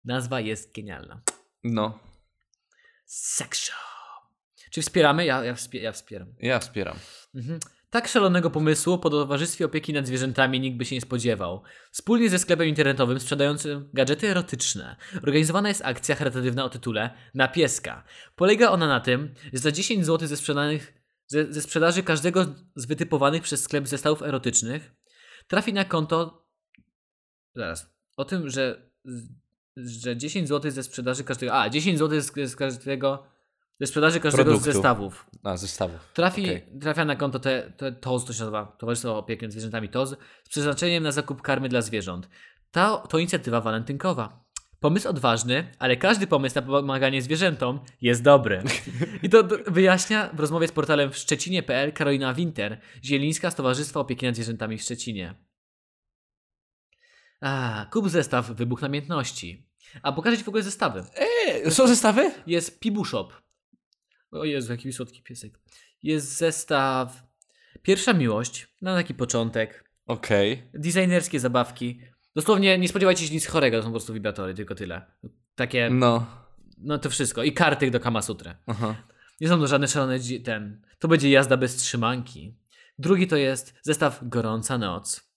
Nazwa 0.05 0.41
jest 0.41 0.75
genialna. 0.75 1.23
No, 1.65 1.99
Sex 3.07 3.59
Shop. 3.59 3.87
Czy 4.71 4.83
wspieramy? 4.83 5.25
Ja, 5.25 5.45
ja, 5.45 5.55
wspie, 5.55 5.81
ja 5.81 5.93
wspieram. 5.93 6.35
ja 6.41 6.59
wspieram. 6.59 6.97
Mhm. 7.35 7.61
Tak 7.91 8.09
szalonego 8.09 8.51
pomysłu 8.51 8.99
po 8.99 9.11
Towarzystwie 9.11 9.65
Opieki 9.65 9.93
nad 9.93 10.07
Zwierzętami 10.07 10.61
nikt 10.61 10.79
by 10.79 10.85
się 10.85 10.95
nie 10.95 11.01
spodziewał. 11.01 11.63
Wspólnie 11.93 12.31
ze 12.31 12.39
sklepem 12.39 12.69
internetowym 12.69 13.21
sprzedającym 13.21 13.91
gadżety 13.93 14.29
erotyczne 14.29 14.97
organizowana 15.23 15.69
jest 15.69 15.85
akcja 15.85 16.15
charytatywna 16.15 16.65
o 16.65 16.69
tytule 16.69 17.11
Na 17.35 17.49
pieska. 17.49 18.05
Polega 18.35 18.71
ona 18.71 18.87
na 18.87 19.01
tym, 19.01 19.35
że 19.53 19.59
za 19.59 19.73
10 19.73 20.07
zł 20.07 20.29
ze, 20.29 20.37
sprzedanych, 20.37 20.95
ze, 21.27 21.53
ze 21.53 21.63
sprzedaży 21.63 22.03
każdego 22.03 22.55
z 22.77 22.87
wytypowanych 22.87 23.43
przez 23.43 23.63
sklep 23.63 23.89
zestawów 23.89 24.23
erotycznych 24.23 24.95
trafi 25.49 25.73
na 25.73 25.85
konto. 25.85 26.47
Zaraz. 27.55 27.97
O 28.17 28.25
tym, 28.25 28.51
że, 28.51 28.91
że 29.77 30.17
10 30.17 30.49
zł 30.49 30.71
ze 30.71 30.83
sprzedaży 30.83 31.25
każdego. 31.25 31.55
A, 31.55 31.71
10 31.71 31.99
zł 31.99 32.21
z, 32.21 32.51
z 32.51 32.57
każdego. 32.57 33.23
Ze 33.81 33.87
sprzedaży 33.87 34.21
każdego 34.21 34.45
Produktu. 34.45 34.71
z 34.71 34.75
zestawów. 34.75 35.27
A, 35.43 35.57
zestawów. 35.57 36.13
Trafi, 36.15 36.45
Okej. 36.45 36.63
Trafia 36.81 37.05
na 37.05 37.17
konto 37.17 37.39
te, 37.39 37.73
te, 37.77 37.93
TOZ, 37.93 38.25
to 38.25 38.33
się 38.33 38.41
nazywa 38.41 38.77
Towarzystwo 38.79 39.19
Opieki 39.19 39.45
nad 39.45 39.53
Zwierzętami 39.53 39.89
TOZ, 39.89 40.17
z 40.45 40.49
przeznaczeniem 40.49 41.03
na 41.03 41.13
zakup 41.13 41.43
karmy 41.43 41.69
dla 41.69 41.83
zwierząt. 41.83 42.29
Ta, 42.71 42.97
to 42.97 43.19
inicjatywa 43.19 43.61
walentynkowa. 43.61 44.47
Pomysł 44.81 45.09
odważny, 45.09 45.73
ale 45.79 45.97
każdy 45.97 46.27
pomysł 46.27 46.55
na 46.55 46.63
pomaganie 46.63 47.23
zwierzętom 47.23 47.81
jest 48.01 48.23
dobry. 48.23 48.63
I 49.23 49.29
to 49.29 49.43
wyjaśnia 49.67 50.31
w 50.33 50.41
rozmowie 50.41 50.69
z 50.69 50.73
portalem 50.73 51.13
w 51.13 51.17
Szczecinie.pl 51.17 51.93
Karolina 51.93 52.35
Winter, 52.35 52.81
Zielińska 53.05 53.51
z 53.51 53.55
Towarzystwa 53.55 54.01
Opieki 54.01 54.27
nad 54.27 54.35
Zwierzętami 54.35 54.79
w 54.79 54.83
Szczecinie. 54.83 55.35
A, 57.41 57.87
kup 57.93 58.09
zestaw 58.09 58.51
Wybuch 58.51 58.83
Namiętności. 58.83 59.66
A 60.03 60.13
pokażę 60.13 60.39
Ci 60.39 60.45
w 60.45 60.49
ogóle 60.49 60.63
zestawy. 60.63 61.05
E, 61.65 61.71
są 61.71 61.87
zestawy? 61.87 62.31
Jest 62.47 62.81
Pibushop. 62.81 63.33
O 64.31 64.45
Jezu, 64.45 64.73
jaki 64.73 64.93
słodki 64.93 65.23
piesek. 65.23 65.59
Jest 66.03 66.37
zestaw 66.37 67.23
Pierwsza 67.83 68.13
Miłość, 68.13 68.69
na 68.83 68.95
taki 68.95 69.15
początek. 69.15 69.91
Okej. 70.07 70.71
Designerskie 70.75 71.41
zabawki. 71.41 72.01
Dosłownie 72.35 72.79
nie 72.79 72.89
spodziewajcie 72.89 73.27
się 73.27 73.35
nic 73.35 73.47
chorego, 73.47 73.77
to 73.77 73.83
są 73.83 73.89
po 73.89 73.93
prostu 73.93 74.15
wibratory, 74.15 74.55
tylko 74.55 74.75
tyle. 74.75 75.07
Takie, 75.55 75.91
No. 75.91 76.27
no 76.79 76.99
to 76.99 77.11
wszystko. 77.11 77.43
I 77.43 77.53
karty 77.53 77.91
do 77.91 78.01
Kamasutry. 78.01 78.55
Aha. 78.67 78.95
Nie 79.41 79.49
są 79.49 79.59
to 79.61 79.67
żadne 79.67 79.89
szalone 79.89 80.19
ten. 80.45 80.83
To 80.99 81.09
będzie 81.09 81.31
jazda 81.31 81.57
bez 81.57 81.77
trzymanki. 81.77 82.55
Drugi 82.99 83.27
to 83.27 83.37
jest 83.37 83.75
zestaw 83.83 84.21
Gorąca 84.23 84.79
Noc. 84.79 85.31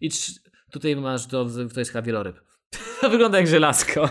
I 0.00 0.10
trz- 0.10 0.38
tutaj 0.70 0.96
masz, 0.96 1.26
to, 1.26 1.46
to 1.74 1.80
jest 1.80 1.90
chyba 1.92 2.02
wieloryb. 2.02 2.40
To 3.00 3.10
wygląda 3.10 3.38
jak 3.38 3.46
żelazko. 3.46 4.10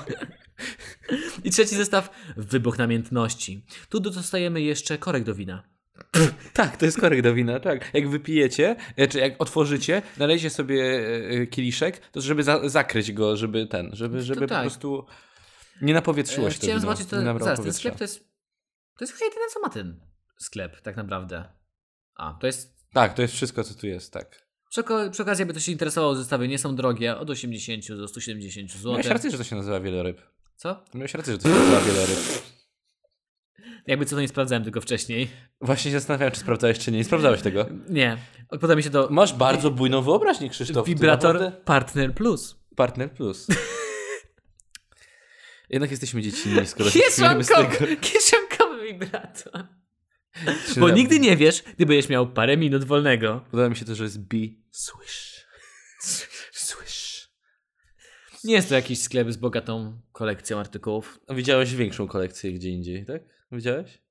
I 1.44 1.52
trzeci 1.52 1.76
zestaw 1.76 2.10
Wybuch 2.38 2.78
Namiętności. 2.78 3.66
Tu 3.90 4.00
dostajemy 4.00 4.62
jeszcze 4.62 4.98
korek 4.98 5.24
do 5.24 5.36
wina. 5.36 5.64
Tak, 6.54 6.78
to 6.78 6.86
jest 6.86 7.00
korek 7.00 7.22
do 7.22 7.34
wina, 7.34 7.60
tak. 7.60 7.94
Jak 7.94 8.10
wypijecie, 8.10 8.76
e, 8.96 9.08
czy 9.08 9.20
jak 9.20 9.42
otworzycie, 9.42 10.02
nalejcie 10.18 10.50
sobie 10.50 11.08
e, 11.42 11.48
kieliszek, 11.48 12.00
to 12.12 12.22
żeby 12.22 12.44
za, 12.44 12.70
zakryć 12.70 13.12
go, 13.14 13.38
żeby 13.38 13.68
ten, 13.68 13.90
żeby, 13.94 14.22
żeby 14.22 14.42
po 14.42 14.48
tak. 14.48 14.62
prostu 14.62 15.06
nie 15.82 15.94
napowietrzyło 15.94 16.48
E, 16.48 16.52
się 16.52 16.58
to 16.58 16.64
Chciałem 16.64 16.82
wino, 16.82 16.96
zobaczyć, 16.96 17.10
to, 17.10 17.22
zaraz, 17.22 17.44
ten 17.44 17.56
powietrza. 17.58 17.80
sklep 17.80 17.96
to 17.98 18.04
jest, 18.04 18.20
to 18.98 19.06
jest 19.06 19.14
chyba 19.14 19.26
jedyne 19.26 19.46
co 19.54 19.60
ma 19.60 19.70
ten 19.70 20.00
sklep 20.40 20.82
tak 20.82 20.96
naprawdę. 20.96 21.54
A, 22.16 22.34
to 22.42 22.48
jest 22.48 22.76
Tak, 22.94 23.14
to 23.14 23.22
jest 23.22 23.34
wszystko, 23.34 23.64
co 23.64 23.74
tu 23.74 23.88
jest, 23.88 24.14
tak. 24.14 24.51
Przy, 24.72 24.82
okazji, 25.24 25.42
jakby 25.42 25.54
to 25.54 25.60
się 25.60 25.72
interesowało, 25.72 26.16
zestawy 26.16 26.48
nie 26.48 26.58
są 26.58 26.76
drogie, 26.76 27.18
od 27.18 27.30
80 27.30 27.88
do 27.88 28.08
170 28.08 28.72
zł. 28.72 28.92
Miałeś 28.92 29.06
rację, 29.08 29.32
że 29.32 29.38
to 29.38 29.44
się 29.44 29.56
nazywa 29.56 29.80
wieloryb. 29.80 30.22
Co? 30.56 30.84
Miałeś 30.94 31.14
rację, 31.14 31.34
że 31.34 31.40
to 31.40 31.50
się 31.50 31.56
nazywa 31.56 31.82
wieloryb. 31.82 32.20
Jakby 33.88 34.06
co 34.06 34.16
to 34.16 34.22
nie 34.22 34.28
sprawdzałem 34.28 34.64
tego 34.64 34.82
wcześniej. 34.82 35.30
Właśnie 35.62 35.92
się 35.92 36.00
zastanawiałem, 36.00 36.34
czy 36.34 36.40
sprawdzałeś, 36.40 36.80
czy 36.80 36.92
nie. 36.92 36.98
Nie 36.98 37.04
sprawdzałeś 37.04 37.42
tego. 37.42 37.66
Nie. 37.90 38.18
Podoba 38.50 38.76
mi 38.76 38.84
się 38.84 38.90
to 38.90 39.08
Masz 39.12 39.34
bardzo 39.34 39.72
bujną 39.72 40.02
wyobraźnię, 40.02 40.50
Krzysztof. 40.50 40.88
Vibrator 40.88 41.64
Partner 41.66 42.14
Plus. 42.14 42.56
Partner 42.76 43.14
plus. 43.14 43.48
Jednak 45.70 45.92
jesteśmy 45.92 46.22
dziecinni, 46.22 46.68
skoro 46.68 46.90
się 46.90 47.00
śmiejemy 47.16 47.44
z 47.44 47.48
tego. 47.48 47.78
kieszonkowy 48.02 48.88
wibrator. 48.88 49.68
Bo 50.78 50.90
nigdy 50.90 51.20
nie 51.20 51.38
wiesz, 51.38 51.64
gdy 51.76 51.86
będziesz 51.86 52.10
miał 52.10 52.28
parę 52.28 52.58
minut 52.58 52.84
wolnego. 52.84 53.46
Podoba 53.52 53.70
mi 53.70 53.76
się 53.76 53.86
to, 53.86 53.96
że 53.96 54.04
jest 54.04 54.20
be 54.20 54.38
swish. 54.72 55.46
Swish. 56.52 57.30
Nie 58.44 58.54
jest 58.54 58.70
to 58.70 58.76
jakiś 58.76 59.02
sklep 59.02 59.32
z 59.32 59.38
bogatą 59.38 60.02
kolekcją 60.12 60.60
artykułów. 60.60 61.20
A 61.28 61.34
Widziałeś 61.34 61.76
większą 61.76 62.08
kolekcję 62.08 62.54
gdzie 62.54 62.70
indziej, 62.70 63.06
tak? 63.06 63.22
Widziałeś? 63.52 64.02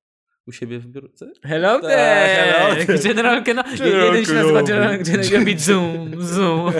U 0.46 0.52
siebie 0.52 0.78
w 0.78 0.86
biurce? 0.86 1.32
Hello 1.42 1.80
there! 1.80 2.44
hello 2.44 2.74
there. 2.84 2.98
General 2.98 3.44
Keno... 3.44 3.62
General 3.78 4.06
Jeden 4.06 4.24
się 4.24 4.34
nazywa 4.34 4.62
Kenobi. 4.62 5.04
General, 5.04 5.30
robi 5.32 5.58
zoom, 5.58 6.22
zoom, 6.22 6.72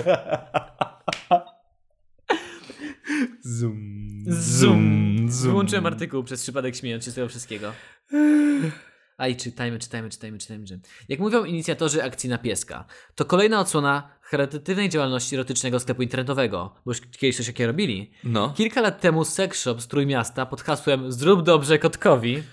Zoom. 3.41 4.25
zoom. 4.27 5.29
Wyłączyłem 5.29 5.85
artykuł 5.85 6.23
przez 6.23 6.43
przypadek 6.43 6.75
śmiejąc 6.75 7.05
się 7.05 7.11
z 7.11 7.15
tego 7.15 7.27
wszystkiego. 7.27 7.73
A 9.21 9.27
i 9.27 9.35
czytajmy, 9.35 9.79
czytajmy, 9.79 10.09
czytajmy, 10.09 10.37
czytajmy. 10.37 10.65
Jak 11.09 11.19
mówią 11.19 11.45
inicjatorzy 11.45 12.03
akcji 12.03 12.29
na 12.29 12.37
pieska, 12.37 12.85
to 13.15 13.25
kolejna 13.25 13.59
odsłona 13.59 14.09
charytatywnej 14.21 14.89
działalności 14.89 15.35
erotycznego 15.35 15.79
sklepu 15.79 16.01
internetowego, 16.01 16.75
bo 16.85 16.91
już 16.91 17.01
kiedyś 17.01 17.37
coś 17.37 17.47
jakie 17.47 17.67
robili. 17.67 18.11
No. 18.23 18.53
Kilka 18.57 18.81
lat 18.81 19.01
temu 19.01 19.25
sex 19.25 19.61
shop 19.61 19.81
z 19.81 19.87
Trójmiasta 19.87 20.45
pod 20.45 20.61
hasłem 20.61 21.11
Zrób 21.11 21.43
dobrze 21.43 21.79
kotkowi 21.79 22.43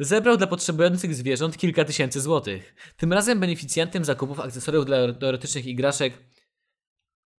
zebrał 0.00 0.36
dla 0.36 0.46
potrzebujących 0.46 1.14
zwierząt 1.14 1.56
kilka 1.56 1.84
tysięcy 1.84 2.20
złotych. 2.20 2.74
Tym 2.96 3.12
razem 3.12 3.40
beneficjantem 3.40 4.04
zakupów 4.04 4.40
akcesoriów 4.40 4.86
dla 4.86 5.12
do 5.12 5.28
erotycznych 5.28 5.66
igraszek 5.66 6.18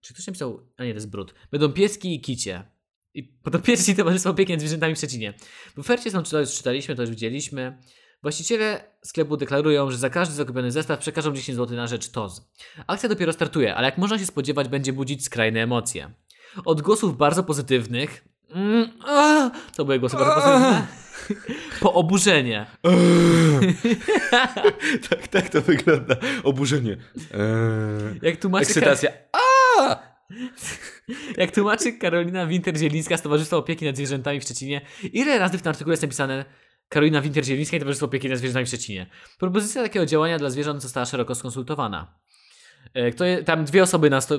czy 0.00 0.14
ktoś 0.14 0.26
napisał? 0.26 0.66
A 0.76 0.84
nie, 0.84 0.90
to 0.90 0.96
jest 0.96 1.10
brud. 1.10 1.34
Będą 1.50 1.72
pieski 1.72 2.14
i 2.14 2.20
kicie. 2.20 2.62
I 3.14 3.22
podopieczni 3.22 3.94
Towarzystwo 3.94 4.30
Opieki 4.30 4.52
nad 4.52 4.60
Zwierzętami 4.60 4.94
w 4.94 4.98
Szczecinie. 4.98 5.34
W 5.76 5.78
ofercie 5.78 6.10
są, 6.10 6.22
to 6.22 6.40
już 6.40 6.54
czytaliśmy, 6.54 6.94
to 6.94 7.02
już 7.02 7.10
widzieliśmy. 7.10 7.78
Właściciele 8.22 8.84
sklepu 9.02 9.36
deklarują, 9.36 9.90
że 9.90 9.98
za 9.98 10.10
każdy 10.10 10.34
zakupiony 10.34 10.72
zestaw 10.72 10.98
przekażą 10.98 11.34
10 11.34 11.58
zł 11.58 11.76
na 11.76 11.86
rzecz 11.86 12.08
TOZ. 12.08 12.50
Akcja 12.86 13.08
dopiero 13.08 13.32
startuje, 13.32 13.74
ale 13.74 13.86
jak 13.86 13.98
można 13.98 14.18
się 14.18 14.26
spodziewać, 14.26 14.68
będzie 14.68 14.92
budzić 14.92 15.24
skrajne 15.24 15.62
emocje. 15.62 16.10
Od 16.64 16.82
głosów 16.82 17.16
bardzo 17.16 17.42
pozytywnych. 17.42 18.24
Mm, 18.50 18.90
a, 19.06 19.50
to 19.76 19.84
były 19.84 19.98
głosy 19.98 20.16
bardzo 20.16 20.34
pozytywne. 20.34 20.86
Po 21.80 21.92
oburzenie. 21.92 22.66
tak, 25.10 25.28
tak 25.28 25.48
to 25.48 25.62
wygląda. 25.62 26.16
Oburzenie. 26.42 26.92
Eee. 26.92 28.20
Jak 28.22 28.36
tłumaczy, 28.36 28.66
Ekscytacja. 28.66 29.10
jak 31.36 31.50
tłumaczy 31.50 31.92
Karolina 31.92 32.46
Winter-Zielińska 32.46 33.16
z 33.16 33.22
Towarzystwa 33.22 33.56
Opieki 33.56 33.84
nad 33.84 33.96
Zwierzętami 33.96 34.40
w 34.40 34.42
Szczecinie, 34.42 34.80
ile 35.12 35.38
razy 35.38 35.58
w 35.58 35.62
tym 35.62 35.70
artykule 35.70 35.92
jest 35.92 36.02
napisane 36.02 36.44
Karolina 36.90 37.20
Winter-Zielińska 37.22 37.76
i 37.76 37.80
Towarzystwo 37.80 38.06
Opieki 38.06 38.28
nad 38.28 38.38
Zwierzętami 38.38 38.66
w 38.66 38.68
Szczecinie. 38.68 39.06
Propozycja 39.38 39.82
takiego 39.82 40.06
działania 40.06 40.38
dla 40.38 40.50
zwierząt 40.50 40.82
została 40.82 41.06
szeroko 41.06 41.34
skonsultowana. 41.34 42.14
E, 42.94 43.10
Kto 43.10 43.24
je, 43.24 43.42
tam 43.42 43.64
dwie 43.64 43.82
osoby 43.82 44.10
na 44.10 44.20
sto, 44.20 44.38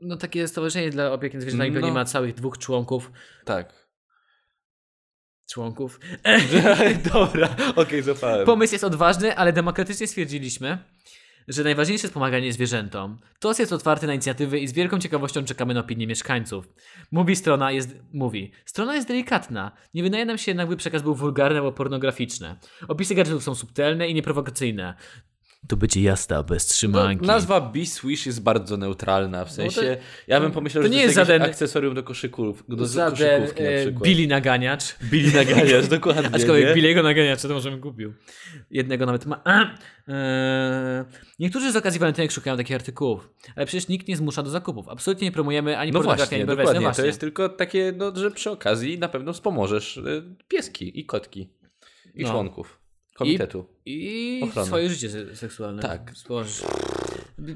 no, 0.00 0.16
takie 0.16 0.48
stowarzyszenie 0.48 0.90
dla 0.90 1.12
opieki 1.12 1.36
nad 1.36 1.42
zwierzętami 1.42 1.70
No. 1.70 1.74
pewnie 1.80 1.92
ma 1.92 2.04
całych 2.04 2.34
dwóch 2.34 2.58
członków. 2.58 3.12
Tak. 3.44 3.88
członków. 5.50 6.00
Dobra, 7.12 7.56
okej, 7.76 8.02
zapałem. 8.02 8.46
Pomysł 8.46 8.74
jest 8.74 8.84
odważny, 8.84 9.36
ale 9.36 9.52
demokratycznie 9.52 10.06
stwierdziliśmy, 10.06 10.78
że 11.48 11.64
najważniejsze 11.64 12.04
jest 12.06 12.14
pomaganie 12.14 12.52
zwierzętom. 12.52 13.18
TOS 13.38 13.58
jest 13.58 13.72
otwarty 13.72 14.06
na 14.06 14.14
inicjatywy 14.14 14.58
i 14.58 14.68
z 14.68 14.72
wielką 14.72 14.98
ciekawością 14.98 15.44
czekamy 15.44 15.74
na 15.74 15.80
opinię 15.80 16.06
mieszkańców. 16.06 16.68
Mówi 17.12 17.36
strona 17.36 17.72
jest, 17.72 17.96
mówi, 18.12 18.52
strona 18.64 18.94
jest 18.94 19.08
delikatna. 19.08 19.72
Nie 19.94 20.02
wydaje 20.02 20.24
nam 20.24 20.38
się 20.38 20.50
jednak, 20.50 20.68
by 20.68 20.76
przekaz 20.76 21.02
był 21.02 21.14
wulgarny 21.14 21.58
albo 21.58 21.72
pornograficzny. 21.72 22.56
Opisy 22.88 23.14
gadżetów 23.14 23.42
są 23.42 23.54
subtelne 23.54 24.08
i 24.08 24.14
nieprowokacyjne. 24.14 24.94
To 25.68 25.76
będzie 25.76 26.02
jazda 26.02 26.42
bez 26.42 26.68
No, 26.68 26.72
trzymanki. 26.72 27.26
nazwa 27.26 27.60
Be-Swish 27.60 28.26
jest 28.26 28.42
bardzo 28.42 28.76
neutralna, 28.76 29.44
w 29.44 29.52
sensie, 29.52 29.96
ja 30.26 30.40
bym 30.40 30.52
pomyślał, 30.52 30.82
to 30.84 30.88
że 30.88 30.94
nie 30.94 31.00
to 31.00 31.04
jest 31.06 31.16
żaden- 31.18 31.42
akcesorium 31.42 31.94
do 31.94 32.02
koszyków, 32.02 32.64
do 32.68 32.86
Żaden 32.86 33.10
koszykówki 33.10 33.62
na 33.62 33.68
e, 33.70 33.82
przykład. 33.84 34.04
Billy 34.04 34.26
naganiacz. 34.26 34.96
Billy 35.04 35.32
naganiasz, 35.32 35.88
dokładnie. 35.98 36.30
Aczkolwiek 36.32 36.68
nie? 36.68 36.74
Billiego 36.74 37.02
naganiacza 37.02 37.48
to 37.48 37.54
możemy 37.54 37.78
kupił. 37.78 38.12
Jednego 38.70 39.06
nawet 39.06 39.26
ma. 39.26 39.42
Eee, 39.46 41.04
niektórzy 41.38 41.72
z 41.72 41.76
okazji 41.76 42.00
walentynek 42.00 42.32
szukają 42.32 42.56
takich 42.56 42.76
artykułów, 42.76 43.30
ale 43.56 43.66
przecież 43.66 43.88
nikt 43.88 44.08
nie 44.08 44.16
zmusza 44.16 44.42
do 44.42 44.50
zakupów. 44.50 44.88
Absolutnie 44.88 45.26
nie 45.28 45.32
promujemy 45.32 45.78
ani 45.78 45.92
No 45.92 45.98
pornografii, 45.98 46.26
właśnie, 46.28 46.36
ani. 46.36 46.46
No 46.46 46.72
To 46.74 46.80
właśnie. 46.80 47.06
jest 47.06 47.20
tylko 47.20 47.48
takie, 47.48 47.92
no, 47.96 48.16
że 48.16 48.30
przy 48.30 48.50
okazji 48.50 48.98
na 48.98 49.08
pewno 49.08 49.32
wspomożesz 49.32 49.96
y, 49.96 50.22
pieski 50.48 51.00
i 51.00 51.06
kotki 51.06 51.48
i 52.14 52.22
No. 52.22 52.30
członków 52.30 52.77
komitetu. 53.18 53.64
I 53.86 54.40
Ochrony. 54.44 54.66
swoje 54.66 54.88
życie 54.90 55.10
se- 55.10 55.36
seksualne. 55.36 55.82
Tak. 55.82 56.12
Spożysz. 56.14 56.62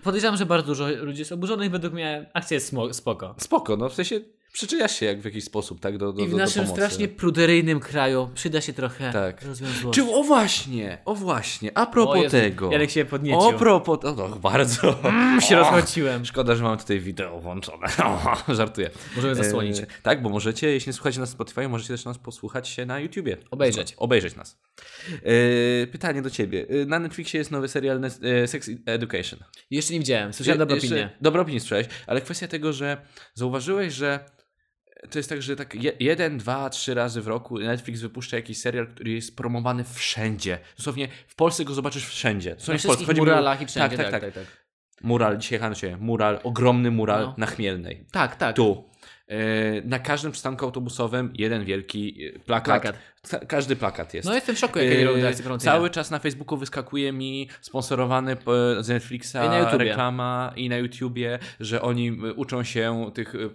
Podejrzewam, 0.05 0.37
że 0.37 0.47
bardzo 0.47 0.67
dużo 0.67 0.89
ludzi 0.89 1.19
jest 1.19 1.33
oburzonych. 1.33 1.71
Według 1.71 1.95
mnie 1.95 2.31
akcja 2.35 2.55
jest 2.55 2.75
spoko. 2.93 3.35
Spoko, 3.39 3.77
no 3.77 3.89
w 3.89 3.95
sensie 3.95 4.21
przyczyniasz 4.53 4.97
się 4.97 5.07
jak 5.07 5.21
w 5.21 5.25
jakiś 5.25 5.45
sposób, 5.45 5.81
tak, 5.81 5.99
do, 5.99 6.13
do, 6.13 6.23
I 6.23 6.27
w 6.27 6.31
do, 6.31 6.37
do 6.37 6.43
naszym 6.43 6.65
pomocy. 6.65 6.83
strasznie 6.83 7.09
pruderyjnym 7.09 7.81
kraju 7.81 8.31
przyda 8.35 8.61
się 8.61 8.73
trochę 8.73 9.13
Tak. 9.13 9.43
rozwiązłości. 9.43 10.03
Czy, 10.03 10.11
o 10.15 10.23
właśnie, 10.23 10.99
o 11.05 11.15
właśnie, 11.15 11.79
a 11.79 11.87
propos 11.87 12.17
O 12.19 12.23
Jezu, 12.23 12.37
tego. 12.37 12.73
Janek 12.73 12.91
się 12.91 13.05
podniecił. 13.05 13.41
O 13.41 13.53
propos, 13.53 14.05
o, 14.05 14.15
no, 14.15 14.29
bardzo. 14.37 15.01
się 15.49 15.57
rozchodziłem. 15.57 16.25
Szkoda, 16.25 16.55
że 16.57 16.63
mam 16.63 16.79
tutaj 16.79 17.01
wideo 17.01 17.41
włączone. 17.41 17.87
Żartuję. 18.49 18.91
Możemy 19.17 19.35
zasłonić. 19.35 19.79
E, 19.81 19.87
tak, 20.03 20.23
bo 20.23 20.29
możecie, 20.29 20.69
jeśli 20.71 20.91
nie 20.91 20.95
słuchacie 20.95 21.21
nas 21.21 21.29
na 21.29 21.33
Spotify, 21.33 21.69
możecie 21.69 21.89
też 21.95 22.05
nas 22.05 22.19
posłuchać 22.19 22.69
się 22.69 22.87
na 22.87 23.01
YouTubie. 23.01 23.37
Obejrzeć. 23.51 23.95
Obejrzeć 23.97 24.37
nas. 24.37 24.59
E, 25.83 25.87
pytanie 25.87 26.23
do 26.23 26.31
ciebie. 26.31 26.67
E, 26.83 26.87
Na 26.87 26.99
Netflixie 26.99 27.39
jest 27.39 27.51
nowy 27.51 27.69
serial 27.69 28.01
e, 28.05 28.49
Sex 28.49 28.71
Education. 28.87 29.41
Jeszcze 29.71 29.93
nie 29.93 29.99
widziałem. 29.99 30.33
Słyszałem 30.33 30.59
dobre 30.59 30.77
opinie. 30.77 31.11
Dobre 31.21 31.43
opinie 31.43 31.61
słyszałeś, 31.61 31.87
ale 32.07 32.21
kwestia 32.21 32.49
tego, 32.49 32.73
że 32.73 32.97
zauważyłeś, 33.35 33.95
że 33.95 34.25
to 35.11 35.19
jest 35.19 35.29
tak, 35.29 35.43
że 35.43 35.57
tak 35.57 35.75
je, 35.75 35.93
jeden, 36.01 36.39
dwa, 36.39 36.71
trzy 36.71 36.95
razy 36.95 37.23
w 37.23 37.27
roku 37.27 37.59
Netflix 37.59 38.01
wypuszcza 38.01 38.37
jakiś 38.37 38.59
serial, 38.59 38.87
który 38.89 39.11
jest 39.11 39.37
promowany 39.37 39.85
wszędzie. 39.85 40.59
Dosłownie 40.77 41.09
w 41.27 41.35
Polsce 41.35 41.65
go 41.65 41.75
zobaczysz 41.75 42.07
wszędzie. 42.07 42.51
Na 42.51 42.57
w 42.79 42.83
Polsce. 42.83 43.05
Chodzi 43.05 43.21
o- 43.21 43.25
muralach 43.25 43.63
i 43.63 43.67
wszędzie. 43.67 43.97
Tak, 43.97 44.11
tak, 44.11 44.21
tak. 44.35 44.45
Mural, 45.03 45.39
dzisiaj 45.39 45.57
jechałem 45.57 45.75
się, 45.75 45.97
mural, 45.97 46.41
ogromny 46.45 46.91
mural 46.91 47.23
No. 47.23 47.35
na 47.39 47.47
Chmielnej. 47.47 48.05
Tak, 48.13 48.37
tak. 48.37 48.57
Tu. 48.57 48.85
E, 49.29 49.37
Na 49.85 49.99
każdym 49.99 50.33
przystanku 50.33 50.65
autobusowym 50.65 51.33
jeden 51.35 51.65
wielki 51.65 52.25
e, 52.27 52.39
plakat. 52.39 52.83
Plakat. 52.83 52.99
Ka- 53.31 53.39
każdy 53.39 53.77
plakat 53.77 54.15
jest. 54.15 54.29
No 54.29 54.35
jestem 54.35 54.57
w 54.57 54.59
szoku, 54.59 54.79
jakie 54.79 55.01
Yy, 55.01 55.29
akcje 55.29 55.45
promocyjne. 55.45 55.73
Cały 55.73 55.91
czas 55.91 56.11
na 56.11 56.19
Facebooku 56.19 56.57
wyskakuje 56.57 57.13
mi 57.13 57.49
sponsorowany 57.61 58.37
z 58.81 58.89
Netflixa 58.89 59.37
I 59.75 59.79
reklama 59.79 60.53
i 60.57 60.69
na 60.69 60.77
YouTubie, 60.77 61.39
że 61.61 61.83
oni 61.83 62.09
y, 62.09 62.35
uczą 62.35 62.65
się 62.65 63.11
tych, 63.15 63.35
y, 63.35 63.39
y, 63.39 63.51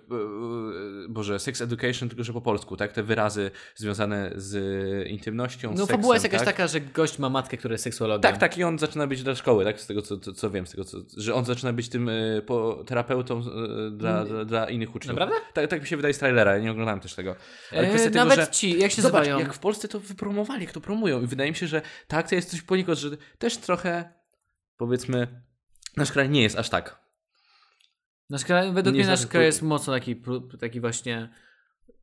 boże, 1.10 1.40
sex 1.40 1.62
education, 1.62 2.10
tylko 2.10 2.24
że 2.24 2.34
po 2.34 2.42
polsku, 2.42 2.78
tak? 2.78 2.94
Te 2.94 3.04
wyrazy 3.04 3.52
związane 3.76 4.32
z 4.36 5.08
intymnością, 5.08 5.72
No 5.72 5.78
seksem, 5.78 5.96
fabuła 5.98 6.16
jest 6.16 6.24
jakaś 6.24 6.40
tak? 6.40 6.48
taka, 6.48 6.68
że 6.68 6.82
gość 6.82 7.20
ma 7.20 7.30
matkę, 7.30 7.58
która 7.58 7.72
jest 7.72 7.84
seksuologiem. 7.84 8.22
Tak, 8.22 8.38
tak 8.38 8.58
i 8.58 8.64
on 8.64 8.80
zaczyna 8.80 9.08
być 9.08 9.24
dla 9.24 9.36
szkoły, 9.36 9.64
tak? 9.66 9.82
Z 9.82 9.88
tego 9.88 10.02
co, 10.02 10.18
co, 10.18 10.34
co 10.34 10.50
wiem, 10.50 10.68
z 10.68 10.72
tego 10.72 10.84
co, 10.84 10.98
że 11.18 11.34
on 11.34 11.46
zaczyna 11.46 11.74
być 11.74 11.90
tym 11.90 12.10
y, 12.10 12.42
po, 12.46 12.84
terapeutą 12.86 13.40
y, 13.40 13.92
dla, 13.92 14.26
dla, 14.26 14.46
dla 14.46 14.70
innych 14.70 14.96
uczniów. 14.96 15.18
Naprawdę? 15.20 15.36
Tak, 15.54 15.68
tak 15.68 15.82
mi 15.82 15.88
się 15.88 15.96
wydaje 15.96 16.14
z 16.14 16.18
trailera, 16.20 16.56
ja 16.56 16.64
nie 16.64 16.72
oglądałem 16.72 17.00
też 17.00 17.14
tego. 17.14 17.36
Ale 17.72 17.92
E, 17.92 17.98
tego, 18.00 18.16
nawet 18.16 18.40
że... 18.40 18.48
ci, 18.48 18.80
jak 18.80 18.92
się 18.92 19.02
Zobacz, 19.02 19.28
jak 19.28 19.57
w 19.58 19.60
Polsce 19.60 19.88
to 19.88 20.00
wypromowali, 20.00 20.64
jak 20.64 20.72
to 20.74 20.82
promują. 20.82 21.22
I 21.22 21.28
wydaje 21.28 21.50
mi 21.52 21.56
się, 21.56 21.68
że 21.68 21.82
ta 22.08 22.18
akcja 22.18 22.36
jest 22.36 22.50
coś 22.50 22.62
poniekąd, 22.62 23.00
że 23.00 23.10
też 23.38 23.58
trochę, 23.58 24.14
powiedzmy, 24.78 25.42
nasz 25.98 26.12
kraj 26.12 26.30
nie 26.30 26.42
jest 26.42 26.58
aż 26.58 26.70
tak. 26.70 27.00
Nasz 28.30 28.46
kraj, 28.46 28.74
według 28.74 28.96
Nie 28.96 29.02
mnie 29.02 29.10
nasz 29.10 29.28
kraj 29.28 29.46
jest 29.46 29.62
mocno 29.62 29.94
taki, 29.94 30.22
taki 30.60 30.80
właśnie, 30.82 31.30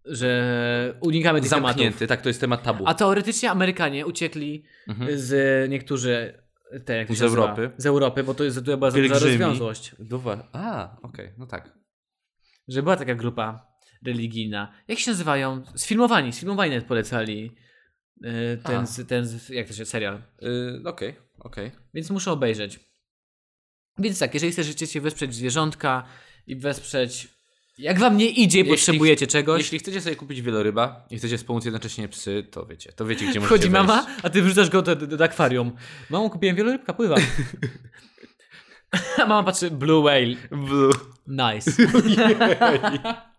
że 0.04 0.98
unikamy 1.00 1.40
tych 1.40 1.50
tematów. 1.50 1.68
Zamknięty, 1.68 2.06
tak, 2.06 2.22
to 2.22 2.28
jest 2.28 2.40
temat 2.40 2.62
tabu. 2.62 2.84
A 2.86 2.94
teoretycznie 2.94 3.50
Amerykanie 3.50 4.06
uciekli 4.06 4.64
Mhm. 4.88 5.18
z 5.18 5.70
niektórzy 5.70 6.44
te, 6.84 6.96
jak 6.96 7.08
to 7.08 7.14
Z 7.14 7.20
nazywa? 7.20 7.42
Europy. 7.42 7.70
Z 7.76 7.86
Europy, 7.86 8.24
bo 8.24 8.34
to 8.34 8.44
jest 8.44 8.60
była 8.60 8.90
za 8.90 8.98
duża 8.98 9.18
rozwiązłość. 9.18 9.94
Duwa. 9.98 10.48
A, 10.52 10.96
okej, 11.02 11.32
no 11.38 11.46
tak. 11.46 11.78
Że 12.68 12.82
była 12.82 12.96
taka 12.96 13.14
grupa 13.14 13.73
religijna. 14.06 14.72
Jak 14.88 14.98
się 14.98 15.10
nazywają? 15.10 15.62
Sfilmowani, 15.76 16.32
sfilmowani 16.32 16.70
nawet 16.70 16.86
polecali 16.86 17.52
y, 18.24 18.58
ten, 18.64 18.86
ten, 19.08 19.28
jak 19.50 19.68
to 19.68 19.72
się, 19.74 19.84
serial. 19.86 20.22
Y, 20.42 20.88
Okej, 20.88 21.14
okej. 21.38 21.70
Więc 21.94 22.10
muszę 22.10 22.32
obejrzeć. 22.32 22.80
Więc 23.98 24.18
tak, 24.18 24.34
jeżeli 24.34 24.52
chcecie 24.52 24.86
się 24.86 25.00
wesprzeć 25.00 25.34
zwierzątka 25.34 26.04
i 26.46 26.56
wesprzeć 26.56 27.28
Jak 27.78 27.98
wam 27.98 28.16
nie 28.16 28.28
idzie 28.28 28.60
i 28.60 28.64
potrzebujecie 28.64 29.26
czegoś, 29.26 29.60
Jeśli 29.60 29.78
chcecie 29.78 30.00
sobie 30.00 30.16
kupić 30.16 30.42
wieloryba 30.42 31.06
i 31.10 31.18
chcecie 31.18 31.38
wspomóc 31.38 31.64
jednocześnie 31.64 32.08
psy, 32.08 32.46
to 32.50 32.66
wiecie, 32.66 32.92
to 32.92 33.06
wiecie, 33.06 33.26
gdzie 33.26 33.40
możecie 33.40 33.46
wchodzi 33.46 33.70
wejść. 33.70 33.88
mama, 33.88 34.06
a 34.22 34.30
ty 34.30 34.42
wrzucasz 34.42 34.70
go 34.70 34.82
do, 34.82 34.96
do, 34.96 35.16
do 35.16 35.24
akwarium. 35.24 35.72
Mamo, 36.10 36.30
kupiłem 36.30 36.56
wielorybka, 36.56 36.92
pływam. 36.94 37.20
a 39.18 39.26
mama 39.28 39.42
patrzy, 39.42 39.70
blue 39.70 40.02
whale. 40.02 40.36
Blue. 40.50 40.92
Nice. 41.26 41.70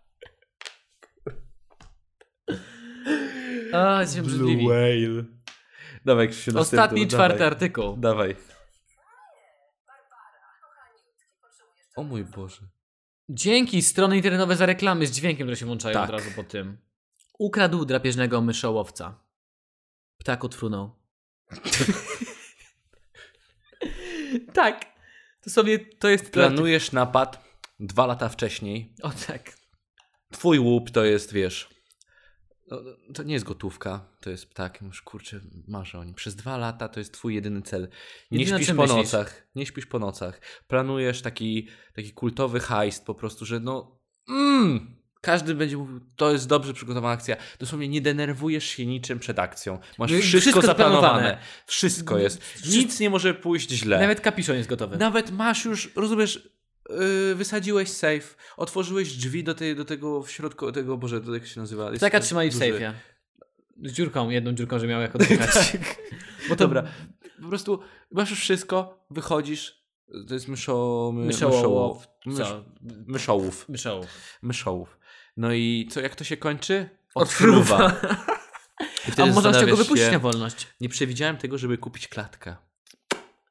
A, 3.76 4.02
jesteśmy 4.02 4.24
brzydliwi. 4.24 4.66
whale. 4.68 5.24
Dawaj, 6.06 6.30
Krzysiu, 6.30 6.60
Ostatni, 6.60 7.08
czwarty 7.08 7.38
dawaj. 7.40 7.48
artykuł. 7.54 7.98
Dawaj. 7.98 8.36
O 11.96 12.04
mój 12.04 12.24
Boże. 12.24 12.62
Dzięki, 13.30 13.82
strony 13.82 14.18
internetowe 14.18 14.56
za 14.56 14.66
reklamy 14.66 15.08
z 15.08 15.12
dźwiękiem, 15.12 15.48
które 15.48 15.58
się 15.58 15.66
włączają 15.66 15.94
Tak. 15.94 16.04
od 16.04 16.10
razu 16.10 16.32
po 16.36 16.44
tym. 16.44 16.78
Ukradł 17.40 17.86
drapieżnego 17.86 18.42
myszołowca. 18.42 19.20
Ptak 20.18 20.44
odfrunął. 20.46 20.96
tak. 24.54 24.86
To 25.42 25.50
sobie, 25.50 25.80
to 25.80 26.08
jest... 26.10 26.32
Planujesz 26.32 26.92
napad 26.92 27.60
dwa 27.80 28.06
lata 28.06 28.30
wcześniej. 28.30 28.94
O 29.04 29.12
tak. 29.28 29.58
Twój 30.32 30.60
łup 30.60 30.92
to 30.92 31.04
jest, 31.06 31.34
wiesz... 31.34 31.75
No, 32.72 32.78
to 33.14 33.24
nie 33.24 33.34
jest 33.34 33.46
gotówka, 33.46 34.06
to 34.22 34.30
jest 34.30 34.50
ptak. 34.50 34.82
Już 34.82 35.02
kurczę, 35.02 35.40
marzę 35.68 36.00
o 36.00 36.04
nim. 36.04 36.14
Przez 36.16 36.36
dwa 36.36 36.58
lata 36.58 36.90
to 36.90 37.00
jest 37.00 37.14
twój 37.14 37.36
jedyny 37.36 37.62
cel. 37.62 37.88
Nie 38.32 38.40
Jedyne, 38.40 38.56
o 38.56 38.60
śpisz 38.60 38.76
po 38.76 38.82
myślisz. 38.82 38.98
nocach. 38.98 39.48
Nie 39.56 39.66
śpisz 39.66 39.86
po 39.86 40.00
nocach. 40.00 40.42
Planujesz 40.68 41.22
taki, 41.22 41.68
taki 41.96 42.12
kultowy 42.12 42.60
heist 42.60 43.06
po 43.06 43.16
prostu, 43.16 43.46
że 43.46 43.60
no... 43.60 44.00
Mm, 44.30 44.96
każdy 45.22 45.56
będzie 45.56 45.78
mówił, 45.78 46.00
to 46.16 46.32
jest 46.32 46.48
dobrze 46.48 46.74
przygotowana 46.74 47.14
akcja. 47.14 47.36
Dosłownie 47.60 47.88
nie 47.88 48.02
denerwujesz 48.02 48.66
się 48.66 48.86
niczym 48.86 49.20
przed 49.20 49.40
akcją. 49.40 49.80
Masz 49.98 50.12
No 50.12 50.18
wszystko, 50.18 50.40
wszystko 50.42 50.62
zaplanowane. 50.62 51.38
Wszystko 51.66 52.18
jest. 52.18 52.42
Nic 52.70 53.00
nie 53.00 53.10
może 53.10 53.34
pójść 53.34 53.70
źle. 53.70 54.00
Nawet 54.00 54.22
kapiszon 54.22 54.56
jest 54.56 54.70
gotowy. 54.70 54.98
Nawet 54.98 55.32
masz 55.32 55.66
już, 55.66 55.96
rozumiesz, 55.96 56.50
yy, 56.90 57.36
wysadziłeś 57.36 57.90
safe, 57.90 58.36
otworzyłeś 58.58 59.18
drzwi 59.18 59.44
do, 59.44 59.56
tej, 59.56 59.76
do 59.76 59.86
tego 59.86 60.24
w 60.24 60.32
środku, 60.32 60.72
tego, 60.72 60.98
Boże, 60.98 61.22
to 61.22 61.34
jak 61.34 61.48
się 61.48 61.60
nazywa? 61.60 61.90
Jest 61.90 62.02
Taka 62.02 62.20
trzymali 62.20 62.50
w 62.50 62.54
duży- 62.54 62.60
sejfie. 62.66 62.94
Z 63.84 63.92
dziurką, 63.92 64.30
jedną 64.30 64.54
dziurką, 64.54 64.80
że 64.80 64.88
miał 64.88 65.02
jak 65.02 65.16
oddychać. 65.16 65.78
Bo 66.50 66.56
to 66.56 66.64
Dobra, 66.64 66.84
po 67.42 67.48
prostu 67.50 67.80
masz 68.12 68.30
już 68.30 68.40
wszystko, 68.40 69.06
wychodzisz, 69.10 69.86
to 70.28 70.34
jest 70.34 70.48
myszo... 70.48 71.12
My, 71.14 71.26
Myszołow. 71.26 72.08
Mysz, 72.26 72.38
Co? 72.38 72.66
myszołów. 73.08 73.70
Myszołów. 73.70 74.08
Myszołów. 74.42 74.98
No 75.38 75.54
i 75.54 75.88
co, 75.92 76.02
jak 76.02 76.16
to 76.16 76.24
się 76.24 76.38
kończy? 76.38 76.90
Odfruwa. 77.16 78.02
A 79.18 79.26
można 79.26 79.42
z 79.42 79.44
zastanawiasz 79.44 79.78
wypuścić 79.80 80.06
się, 80.08 80.12
na 80.12 80.20
wolność? 80.20 80.68
Nie 80.82 80.90
przewidziałem 80.90 81.38
tego, 81.38 81.58
żeby 81.58 81.78
kupić 81.78 82.08
klatkę. 82.08 82.56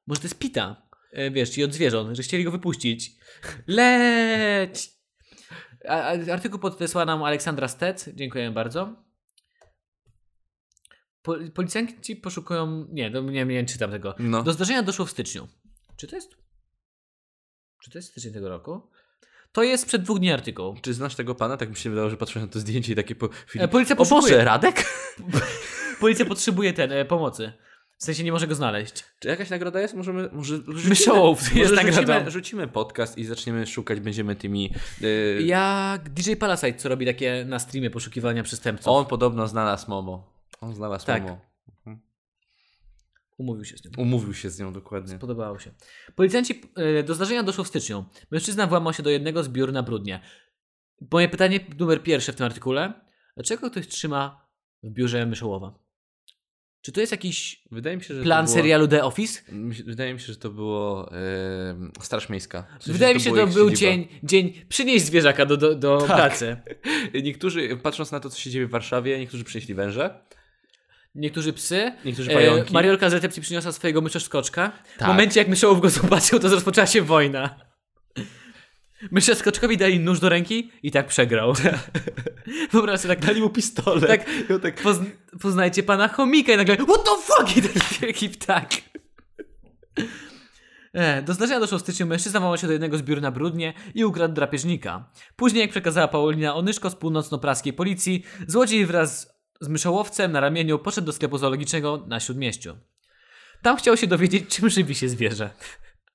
Może 0.06 0.20
to 0.20 0.26
jest 0.26 0.38
pita. 0.38 0.82
E, 1.14 1.30
wiesz, 1.30 1.58
i 1.58 1.64
od 1.64 1.72
zwierząt, 1.72 2.16
że 2.16 2.22
chcieli 2.22 2.44
go 2.44 2.50
wypuścić. 2.50 3.16
Leć! 3.66 4.90
Artykuł 6.32 6.58
podesłała 6.58 7.04
nam 7.04 7.22
Aleksandra 7.22 7.68
Stec. 7.68 8.10
Dziękuję 8.14 8.50
bardzo. 8.50 9.04
Po, 11.22 11.34
policjanci 11.54 12.16
poszukują. 12.16 12.86
Nie, 12.90 13.10
no, 13.10 13.20
nie, 13.20 13.44
nie 13.44 13.64
czytam 13.64 13.90
tego. 13.90 14.14
No. 14.18 14.42
Do 14.42 14.52
zdarzenia 14.52 14.82
doszło 14.82 15.06
w 15.06 15.10
styczniu. 15.10 15.48
Czy 15.96 16.06
to 16.06 16.16
jest. 16.16 16.30
Czy 17.82 17.90
to 17.90 17.98
jest 17.98 18.10
styczeń 18.10 18.32
tego 18.32 18.48
roku? 18.48 18.90
To 19.52 19.62
jest 19.62 19.86
przed 19.86 20.02
dwóch 20.02 20.18
dni 20.18 20.32
artykuł. 20.32 20.76
Czy 20.82 20.94
znasz 20.94 21.14
tego 21.14 21.34
pana? 21.34 21.56
Tak 21.56 21.70
mi 21.70 21.76
się 21.76 21.90
wydało, 21.90 22.10
że 22.10 22.16
patrzyłem 22.16 22.48
na 22.48 22.52
to 22.52 22.60
zdjęcie 22.60 22.92
i 22.92 22.96
takie 22.96 23.14
po 23.14 23.28
chwili... 23.28 23.64
E, 23.64 23.68
policja 23.68 23.94
o 23.94 23.98
poszukuje. 23.98 24.32
Boże, 24.32 24.44
Radek? 24.44 24.84
Policja 26.00 26.24
potrzebuje 26.24 26.72
ten 26.72 26.92
e, 26.92 27.04
pomocy. 27.04 27.52
W 27.98 28.04
sensie 28.04 28.24
nie 28.24 28.32
może 28.32 28.46
go 28.46 28.54
znaleźć. 28.54 29.04
Czy 29.20 29.28
jakaś 29.28 29.50
nagroda 29.50 29.80
jest? 29.80 29.94
Możemy, 29.94 30.28
może 30.32 30.56
rzucimy, 30.56 30.88
Myszołów 30.88 31.56
jest 31.56 31.74
może 31.74 31.92
rzucimy, 31.92 32.30
rzucimy 32.30 32.68
podcast 32.68 33.18
i 33.18 33.24
zaczniemy 33.24 33.66
szukać, 33.66 34.00
będziemy 34.00 34.36
tymi... 34.36 34.74
Yy, 35.00 35.42
Jak 35.42 36.10
DJ 36.10 36.32
Palasite, 36.34 36.78
co 36.78 36.88
robi 36.88 37.06
takie 37.06 37.44
na 37.48 37.58
streamie 37.58 37.90
poszukiwania 37.90 38.42
przestępców. 38.42 38.88
On 38.88 39.06
podobno 39.06 39.48
znalazł 39.48 39.90
Momo. 39.90 40.32
On 40.60 40.74
znalazł 40.74 41.06
Tak. 41.06 41.22
Momo. 41.22 41.40
Umówił 43.38 43.64
się 43.64 43.76
z 43.76 43.84
nim. 43.84 43.92
Umówił 43.98 44.34
się 44.34 44.50
z 44.50 44.58
nią 44.60 44.72
dokładnie. 44.72 45.18
Podobało 45.18 45.58
się. 45.58 45.70
Policjanci 46.14 46.62
e, 46.76 47.02
do 47.02 47.14
zdarzenia 47.14 47.42
doszło 47.42 47.64
w 47.64 47.68
styczniu. 47.68 48.04
Mężczyzna 48.30 48.66
włamał 48.66 48.92
się 48.92 49.02
do 49.02 49.10
jednego 49.10 49.42
z 49.42 49.48
biur 49.48 49.72
na 49.72 49.82
Brudnie. 49.82 50.20
Moje 51.12 51.28
pytanie 51.28 51.60
numer 51.78 52.02
pierwsze 52.02 52.32
w 52.32 52.36
tym 52.36 52.46
artykule. 52.46 52.92
Dlaczego 53.36 53.70
ktoś 53.70 53.88
trzyma 53.88 54.48
w 54.82 54.90
biurze 54.90 55.26
myszołowa? 55.26 55.83
Czy 56.84 56.92
to 56.92 57.00
jest 57.00 57.12
jakiś 57.12 57.62
Wydaje 57.70 57.96
mi 57.96 58.02
się, 58.04 58.14
że 58.14 58.22
plan 58.22 58.44
to 58.46 58.52
było, 58.52 58.56
serialu 58.62 58.88
The 58.88 59.04
Office? 59.04 59.40
Wydaje 59.84 60.14
mi 60.14 60.20
się, 60.20 60.26
że 60.26 60.36
to 60.36 60.50
było 60.50 61.10
yy, 61.80 62.04
Straż 62.04 62.28
Miejska. 62.28 62.62
W 62.62 62.82
sensie, 62.82 62.92
Wydaje 62.92 63.14
mi 63.14 63.20
się, 63.20 63.30
że 63.30 63.36
to 63.36 63.46
ich 63.46 63.54
był 63.54 63.70
dzień, 63.70 64.08
dzień 64.22 64.52
przynieść 64.68 65.04
zwierzaka 65.04 65.46
do, 65.46 65.56
do, 65.56 65.74
do 65.74 65.98
Tak. 65.98 66.16
pracy. 66.16 66.56
Niektórzy, 67.24 67.76
patrząc 67.82 68.12
na 68.12 68.20
to, 68.20 68.30
co 68.30 68.38
się 68.38 68.50
dzieje 68.50 68.66
w 68.66 68.70
Warszawie, 68.70 69.18
niektórzy 69.18 69.44
przynieśli 69.44 69.74
węże, 69.74 70.20
Niektórzy 71.14 71.52
psy. 71.52 71.92
niektórzy 72.04 72.30
E, 72.30 72.34
pająki. 72.34 72.72
Mariolka 72.74 73.10
z 73.10 73.12
recepcji 73.12 73.42
przyniosła 73.42 73.72
swojego 73.72 74.00
myszoskoczka. 74.00 74.72
W 74.94 74.98
Tak. 74.98 75.08
momencie, 75.08 75.40
jak 75.40 75.48
myszołów 75.48 75.80
go 75.80 75.90
zobaczył, 75.90 76.38
to 76.38 76.48
rozpoczęła 76.48 76.86
się 76.86 77.02
wojna. 77.02 77.60
Myszoskoczkowi 79.10 79.76
dali 79.76 80.00
nóż 80.00 80.20
do 80.20 80.28
ręki 80.28 80.70
i 80.82 80.90
tak 80.90 81.06
przegrał. 81.06 81.52
Wyobraź 82.72 83.00
sobie 83.00 83.16
tak... 83.16 83.26
Dali 83.26 83.40
mu 83.40 83.50
pistolet. 83.50 84.06
Tak, 84.06 84.24
tak 84.62 84.82
Pozn- 84.82 85.10
poznajcie 85.40 85.82
pana 85.82 86.08
chomika 86.08 86.52
i 86.52 86.56
nagle 86.56 86.76
what 86.76 87.04
the 87.04 87.10
fuck 87.22 87.56
i 87.56 87.62
taki 87.62 87.80
wielki 88.00 88.28
ptak. 88.28 88.70
E, 90.92 91.22
do 91.22 91.34
zdarzenia 91.34 91.60
doszło 91.60 91.78
w 91.78 91.80
styczniu. 91.80 92.06
Mężczyzna 92.06 92.40
włamał 92.40 92.58
się 92.58 92.66
do 92.66 92.72
jednego 92.72 92.98
z 92.98 93.02
biur 93.02 93.22
na 93.22 93.30
Brudnie 93.30 93.74
i 93.94 94.04
ukradł 94.04 94.34
drapieżnika. 94.34 95.10
Później, 95.36 95.60
jak 95.60 95.70
przekazała 95.70 96.08
Paulina 96.08 96.54
Onyszko 96.54 96.90
z 96.90 96.94
północno-praskiej 96.94 97.72
policji, 97.72 98.24
złodziej 98.46 98.86
wraz 98.86 99.34
z 99.60 99.68
myszołowcem 99.68 100.32
na 100.32 100.40
ramieniu 100.40 100.78
poszedł 100.78 101.06
do 101.06 101.12
sklepu 101.12 101.38
zoologicznego 101.38 102.04
na 102.06 102.20
Śródmieściu. 102.20 102.76
Tam 103.62 103.76
chciał 103.76 103.96
się 103.96 104.06
dowiedzieć, 104.06 104.56
czym 104.56 104.68
żywi 104.68 104.94
się 104.94 105.08
zwierzę. 105.08 105.50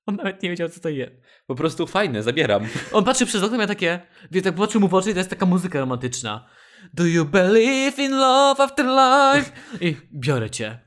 On 0.10 0.16
nawet 0.16 0.44
nie 0.44 0.50
wiedział, 0.50 0.70
co 0.70 0.80
to 0.80 0.90
jest. 0.90 1.12
po 1.48 1.56
prostu 1.56 1.88
fajne, 1.88 2.24
zabieram. 2.24 2.68
On 2.94 3.04
patrzy 3.04 3.26
przez 3.26 3.44
okno 3.44 3.56
i 3.56 3.60
miał 3.60 3.68
takie, 3.68 4.00
wie, 4.32 4.42
tak 4.42 4.56
patrzył 4.56 4.82
mu 4.82 4.88
w 4.88 4.94
oczy 4.94 5.10
i 5.10 5.14
to 5.14 5.20
jest 5.20 5.30
taka 5.30 5.46
muzyka 5.46 5.80
romantyczna. 5.80 6.50
Do 6.94 7.06
you 7.06 7.26
believe 7.26 8.04
in 8.04 8.12
love 8.12 8.64
after 8.64 8.86
life? 8.86 9.52
I 9.82 9.96
biorę 10.14 10.50
cię. 10.50 10.80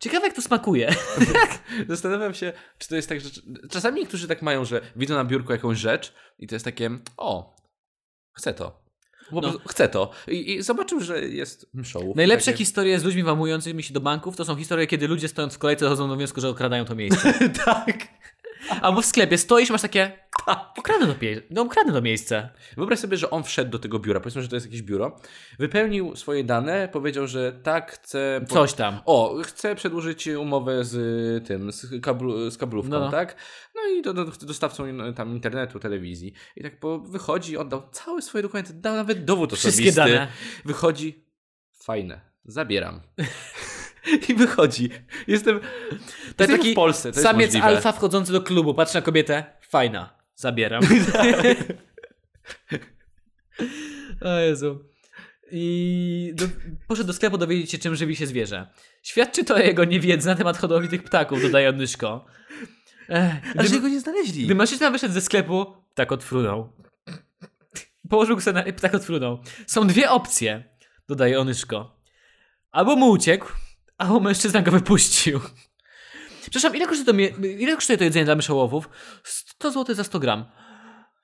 Ciekawe 0.00 0.26
jak 0.26 0.36
to 0.36 0.42
smakuje. 0.42 0.94
Zastanawiam 1.88 2.34
się, 2.34 2.52
czy 2.78 2.88
to 2.88 2.96
jest 2.96 3.08
tak, 3.08 3.20
że 3.20 3.30
czasami 3.70 4.00
niektórzy 4.00 4.28
tak 4.28 4.42
mają, 4.42 4.64
że 4.64 4.80
widzą 4.96 5.14
na 5.14 5.24
biurku 5.24 5.52
jakąś 5.52 5.78
rzecz 5.78 6.14
i 6.38 6.46
to 6.46 6.54
jest 6.54 6.64
takie, 6.64 6.90
o, 7.16 7.56
chcę 8.32 8.54
to. 8.54 8.82
No. 9.32 9.58
chcę 9.68 9.88
to. 9.88 10.10
I, 10.28 10.54
I 10.54 10.62
zobaczył, 10.62 11.00
że 11.00 11.24
jest 11.28 11.74
myszołów. 11.74 12.16
Najlepsze 12.16 12.46
Takie- 12.46 12.58
historie 12.58 13.00
z 13.00 13.04
ludźmi 13.04 13.22
włamującymi 13.22 13.82
się 13.82 13.94
do 13.94 14.00
banków 14.00 14.36
to 14.36 14.44
są 14.44 14.56
historie, 14.56 14.86
kiedy 14.86 15.08
ludzie 15.08 15.28
stojąc 15.28 15.54
w 15.54 15.58
kolejce 15.58 15.84
dochodzą 15.84 16.08
do 16.08 16.16
wniosku, 16.16 16.40
że 16.40 16.48
okradają 16.48 16.84
to 16.84 16.94
miejsce. 16.94 17.34
tak. 17.64 18.21
Albo 18.82 19.02
w 19.02 19.06
sklepie 19.06 19.38
stoisz 19.38 19.70
masz 19.70 19.82
takie, 19.82 20.18
okradnę 20.78 21.06
to, 21.06 21.14
pie- 21.14 21.42
no, 21.50 21.68
to 21.92 22.02
miejsce. 22.02 22.48
Wyobraź 22.76 22.98
sobie, 22.98 23.16
że 23.16 23.30
on 23.30 23.44
wszedł 23.44 23.70
do 23.70 23.78
tego 23.78 23.98
biura, 23.98 24.20
powiedzmy, 24.20 24.42
że 24.42 24.48
to 24.48 24.56
jest 24.56 24.66
jakieś 24.66 24.82
biuro, 24.82 25.16
wypełnił 25.58 26.16
swoje 26.16 26.44
dane, 26.44 26.88
powiedział, 26.88 27.26
że 27.26 27.52
tak, 27.52 27.92
chce... 27.92 28.40
po- 28.48 28.54
Coś 28.54 28.72
tam. 28.72 29.00
O, 29.06 29.36
chcę 29.44 29.74
przedłużyć 29.74 30.26
umowę 30.28 30.84
z 30.84 30.94
y, 30.94 31.46
tym, 31.46 31.72
z, 31.72 32.00
kablu, 32.02 32.50
z 32.50 32.58
kablówką, 32.58 32.90
No, 32.90 33.00
no. 33.00 33.10
tak? 33.10 33.36
No 33.74 33.80
i 33.98 34.02
do, 34.02 34.14
do, 34.14 34.24
dostawcą 34.24 34.84
tam 35.16 35.32
internetu, 35.32 35.78
telewizji. 35.78 36.32
I 36.56 36.62
tak 36.62 36.80
po, 36.80 36.98
wychodzi, 36.98 37.56
oddał 37.56 37.88
całe 37.92 38.22
swoje 38.22 38.42
dokumenty, 38.42 38.72
dał 38.74 38.94
nawet 38.94 39.24
dowód 39.24 39.52
Wszystkie 39.52 39.68
osobisty. 39.90 40.00
dane. 40.00 40.28
Wychodzi, 40.64 41.24
fajne, 41.84 42.20
zabieram. 42.44 43.00
I 44.28 44.34
wychodzi. 44.34 44.90
Jestem. 45.26 45.60
To 46.36 46.44
jest 46.44 46.52
taki 46.56 46.72
w 46.72 46.74
Polsce. 46.74 47.12
To 47.12 47.20
Samiec 47.20 47.46
możliwe. 47.46 47.66
alfa 47.66 47.92
wchodzący 47.92 48.32
do 48.32 48.42
klubu, 48.42 48.74
patrzy 48.74 48.94
na 48.94 49.02
kobietę, 49.02 49.44
fajna, 49.68 50.16
zabieram. 50.34 50.82
o 54.20 54.38
Jezu. 54.38 54.84
I 55.54 56.32
do, 56.34 56.44
poszedł 56.88 57.06
do 57.06 57.12
sklepu 57.12 57.38
dowiedzieć 57.38 57.70
się, 57.70 57.78
czym 57.78 57.96
żywi 57.96 58.16
się 58.16 58.26
zwierzę. 58.26 58.66
Świadczy 59.02 59.44
to 59.44 59.54
o 59.54 59.58
jego 59.58 59.84
niewiedzy 59.84 60.26
na 60.28 60.34
temat 60.34 60.58
hodowli 60.58 60.88
tych 60.88 61.02
ptaków, 61.02 61.42
dodaje 61.42 61.68
Onyszko. 61.68 62.24
Ech, 63.08 63.32
Ale 63.58 63.68
że 63.68 63.80
go 63.80 63.88
nie 63.88 64.00
znaleźli. 64.00 64.44
gdy 64.44 64.54
mężczyzna 64.54 64.90
wyszedł 64.90 65.14
ze 65.14 65.20
sklepu, 65.20 65.66
ptak 65.94 66.12
odfrunął. 66.12 66.72
Położył 68.10 68.36
go 68.36 68.42
sobie 68.42 68.64
na... 68.64 68.72
Ptak 68.72 68.94
odfrunął. 68.94 69.38
Są 69.66 69.86
dwie 69.86 70.10
opcje, 70.10 70.64
dodaje 71.08 71.40
Onyszko. 71.40 71.96
Albo 72.70 72.96
mu 72.96 73.10
uciekł, 73.10 73.52
albo 74.02 74.20
mężczyzna 74.20 74.62
go 74.62 74.70
wypuścił. 74.70 75.40
Przepraszam, 76.40 76.76
ile 76.76 76.86
kosztuje 76.86 77.06
to, 77.06 77.12
mie- 77.12 77.52
ile 77.60 77.74
kosztuje 77.74 77.98
to 77.98 78.04
jedzenie 78.04 78.24
dla 78.24 78.34
myszołowów? 78.36 78.88
100 79.24 79.70
zł 79.70 79.94
za 79.94 80.04
100 80.04 80.18
gram. 80.18 80.44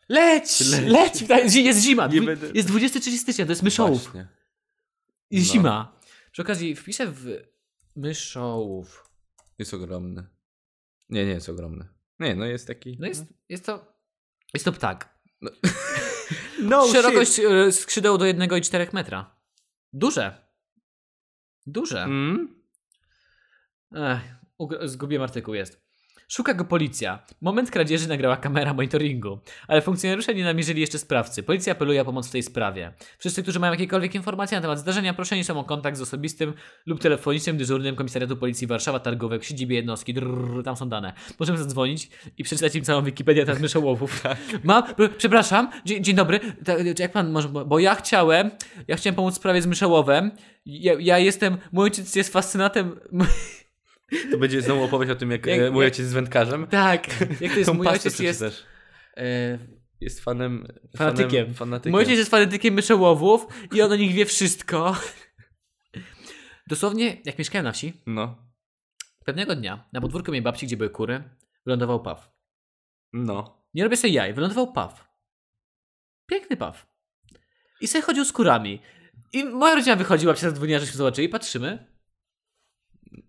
Leć! 0.09 0.61
Leć. 0.61 0.87
Leć! 0.87 1.29
Leć. 1.29 1.55
Jest 1.55 1.81
zima. 1.81 2.07
Nie 2.07 2.22
będę- 2.22 2.51
Jest 2.55 2.68
23 2.68 3.18
stycznia, 3.18 3.45
to 3.47 3.53
jest 3.53 3.62
myszołów. 3.62 4.03
Właśnie. 4.03 4.29
Jest 5.31 5.47
No. 5.47 5.53
zima. 5.53 6.01
Przy 6.33 6.43
okazji 6.43 6.76
wpiszę 6.76 7.07
w 7.07 7.26
myszołów. 7.97 9.09
Jest 9.59 9.74
ogromny. 9.74 10.26
Nie, 11.09 11.24
nie 11.26 11.33
jest 11.33 11.49
ogromny. 11.49 11.89
Nie, 12.20 12.35
no 12.35 12.47
jest 12.47 12.66
taki... 12.66 12.97
No 13.01 13.07
jest, 13.07 13.24
jest 13.49 13.66
to... 13.66 13.93
Jest 14.55 14.64
to 14.64 14.72
ptak. 14.72 15.18
No 16.62 16.89
Szerokość 16.93 17.39
e, 17.39 17.72
skrzydeł 17.72 18.18
do 18.18 18.24
1,4 18.24 18.95
metra. 18.95 19.37
Duże. 19.93 20.49
Duże. 21.66 22.03
Mm? 22.03 22.58
Ech, 23.93 24.20
zgubiłem 24.84 25.22
artykuł, 25.22 25.55
jest. 25.55 25.89
Szuka 26.30 26.55
go 26.55 26.64
policja. 26.64 27.26
Moment 27.41 27.70
kradzieży 27.70 28.09
nagrała 28.09 28.36
kamera 28.36 28.74
monitoringu, 28.74 29.39
ale 29.68 29.82
funkcjonariusze 29.82 30.34
nie 30.34 30.45
namierzyli 30.45 30.80
jeszcze 30.80 30.99
sprawcy. 30.99 31.43
Policja 31.43 31.72
apeluje 31.72 32.03
o 32.03 32.05
pomoc 32.05 32.28
w 32.28 32.30
tej 32.30 32.43
sprawie. 32.43 32.93
Wszyscy, 33.18 33.43
którzy 33.43 33.59
mają 33.59 33.72
jakiekolwiek 33.72 34.14
informacje 34.14 34.59
na 34.59 34.62
temat 34.62 34.78
zdarzenia, 34.78 35.14
proszeni 35.14 35.45
są 35.45 35.61
o 35.61 35.64
kontakt 35.64 35.97
z 35.97 36.01
osobistym 36.01 36.55
lub 36.86 37.01
telefonicznym 37.01 37.57
dyżurnym 37.57 37.97
Komisariatu 37.97 38.36
Policji 38.36 38.66
Warszawa 38.66 39.01
Targówek 39.01 39.43
w 39.43 39.47
siedzibie 39.47 39.76
jednostki. 39.76 40.14
Drrr, 40.14 40.62
tam 40.64 40.76
są 40.76 40.89
dane. 40.89 41.12
Możemy 41.39 41.59
zadzwonić 41.59 42.11
i 42.39 42.45
przeczytać 42.45 42.74
im 42.74 42.84
całą 42.84 43.03
Wikipedię 43.03 43.45
na 43.45 43.55
myszołowów. 43.55 44.22
Mam, 44.64 44.82
przepraszam, 45.18 45.70
dzień, 45.84 46.05
dzień 46.05 46.16
dobry. 46.16 46.41
Ta, 46.64 46.74
jak 46.99 47.12
pan 47.12 47.30
może, 47.32 47.49
bo- 47.49 47.64
bo 47.64 47.78
ja 47.78 47.95
chciałem, 47.95 48.51
ja 48.89 48.97
chciałem 48.97 49.14
pomóc 49.14 49.34
w 49.34 49.36
sprawie 49.36 49.62
z 49.62 49.66
myszołowem. 49.66 50.30
Ja, 50.66 50.93
ja 51.01 51.18
jestem, 51.18 51.59
mój 51.72 51.84
ojciec 51.84 52.16
jest 52.16 52.32
fascynatem 52.32 53.01
To 54.31 54.39
będzie 54.39 54.63
znowu 54.63 54.83
opowieść 54.83 55.13
o 55.13 55.17
tym, 55.17 55.31
jak, 55.31 55.47
Jak- 55.47 55.61
e, 55.61 55.71
mój 55.71 55.85
ojciec 55.85 55.99
jest 55.99 56.15
wędkarzem. 56.15 56.67
Tak, 56.67 57.21
jak 57.41 57.53
to 57.53 57.59
jest, 57.59 57.75
mój 57.75 57.87
ojciec 57.87 58.19
jest 58.19 58.43
e, 59.17 59.59
Jest 60.01 60.21
fanem... 60.25 60.67
fanatykiem. 60.97 61.45
Fanem, 61.45 61.55
fanatykiem. 61.55 61.93
Mój 61.93 62.01
ojciec 62.01 62.19
jest 62.19 62.31
fanatykiem 62.31 62.75
myszołowów 62.75 63.47
i 63.75 63.83
on 63.83 63.93
o 63.93 63.97
nich 63.97 64.13
wie 64.15 64.25
wszystko. 64.27 64.97
Dosłownie, 66.67 67.17
jak 67.25 67.39
mieszkałem 67.39 67.65
na 67.65 67.73
wsi, 67.73 67.93
No. 68.07 68.37
pewnego 69.25 69.57
dnia 69.57 69.89
na 69.93 70.01
podwórku 70.01 70.31
mojej 70.31 70.43
babci, 70.43 70.67
gdzie 70.67 70.77
były 70.77 70.91
kury, 70.91 71.23
wylądował 71.67 72.03
paw. 72.03 72.31
No. 73.13 73.65
Nie 73.75 73.85
robię 73.85 73.97
sobie 73.97 74.13
jaj, 74.13 74.35
wylądował 74.35 74.73
paw. 74.73 75.09
Piękny 76.27 76.57
paw. 76.57 76.87
I 77.81 77.87
sobie 77.89 78.03
chodził 78.03 78.25
z 78.25 78.33
kurami. 78.33 78.83
I 79.33 79.45
moja 79.45 79.75
rodzina 79.75 79.97
wychodziła, 79.97 80.35
przez 80.35 80.55
dzwoniła, 80.55 80.79
żeśmy 80.79 80.97
zobaczyli 80.97 81.27
i 81.27 81.31
patrzymy. 81.31 81.98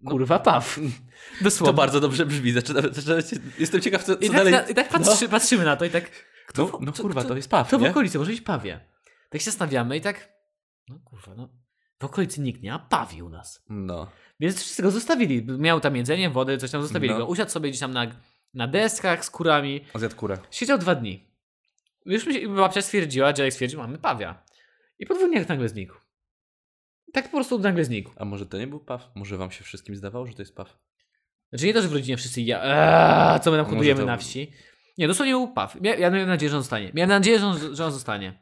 Kurwa, 0.07 0.39
paw. 0.39 0.79
Dosłownie. 1.41 1.73
To 1.73 1.77
bardzo 1.77 1.99
dobrze 1.99 2.25
brzmi. 2.25 2.51
Zaczyna, 2.51 2.81
zaczyna 2.81 3.21
się, 3.21 3.35
jestem 3.59 3.81
ciekaw, 3.81 4.03
co, 4.03 4.15
co 4.15 4.21
I 4.21 4.27
tak, 4.27 4.35
dalej... 4.37 4.53
na, 4.53 4.61
i 4.61 4.73
tak 4.75 4.89
patrzy, 4.89 5.29
patrzymy 5.29 5.65
na 5.65 5.75
to 5.75 5.85
i 5.85 5.89
tak... 5.89 6.11
No, 6.57 6.77
no 6.81 6.91
co- 6.91 7.03
kurwa, 7.03 7.23
to 7.23 7.35
jest 7.35 7.49
paw, 7.49 7.69
To 7.69 7.79
w 7.79 7.81
nie? 7.81 7.89
okolicy, 7.89 8.17
może 8.19 8.31
być 8.31 8.41
pawie. 8.41 8.79
Tak 9.29 9.41
się 9.41 9.45
zastanawiamy 9.45 9.97
i 9.97 10.01
tak... 10.01 10.33
No 10.87 10.99
kurwa, 11.05 11.35
no... 11.35 11.49
W 11.99 12.05
okolicy 12.05 12.41
nikt 12.41 12.61
nie, 12.61 12.73
a 12.73 12.79
pawi 12.79 13.23
u 13.23 13.29
nas. 13.29 13.63
No. 13.69 14.11
Więc 14.39 14.59
wszyscy 14.61 14.83
go 14.83 14.91
zostawili. 14.91 15.45
Miał 15.45 15.79
tam 15.79 15.95
jedzenie, 15.95 16.29
wodę, 16.29 16.57
coś 16.57 16.71
tam 16.71 16.81
zostawili 16.81 17.13
No. 17.13 17.19
go. 17.19 17.25
Usiadł 17.27 17.51
sobie 17.51 17.69
gdzieś 17.69 17.79
tam 17.79 17.91
na, 17.91 18.07
na 18.53 18.67
deskach 18.67 19.25
z 19.25 19.29
kurami. 19.29 19.85
Zjadł 19.95 20.15
kurę. 20.15 20.37
Siedział 20.51 20.77
dwa 20.77 20.95
dni. 20.95 21.27
Już 22.05 22.27
mi 22.27 22.47
babcia 22.47 22.81
stwierdziła, 22.81 23.33
dziadek 23.33 23.53
stwierdził, 23.53 23.79
mamy 23.79 23.97
pawia. 23.97 24.43
I 24.99 25.05
po 25.05 25.13
dwóch 25.13 25.29
dniach 25.29 25.47
nagle 25.49 25.69
znikł. 25.69 25.93
Tak 27.13 27.25
po 27.25 27.31
prostu 27.37 27.59
nagle 27.59 27.85
znikł. 27.85 28.11
A 28.15 28.25
może 28.25 28.45
to 28.45 28.57
nie 28.57 28.67
był 28.67 28.79
paw? 28.79 29.11
Może 29.15 29.37
wam 29.37 29.51
się 29.51 29.63
wszystkim 29.63 29.95
zdawało, 29.95 30.27
że 30.27 30.33
to 30.33 30.41
jest 30.41 30.55
paw? 30.55 30.77
Znaczy 31.49 31.65
nie 31.65 31.73
to, 31.73 31.81
że 31.81 31.87
w 31.87 31.93
rodzinie 31.93 32.17
wszyscy 32.17 32.41
ja, 32.41 32.63
eee, 32.63 33.39
co 33.39 33.51
my 33.51 33.57
tam 33.57 33.65
hodujemy 33.65 33.99
to- 33.99 34.05
na 34.05 34.17
wsi. 34.17 34.51
Nie, 34.97 35.07
dosłownie 35.07 35.33
był 35.33 35.53
paw. 35.53 35.81
Mia, 35.81 35.95
ja 35.95 36.09
miałem 36.09 36.27
nadzieję, 36.27 36.49
że 36.49 36.55
on 36.55 36.61
zostanie. 36.61 36.91
Miałem 36.93 37.09
nadzieję, 37.09 37.39
że 37.39 37.45
on, 37.47 37.75
że 37.75 37.85
on 37.85 37.91
zostanie. 37.91 38.39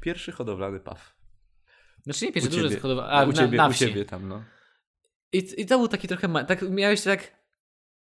Pierwszy 0.00 0.32
hodowlany 0.32 0.80
paw. 0.80 1.16
Znaczy 2.02 2.26
nie 2.26 2.32
pierwszy, 2.32 2.50
duży 2.50 2.80
hodowany. 2.80 3.08
A, 3.08 3.24
u 3.24 3.26
na, 3.26 3.32
ciebie, 3.32 3.58
na 3.58 3.68
u 3.68 3.72
ciebie 3.72 4.04
tam, 4.04 4.28
no. 4.28 4.44
I, 5.32 5.60
I 5.60 5.66
to 5.66 5.78
był 5.78 5.88
taki 5.88 6.08
trochę, 6.08 6.44
tak 6.44 6.62
miałeś 6.62 7.02
tak, 7.02 7.41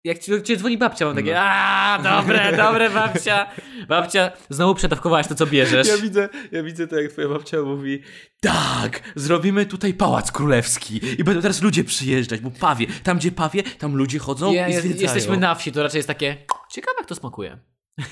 jak 0.08 0.18
ci, 0.18 0.42
cię 0.42 0.56
dzwoni 0.56 0.78
babcia, 0.78 1.06
mam 1.06 1.14
takie, 1.16 1.34
No. 1.34 1.40
a 1.40 1.98
dobre, 2.02 2.52
dobre 2.66 2.90
babcia. 2.90 3.50
Babcia, 3.88 4.30
znowu 4.50 4.74
przedawkowałaś 4.74 5.26
to, 5.26 5.34
co 5.34 5.46
bierzesz. 5.46 5.88
Ja 5.88 5.96
widzę, 5.98 6.28
ja 6.52 6.62
widzę 6.62 6.86
to, 6.88 7.00
jak 7.00 7.12
twoja 7.12 7.28
babcia 7.28 7.62
mówi 7.62 8.02
tak, 8.40 9.00
zrobimy 9.16 9.66
tutaj 9.66 9.94
pałac 9.94 10.32
królewski 10.32 11.00
i 11.20 11.24
będą 11.24 11.42
teraz 11.42 11.62
ludzie 11.62 11.84
przyjeżdżać, 11.84 12.40
bo 12.40 12.50
pawie, 12.50 12.86
tam 13.02 13.18
gdzie 13.18 13.32
pawie, 13.32 13.62
tam 13.62 13.96
ludzie 13.96 14.18
chodzą 14.18 14.52
Ja- 14.52 14.68
i 14.68 14.72
zwiedzają. 14.72 15.02
jesteśmy 15.02 15.36
na 15.36 15.54
wsi, 15.54 15.72
to 15.72 15.82
raczej 15.82 15.98
jest 15.98 16.08
takie, 16.08 16.36
ciekawe 16.70 16.94
jak 16.98 17.06
to 17.08 17.14
smakuje. 17.14 17.58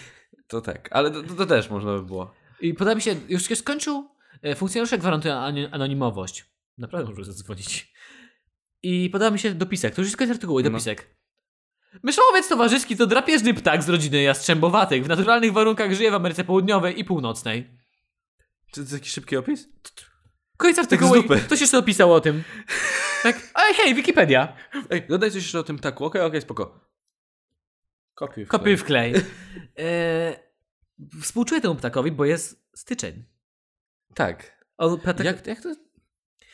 To 0.48 0.60
tak, 0.60 0.88
ale 0.92 1.10
to, 1.10 1.22
to, 1.22 1.46
też 1.46 1.70
można 1.70 1.92
by 1.92 2.02
było. 2.02 2.34
I 2.60 2.74
podoba 2.74 2.94
mi 2.94 3.02
się, 3.02 3.14
już 3.28 3.48
się 3.48 3.56
skończył, 3.56 4.08
e, 4.42 4.54
funkcjonariusze 4.54 4.98
gwarantują 4.98 5.34
anonimowość. 5.72 6.44
Naprawdę 6.78 7.10
może 7.10 7.24
zadzwonić. 7.24 7.92
I 8.82 9.10
podoba 9.10 9.30
mi 9.30 9.38
się 9.38 9.54
dopisek, 9.54 9.94
to 9.94 10.00
już 10.00 10.08
jest 10.08 10.16
koniec 10.16 10.30
artykułu 10.34 10.60
i 10.60 10.64
No. 10.64 10.70
Myszołowiec 12.02 12.48
towarzyski 12.48 12.96
to 12.96 13.06
drapieżny 13.06 13.54
ptak 13.54 13.82
z 13.82 13.88
rodziny 13.88 14.22
jastrzębowatych. 14.22 15.04
W 15.04 15.08
naturalnych 15.08 15.52
warunkach 15.52 15.92
żyje 15.94 16.10
w 16.10 16.14
Ameryce 16.14 16.44
Południowej 16.44 17.00
i 17.00 17.04
Północnej. 17.04 17.70
Czy 18.66 18.74
to 18.74 18.80
jest 18.80 18.92
jakiś 18.92 19.12
szybki 19.12 19.36
opis? 19.36 19.68
Koniec 20.56 20.78
artykułu 20.78 21.14
z 21.14 21.16
i 21.18 21.22
dupy. 21.22 21.36
ktoś 21.40 21.60
jeszcze 21.60 21.78
opisał 21.78 22.12
o 22.12 22.20
tym. 22.20 22.44
Tak, 23.22 23.36
ej, 23.36 23.74
hej, 23.74 23.94
Wikipedia. 23.94 24.56
Ej, 24.90 25.06
dodaj 25.08 25.30
coś 25.30 25.42
jeszcze 25.42 25.58
o 25.58 25.62
tym 25.62 25.78
taku, 25.78 26.04
okej, 26.04 26.22
okej, 26.22 26.40
spoko. 26.40 26.80
Kopiuj. 28.14 28.46
Kopiuj 28.46 28.76
w 28.76 28.84
klej. 28.84 29.14
E, 29.78 30.40
współczuję 31.22 31.60
temu 31.60 31.74
ptakowi, 31.74 32.12
bo 32.12 32.24
jest 32.24 32.66
styczeń. 32.74 33.24
Tak. 34.14 34.66
On, 34.78 35.00
ptak, 35.00 35.20
Jak, 35.20 35.46
jak 35.46 35.60
to? 35.62 35.74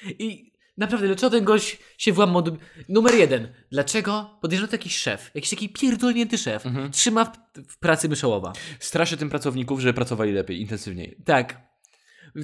I 0.05 0.52
naprawdę, 0.77 1.07
dlaczego 1.07 1.31
ten 1.31 1.45
gość 1.45 1.79
się 1.99 2.13
włamał 2.13 2.43
do... 2.43 2.57
Numer 2.89 3.15
jeden. 3.15 3.55
Dlaczego 3.71 4.39
podejrzewam 4.43 4.71
to 4.71 4.75
jakiś 4.75 4.97
szef, 4.99 5.31
jakiś 5.35 5.51
taki 5.51 5.69
pierdolnięty 5.69 6.39
szef, 6.39 6.67
Mhm. 6.67 6.91
trzyma 6.93 7.25
w, 7.25 7.39
w 7.69 7.79
pracy 7.79 8.09
myszołowa. 8.09 8.53
Straszy 8.81 9.17
tym 9.17 9.31
pracowników, 9.31 9.81
że 9.81 9.95
pracowali 9.95 10.33
lepiej, 10.33 10.61
intensywniej. 10.61 11.17
Tak. 11.25 11.61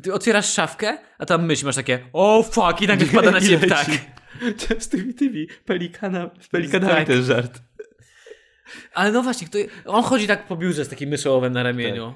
Ty 0.03 0.15
otwierasz 0.15 0.53
szafkę, 0.53 0.99
a 1.19 1.27
tam 1.27 1.47
myśl 1.47 1.67
masz 1.67 1.77
takie 1.77 2.09
o 2.13 2.43
fuck 2.43 2.81
i 2.83 2.87
nagle 2.87 3.07
wpada 3.13 3.31
na 3.31 3.41
ciebie 3.41 3.59
ptak. 3.67 3.87
Z 4.85 4.89
tymi, 4.89 5.15
tymi 5.15 5.47
pelikana, 5.65 6.31
pelikanami 6.51 6.93
Tak. 6.95 7.07
ten 7.07 7.25
żart. 7.25 7.61
Ale 8.95 9.13
no 9.13 9.23
właśnie, 9.23 9.47
kto, 9.47 9.59
on 9.85 10.03
chodzi 10.05 10.27
tak 10.27 10.47
po 10.47 10.57
biurze 10.57 10.85
z 10.85 10.89
takim 10.89 11.11
myszołowem 11.11 11.53
na 11.53 11.63
ramieniu. 11.63 12.15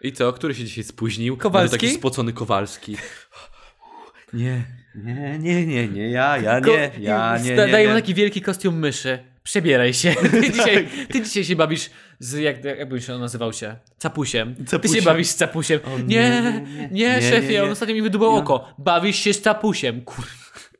I 0.00 0.12
co, 0.12 0.32
który 0.32 0.54
się 0.54 0.64
dzisiaj 0.64 0.84
spóźnił? 0.84 1.36
Kowalski? 1.36 1.78
Taki 1.78 1.90
spocony 1.90 2.32
Kowalski. 2.32 2.96
Nie, 4.32 4.64
nie, 4.94 5.38
nie, 5.38 5.66
nie, 5.66 5.88
nie, 5.88 6.10
ja, 6.10 6.38
ja 6.38 6.60
nie, 6.60 6.90
ja 7.00 7.38
nie, 7.38 7.50
nie, 7.50 7.86
nie. 7.86 7.94
taki 7.94 8.14
wielki 8.14 8.42
kostium 8.42 8.78
myszy. 8.78 9.18
Przebieraj 9.42 9.94
się. 9.94 10.14
Ty 10.40 10.50
dzisiaj, 10.52 10.88
ty 11.12 11.22
dzisiaj 11.22 11.44
się 11.44 11.56
bawisz 11.56 11.90
z, 12.18 12.38
jak, 12.38 12.64
jakby 12.64 13.00
się 13.00 13.14
on 13.14 13.20
nazywał 13.20 13.52
się? 13.52 13.76
Capusiem. 13.98 14.54
Ty 14.54 14.60
się 14.62 14.66
Capusiem. 14.70 15.04
bawisz 15.04 15.26
z 15.28 15.36
capusiem. 15.36 15.80
O, 15.84 15.98
nie, 15.98 16.06
nie, 16.06 16.88
nie, 16.90 16.90
nie, 16.90 17.22
szefie, 17.22 17.52
nie, 17.52 17.64
on 17.64 17.70
ostatnio 17.70 17.94
mi 17.94 18.02
wydubał 18.02 18.36
oko. 18.36 18.74
Bawisz 18.78 19.16
się 19.16 19.34
z 19.34 19.42
capusiem. 19.42 20.02
Kur... 20.02 20.24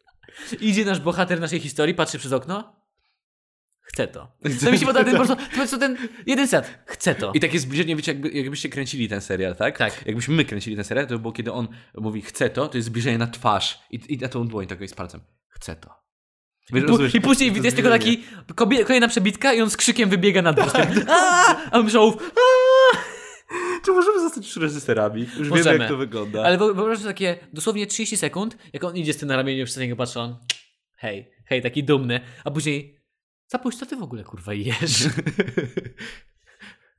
Idzie 0.60 0.84
nasz 0.84 1.00
bohater 1.00 1.40
naszej 1.40 1.60
historii, 1.60 1.94
patrzy 1.94 2.18
przez 2.18 2.32
okno. 2.32 2.77
Chce 3.98 4.06
to. 4.06 4.28
To 4.64 4.72
mi 4.72 4.78
się 4.78 4.86
podoba 4.86 5.04
ten, 5.04 5.16
po 5.16 5.24
prostu, 5.24 5.36
po 5.36 5.56
prostu 5.56 5.78
ten 5.78 5.96
jeden 6.26 6.48
set. 6.48 6.78
Chce 6.86 7.14
to. 7.14 7.32
I 7.34 7.40
takie 7.40 7.58
zbliżenie, 7.58 7.96
wiecie, 7.96 8.12
jakby, 8.12 8.30
jakbyście 8.30 8.68
kręcili 8.68 9.08
ten 9.08 9.20
serial, 9.20 9.56
tak? 9.56 9.78
Tak. 9.78 10.06
Jakbyśmy 10.06 10.34
my 10.34 10.44
kręcili 10.44 10.76
ten 10.76 10.84
serial, 10.84 11.06
to 11.06 11.18
było 11.18 11.32
kiedy 11.32 11.52
on 11.52 11.68
mówi 11.94 12.22
chce 12.22 12.50
to, 12.50 12.68
to 12.68 12.78
jest 12.78 12.86
zbliżenie 12.86 13.18
na 13.18 13.26
twarz 13.26 13.78
i, 13.90 14.00
i 14.08 14.18
na 14.18 14.28
tą 14.28 14.48
dłoń 14.48 14.66
taką 14.66 14.88
z 14.88 14.94
palcem. 14.94 15.20
Chce 15.48 15.76
to. 15.76 15.90
Wiesz, 16.72 16.84
rozumiesz? 16.84 17.14
I 17.14 17.20
później 17.20 17.52
widać 17.52 17.74
tylko 17.74 17.90
taki 17.90 18.24
kobie, 18.54 18.84
kolejna 18.84 19.08
przebitka 19.08 19.54
i 19.54 19.60
on 19.62 19.70
z 19.70 19.76
krzykiem 19.76 20.08
wybiega 20.08 20.42
na 20.42 20.52
dwór. 20.52 20.70
A 21.08 21.56
a 21.70 21.78
on 21.78 21.90
żołów. 21.90 22.16
Czy 23.84 23.92
możemy 23.92 24.20
zostać 24.20 24.44
już 24.44 24.56
reżyserami? 24.56 25.20
Już 25.20 25.34
wiemy, 25.36 25.50
Możemy. 25.50 25.78
jak 25.78 25.88
to 25.88 25.96
wygląda. 25.96 26.44
Ale 26.44 26.58
wyobraź 26.58 26.98
sobie 26.98 27.10
takie 27.10 27.36
dosłownie 27.52 27.86
30 27.86 28.16
sekund, 28.16 28.56
jak 28.72 28.84
on 28.84 28.96
idzie 28.96 29.12
z 29.12 29.16
tym 29.16 29.28
na 29.28 29.36
ramieniu, 29.36 29.64
wszyscy 29.64 29.80
na 29.80 29.84
niego 29.84 29.96
patrzą, 29.96 30.20
on 30.20 30.36
hej, 30.96 31.30
hej, 31.46 31.62
taki 31.62 31.84
dumny, 31.84 32.20
a 32.44 32.50
później 32.50 32.97
zapuść, 33.48 33.78
co 33.78 33.86
ty 33.86 33.96
w 33.96 34.02
ogóle 34.02 34.24
kurwa 34.24 34.54
jesz? 34.54 35.04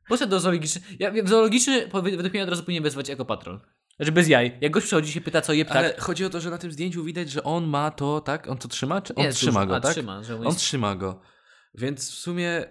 Poszedł 0.09 0.29
do 0.31 0.39
zoologiczny, 0.39 0.81
ja, 0.99 1.11
zoologiczny 1.25 1.87
według 1.87 2.33
mnie 2.33 2.43
od 2.43 2.49
razu 2.49 2.63
powinien 2.63 2.83
wezwać 2.83 3.09
jako 3.09 3.25
patron. 3.25 3.59
Znaczy 3.95 4.11
bez 4.11 4.27
jaj. 4.27 4.57
Jak 4.61 4.71
gość 4.71 4.85
przychodzi 4.85 5.11
się 5.11 5.21
pyta, 5.21 5.41
co 5.41 5.53
je 5.53 5.65
ptak, 5.65 5.77
Ale 5.77 5.95
chodzi 5.99 6.25
o 6.25 6.29
to, 6.29 6.41
że 6.41 6.49
na 6.49 6.57
tym 6.57 6.71
zdjęciu 6.71 7.03
widać, 7.03 7.31
że 7.31 7.43
on 7.43 7.65
ma 7.67 7.91
to, 7.91 8.21
tak? 8.21 8.47
On 8.47 8.57
to 8.57 8.67
trzyma? 8.67 9.01
Czy 9.01 9.15
on 9.15 9.23
Jest 9.23 9.37
trzyma 9.37 9.65
go, 9.65 9.75
A, 9.75 9.79
tak? 9.79 9.91
trzyma, 9.91 10.23
że 10.23 10.35
on 10.35 10.39
On 10.41 10.45
jest- 10.47 10.59
trzyma 10.59 10.95
go. 10.95 11.21
Więc 11.73 12.11
w 12.11 12.15
sumie 12.19 12.65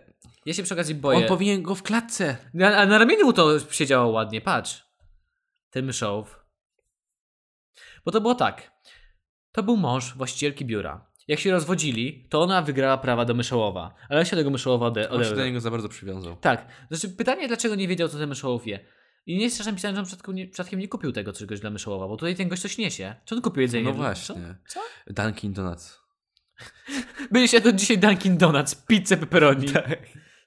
ja 0.46 0.54
się 0.54 0.62
przy 0.62 0.74
okazji 0.74 0.94
boję. 0.94 1.18
on 1.18 1.26
powinien 1.28 1.62
go 1.62 1.74
w 1.74 1.82
klatce. 1.82 2.36
A, 2.62 2.66
a 2.66 2.86
na 2.86 2.98
ramieniu 2.98 3.24
mu 3.24 3.32
to 3.32 3.60
siedziało 3.70 4.12
ładnie, 4.12 4.40
patrz. 4.40 4.84
Ten 5.70 5.86
myszołów. 5.86 6.40
Bo 8.04 8.10
to 8.12 8.20
było 8.20 8.34
tak. 8.34 8.72
To 9.52 9.62
był 9.62 9.76
mąż 9.76 10.14
właścicielki 10.16 10.64
biura. 10.64 11.07
Jak 11.28 11.40
się 11.40 11.50
rozwodzili, 11.50 12.26
to 12.28 12.42
ona 12.42 12.62
wygrała 12.62 12.98
prawa 12.98 13.24
do 13.24 13.34
Myszołowa, 13.34 13.94
ale 14.08 14.26
się 14.26 14.36
tego 14.36 14.50
Myszołowa 14.50 14.86
ode- 14.86 15.10
On 15.10 15.24
się 15.24 15.34
do 15.34 15.44
niego 15.44 15.60
za 15.60 15.70
bardzo 15.70 15.88
przywiązał. 15.88 16.36
Tak. 16.36 16.66
Znaczy 16.90 17.08
pytanie, 17.08 17.48
dlaczego 17.48 17.74
nie 17.74 17.88
wiedział, 17.88 18.08
co 18.08 18.18
ten 18.18 18.28
Myszołow 18.28 18.64
wie. 18.64 18.80
I 19.26 19.36
nie 19.36 19.44
jest 19.44 19.58
czasem 19.58 19.74
pisałem, 19.74 19.94
że 19.96 20.00
on 20.00 20.06
przypadkiem 20.06 20.34
nie, 20.34 20.48
przypadkiem 20.48 20.80
nie 20.80 20.88
kupił 20.88 21.12
tego 21.12 21.32
czegoś 21.32 21.60
dla 21.60 21.70
Myszołowa, 21.70 22.08
bo 22.08 22.16
tutaj 22.16 22.36
ten 22.36 22.48
gość 22.48 22.62
coś 22.62 22.78
niesie. 22.78 23.14
Czy 23.24 23.34
on 23.34 23.42
kupił 23.42 23.62
jedzenie? 23.62 23.84
No 23.84 23.92
właśnie. 23.92 24.54
Co? 24.68 24.80
Dunkin 25.06 25.52
Donuts. 25.52 26.00
Byliście 27.32 27.60
to 27.60 27.72
dzisiaj 27.72 27.98
Dunkin 27.98 28.38
Donuts, 28.38 28.74
pizzę 28.74 29.16
pepperoni. 29.16 29.66
Tak. 29.72 29.98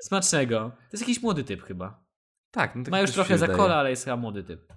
Smacznego. 0.02 0.60
To 0.60 0.88
jest 0.94 1.02
jakiś 1.02 1.22
młody 1.24 1.44
typ 1.44 1.64
chyba. 1.64 2.04
Tak, 2.52 2.76
no 2.76 2.84
tak 2.84 2.92
Ma 2.92 3.00
już 3.02 3.12
trochę 3.12 3.38
za 3.38 3.48
kola, 3.48 3.76
ale 3.76 3.90
jest 3.90 4.04
chyba 4.04 4.18
młody 4.18 4.44
typ. 4.44 4.74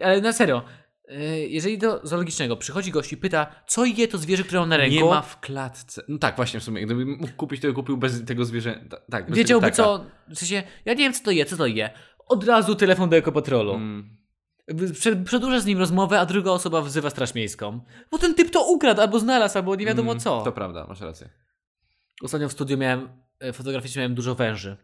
Ale 0.00 0.20
na 0.20 0.32
serio, 0.32 0.62
jeżeli 1.48 1.78
do 1.78 2.00
zoologicznego 2.06 2.56
przychodzi 2.56 2.90
gość 2.90 3.12
i 3.12 3.16
pyta, 3.16 3.54
co 3.66 3.84
je 3.84 4.08
to 4.08 4.18
zwierzę, 4.18 4.44
które 4.44 4.60
mam 4.60 4.68
na 4.68 4.76
ręku, 4.76 4.94
Nie 4.94 5.04
ma 5.04 5.22
w 5.22 5.40
klatce. 5.40 6.02
No 6.08 6.18
tak, 6.18 6.36
właśnie 6.36 6.60
w 6.60 6.62
sumie. 6.64 6.86
Gdyby 6.86 7.06
mógł 7.06 7.28
kupić, 7.36 7.60
to 7.62 7.68
by 7.68 7.74
kupił 7.74 7.96
bez 7.96 8.24
tego 8.24 8.44
zwierzęcia. 8.44 8.96
Tak, 9.10 9.26
bez 9.28 9.38
wiedziałby 9.38 9.70
co, 9.70 10.04
w 10.28 10.38
sensie, 10.38 10.62
ja 10.84 10.92
nie 10.92 10.98
wiem 11.04 11.12
co 11.12 11.24
to 11.24 11.30
je, 11.30 11.44
co 11.44 11.56
to 11.56 11.66
je. 11.66 11.90
Od 12.28 12.44
razu 12.44 12.74
telefon 12.74 13.08
do 13.10 13.16
ekopatrolu. 13.16 13.74
Mm. 13.74 14.16
Prze- 14.92 15.24
Przedłuża 15.24 15.60
z 15.60 15.66
nim 15.66 15.78
rozmowę, 15.78 16.20
a 16.20 16.26
druga 16.26 16.50
osoba 16.50 16.82
wzywa 16.82 17.10
straż 17.10 17.34
miejską. 17.34 17.80
Bo 18.10 18.18
ten 18.18 18.34
typ 18.34 18.50
to 18.50 18.70
ukradł, 18.72 19.00
albo 19.00 19.18
znalazł, 19.18 19.58
albo 19.58 19.76
nie 19.76 19.86
wiadomo 19.86 20.10
Mm, 20.12 20.20
co. 20.20 20.42
To 20.42 20.52
prawda, 20.52 20.86
masz 20.88 21.00
rację. 21.00 21.28
Ostatnio 22.22 22.48
w 22.48 22.52
studiu 22.52 22.78
miałem, 22.78 23.08
e, 23.40 23.52
fotograficznie 23.52 24.00
miałem 24.00 24.14
dużo 24.14 24.34
węży. 24.34 24.76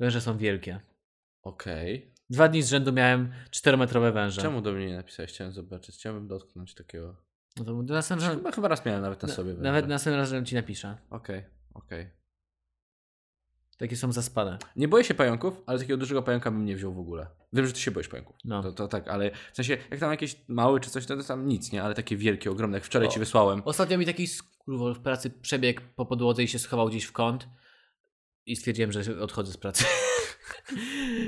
Węże 0.00 0.20
są 0.20 0.38
wielkie. 0.38 0.80
Okej. 1.42 2.14
Dwa 2.30 2.48
dni 2.48 2.62
z 2.62 2.68
rzędu 2.68 2.92
miałem 2.92 3.32
czterometrowe 3.50 4.12
węże. 4.12 4.42
Czemu 4.42 4.60
do 4.60 4.72
mnie 4.72 4.86
nie 4.86 4.96
napisałeś? 4.96 5.32
Chciałem 5.32 5.52
zobaczyć. 5.52 5.94
Chciałbym 5.94 6.28
dotknąć 6.28 6.74
takiego. 6.74 7.16
No 7.56 7.64
to 7.64 7.72
następnym 7.72 8.28
razem, 8.28 8.38
Chyba, 8.38 8.52
chyba 8.52 8.68
raz 8.68 8.84
miałem 8.86 9.02
nawet 9.02 9.22
na 9.22 9.28
sobie. 9.28 9.48
na, 9.50 9.54
węże. 9.56 9.62
nawet 9.72 9.88
następnym 9.88 10.20
razem 10.20 10.44
ci 10.44 10.54
napiszę. 10.54 10.98
Okej, 11.10 11.44
okej. 11.74 12.10
Takie 13.78 13.96
są 13.96 14.12
zaspane. 14.12 14.58
Nie 14.76 14.88
boję 14.88 15.04
się 15.04 15.14
pająków, 15.14 15.62
ale 15.66 15.78
takiego 15.78 15.96
dużego 15.96 16.22
pająka 16.22 16.50
bym 16.50 16.64
nie 16.64 16.76
wziął 16.76 16.94
w 16.94 16.98
ogóle. 16.98 17.26
Wiem, 17.52 17.66
że 17.66 17.72
ty 17.72 17.80
się 17.80 17.90
boisz 17.90 18.08
pająków. 18.08 18.36
No. 18.44 18.62
To, 18.62 18.72
to 18.72 18.88
tak, 18.88 19.08
ale 19.08 19.30
w 19.52 19.56
sensie, 19.56 19.76
jak 19.90 20.00
tam 20.00 20.10
jakieś 20.10 20.36
mały 20.48 20.80
czy 20.80 20.90
coś, 20.90 21.06
to, 21.06 21.16
to 21.16 21.22
tam 21.24 21.46
nic, 21.48 21.72
nie? 21.72 21.82
Ale 21.82 21.94
takie 21.94 22.16
wielkie, 22.16 22.50
ogromne, 22.50 22.76
jak 22.76 22.84
wczoraj 22.84 23.08
O. 23.08 23.10
ci 23.10 23.18
wysłałem. 23.18 23.62
Ostatnio 23.64 23.98
mi 23.98 24.06
taki 24.06 24.26
skurwol 24.26 24.94
w 24.94 25.00
pracy 25.00 25.30
przebiegł 25.30 25.80
po 25.96 26.06
podłodze 26.06 26.42
i 26.42 26.48
się 26.48 26.58
schował 26.58 26.88
gdzieś 26.88 27.04
w 27.04 27.12
kąt. 27.12 27.48
I 28.46 28.56
stwierdziłem, 28.56 28.92
że 28.92 29.20
odchodzę 29.20 29.52
z 29.52 29.56
pracy. 29.56 29.84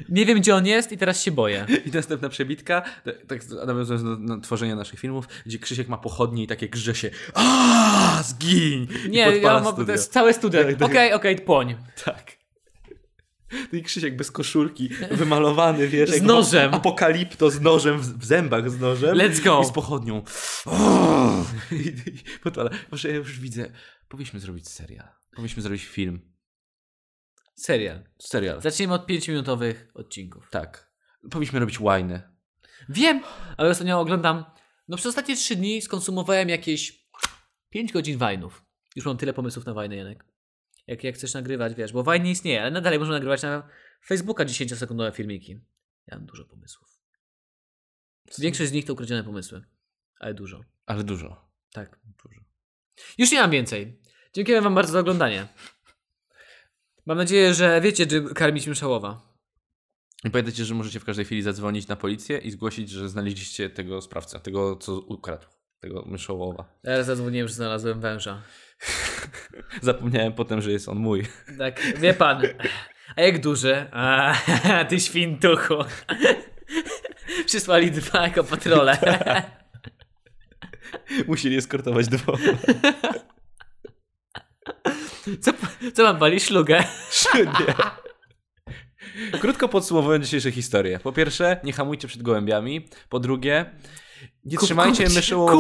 nie 0.09 0.27
wiem, 0.27 0.39
gdzie 0.41 0.55
on 0.55 0.67
jest 0.67 0.93
i 0.93 0.99
teraz 0.99 1.23
się 1.23 1.31
boję. 1.31 1.67
I 1.87 1.91
następna 1.91 2.29
przebitka, 2.29 2.83
tak, 3.05 3.15
tak 3.27 3.67
nawiązując 3.67 4.05
do, 4.05 4.17
do 4.17 4.41
tworzenia 4.41 4.77
naszych 4.77 5.01
filmów, 5.01 5.29
gdzie 5.47 5.59
Krzysiek 5.59 5.89
ma 5.89 5.99
pochodnie 5.99 6.43
i 6.43 6.47
takie 6.47 6.69
grze 6.69 6.95
się 6.95 7.11
Aaaa, 7.35 8.23
zgiń! 8.23 8.89
I 9.07 9.11
Nie, 9.11 9.19
ja 9.37 9.61
mam, 9.61 9.87
to 9.87 9.93
jest 9.93 10.13
całe 10.13 10.35
studio. 10.35 10.61
Okej, 10.61 10.77
Tak, 10.77 10.93
tak. 10.93 11.15
okej, 11.15 11.37
płoń. 11.37 11.77
Tak. 12.05 12.39
No 13.73 13.79
i 13.79 13.83
Krzysiek 13.83 14.17
bez 14.17 14.31
koszulki, 14.31 14.89
wymalowany, 15.11 15.89
wiesz. 15.89 16.11
Z 16.11 16.23
nożem. 16.23 16.75
Apokalipto 16.75 17.51
z 17.51 17.61
nożem, 17.61 17.99
w, 18.01 18.25
zębach 18.25 18.71
z 18.71 18.81
nożem. 18.81 19.17
Let's 19.17 19.45
go. 19.45 19.61
I 19.63 19.67
z 19.67 19.71
pochodnią. 19.71 20.23
I, 21.73 21.77
i, 21.77 21.95
podpala. 22.43 22.71
Może 22.91 23.09
ja 23.09 23.15
już 23.15 23.41
widzę, 23.41 23.73
powinniśmy 24.09 24.41
zrobić 24.41 24.69
serial. 24.69 25.09
Powinniśmy 25.31 25.63
zrobić 25.63 25.85
film. 25.85 26.21
Serial. 27.59 28.05
Serial. 28.19 28.61
Zaczniemy 28.61 28.95
od 28.95 29.07
5-minutowych 29.07 29.75
odcinków. 29.95 30.51
Tak. 30.51 30.93
Powinniśmy 31.31 31.61
robić 31.61 31.81
łajny. 31.81 32.23
Wiem, 32.89 33.23
ale 33.57 33.71
ostatnio 33.71 34.01
oglądam. 34.01 34.45
No 34.89 34.97
przez 34.97 35.07
ostatnie 35.07 35.37
3 35.37 35.57
dni 35.57 35.83
skonsumowałem 35.83 36.49
jakieś 36.49 37.09
5 37.71 37.93
godzin 37.93 38.19
wajnów. 38.19 38.65
Już 38.97 39.07
mam 39.07 39.17
tyle 39.17 39.33
pomysłów 39.33 39.67
na 39.67 39.75
wajny, 39.75 39.97
Janek. 39.97 40.25
Jak, 40.87 41.05
jak 41.05 41.15
chcesz 41.15 41.35
nagrywać, 41.35 41.75
wiesz, 41.75 41.93
bo 41.93 42.03
wajn 42.03 42.23
nie 42.23 42.31
istnieje, 42.31 42.63
ale 42.63 42.71
nadal 42.71 42.99
można 42.99 43.15
nagrywać 43.15 43.43
na 43.43 43.69
Facebooka 44.07 44.45
10-sekundowe 44.45 45.13
filmiki. 45.15 45.61
Ja 46.07 46.17
mam 46.17 46.27
dużo 46.27 46.45
pomysłów. 46.45 46.89
Większość 48.39 48.71
z 48.71 48.73
nich 48.73 48.85
to 48.85 48.93
ukradzione 48.93 49.25
pomysły, 49.25 49.65
ale 50.19 50.35
dużo. 50.35 50.61
Ale 50.87 51.05
dużo. 51.05 51.51
Tak, 51.73 51.99
dużo. 52.23 52.41
Już 53.19 53.33
nie 53.33 53.41
mam 53.41 53.51
więcej. 53.51 54.01
Dziękuję 54.33 54.63
Wam 54.63 54.75
bardzo 54.75 54.93
za 54.93 55.01
oglądanie. 55.01 55.49
Mam 57.09 57.19
nadzieję, 57.19 57.55
że 57.55 57.81
wiecie, 57.81 58.07
czy 58.07 58.23
karmić 58.35 58.67
myszałowa. 58.67 59.21
I 60.25 60.31
pamiętajcie, 60.31 60.65
że 60.65 60.75
możecie 60.75 61.01
w 61.01 61.05
każdej 61.05 61.25
chwili 61.25 61.43
zadzwonić 61.43 61.89
na 61.89 61.97
policję 61.97 62.39
i 62.39 62.51
zgłosić, 62.51 62.91
że 62.91 63.09
znaleźliście 63.09 63.71
tego 63.71 64.01
sprawcę, 64.01 64.41
tego 64.41 64.77
co 64.77 65.01
ukradł, 65.01 65.47
tego 65.81 66.05
myszołowa. 66.07 66.79
Ja 66.85 67.03
zadzwoniłem, 67.03 67.49
że 67.49 67.55
znalazłem 67.55 68.01
węża. 68.01 68.43
Zapomniałem 69.83 70.33
potem, 70.33 70.61
że 70.61 70.73
jest 70.73 70.89
on 70.89 70.99
mój. 70.99 71.27
Tak, 71.59 71.81
wie 71.97 72.15
pan. 72.15 72.43
A 73.17 73.23
jak 73.23 73.41
duży? 73.41 73.87
A, 73.93 74.35
ty 74.89 75.01
świntuchu. 75.01 75.75
Przysłali 77.47 77.91
dwa 77.91 78.23
jako 78.23 78.45
patrole. 78.45 78.99
Musieli 81.27 81.57
eskortować 81.57 82.09
dwoma. 82.09 82.39
Co, 85.41 85.53
co 85.95 86.03
mam 86.03 86.19
pali? 86.19 86.41
Szlugę. 86.41 86.85
Nie. 87.35 87.75
Krótko 89.41 89.69
podsumowując 89.69 90.25
dzisiejsze 90.25 90.53
historie. 90.53 90.99
Po 91.03 91.13
pierwsze, 91.13 91.61
nie 91.65 91.73
hamujcie 91.73 92.09
przed 92.09 92.23
gołębiami. 92.23 92.89
Po 93.09 93.21
drugie, 93.21 93.71
nie 94.45 94.57
Kup- 94.57 94.67
trzymajcie 94.67 95.05
kupcie- 95.05 95.13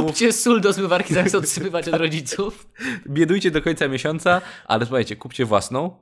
Kupcie 0.06 0.32
sól 0.32 0.60
do 0.60 0.72
zmywarki 0.72 1.14
zamiast 1.14 1.34
odsypywać 1.34 1.88
od 1.88 1.94
rodziców. 1.94 2.68
biedujcie 3.08 3.50
do 3.50 3.62
końca 3.62 3.88
miesiąca, 3.88 4.40
ale 4.64 4.86
słuchajcie, 4.86 5.16
kupcie 5.16 5.44
własną. 5.44 6.00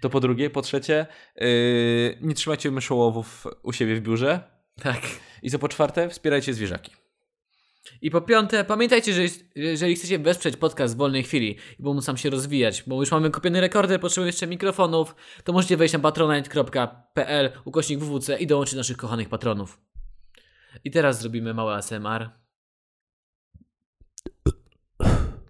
To 0.00 0.10
po 0.10 0.20
drugie. 0.20 0.50
Po 0.50 0.62
trzecie, 0.62 1.06
yy, 1.36 2.18
nie 2.20 2.34
trzymajcie 2.34 2.70
myszołowów 2.70 3.46
u 3.62 3.72
siebie 3.72 3.96
w 3.96 4.00
biurze. 4.00 4.40
Tak. 4.82 5.00
I 5.42 5.50
co 5.50 5.58
po 5.58 5.68
czwarte, 5.68 6.08
wspierajcie 6.08 6.54
zwierzaki. 6.54 6.92
I 8.02 8.10
po 8.10 8.20
piąte, 8.20 8.64
pamiętajcie, 8.64 9.14
że 9.14 9.22
jeżeli 9.54 9.96
chcecie 9.96 10.18
wesprzeć 10.18 10.56
podcast 10.56 10.94
w 10.94 10.96
wolnej 10.96 11.22
chwili 11.22 11.56
i 11.78 11.82
pomóc 11.82 12.06
nam 12.06 12.16
się 12.16 12.30
rozwijać, 12.30 12.84
bo 12.86 13.00
już 13.00 13.10
mamy 13.10 13.30
kupiony 13.30 13.60
rekorder, 13.60 14.00
potrzebujemy 14.00 14.28
jeszcze 14.28 14.46
mikrofonów, 14.46 15.14
to 15.44 15.52
możecie 15.52 15.76
wejść 15.76 15.94
na 15.94 16.00
patronite.pl 16.00 17.52
ukośnik 17.64 17.98
wwc 17.98 18.40
i 18.40 18.46
dołączyć 18.46 18.74
do 18.74 18.80
naszych 18.80 18.96
kochanych 18.96 19.28
patronów. 19.28 19.80
I 20.84 20.90
teraz 20.90 21.20
zrobimy 21.20 21.54
mały 21.54 21.74
ASMR. 21.74 22.30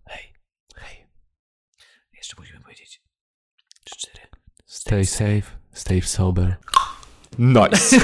Hej, 0.09 0.33
hej. 0.77 1.07
Jeszcze 2.13 2.37
musimy 2.39 2.61
powiedzieć. 2.61 3.03
Trzy, 3.85 3.97
cztery. 3.97 4.27
Stay 4.67 5.07
safe, 5.07 5.43
stay 5.73 6.03
sober. 6.03 6.57
Nice! 7.39 7.97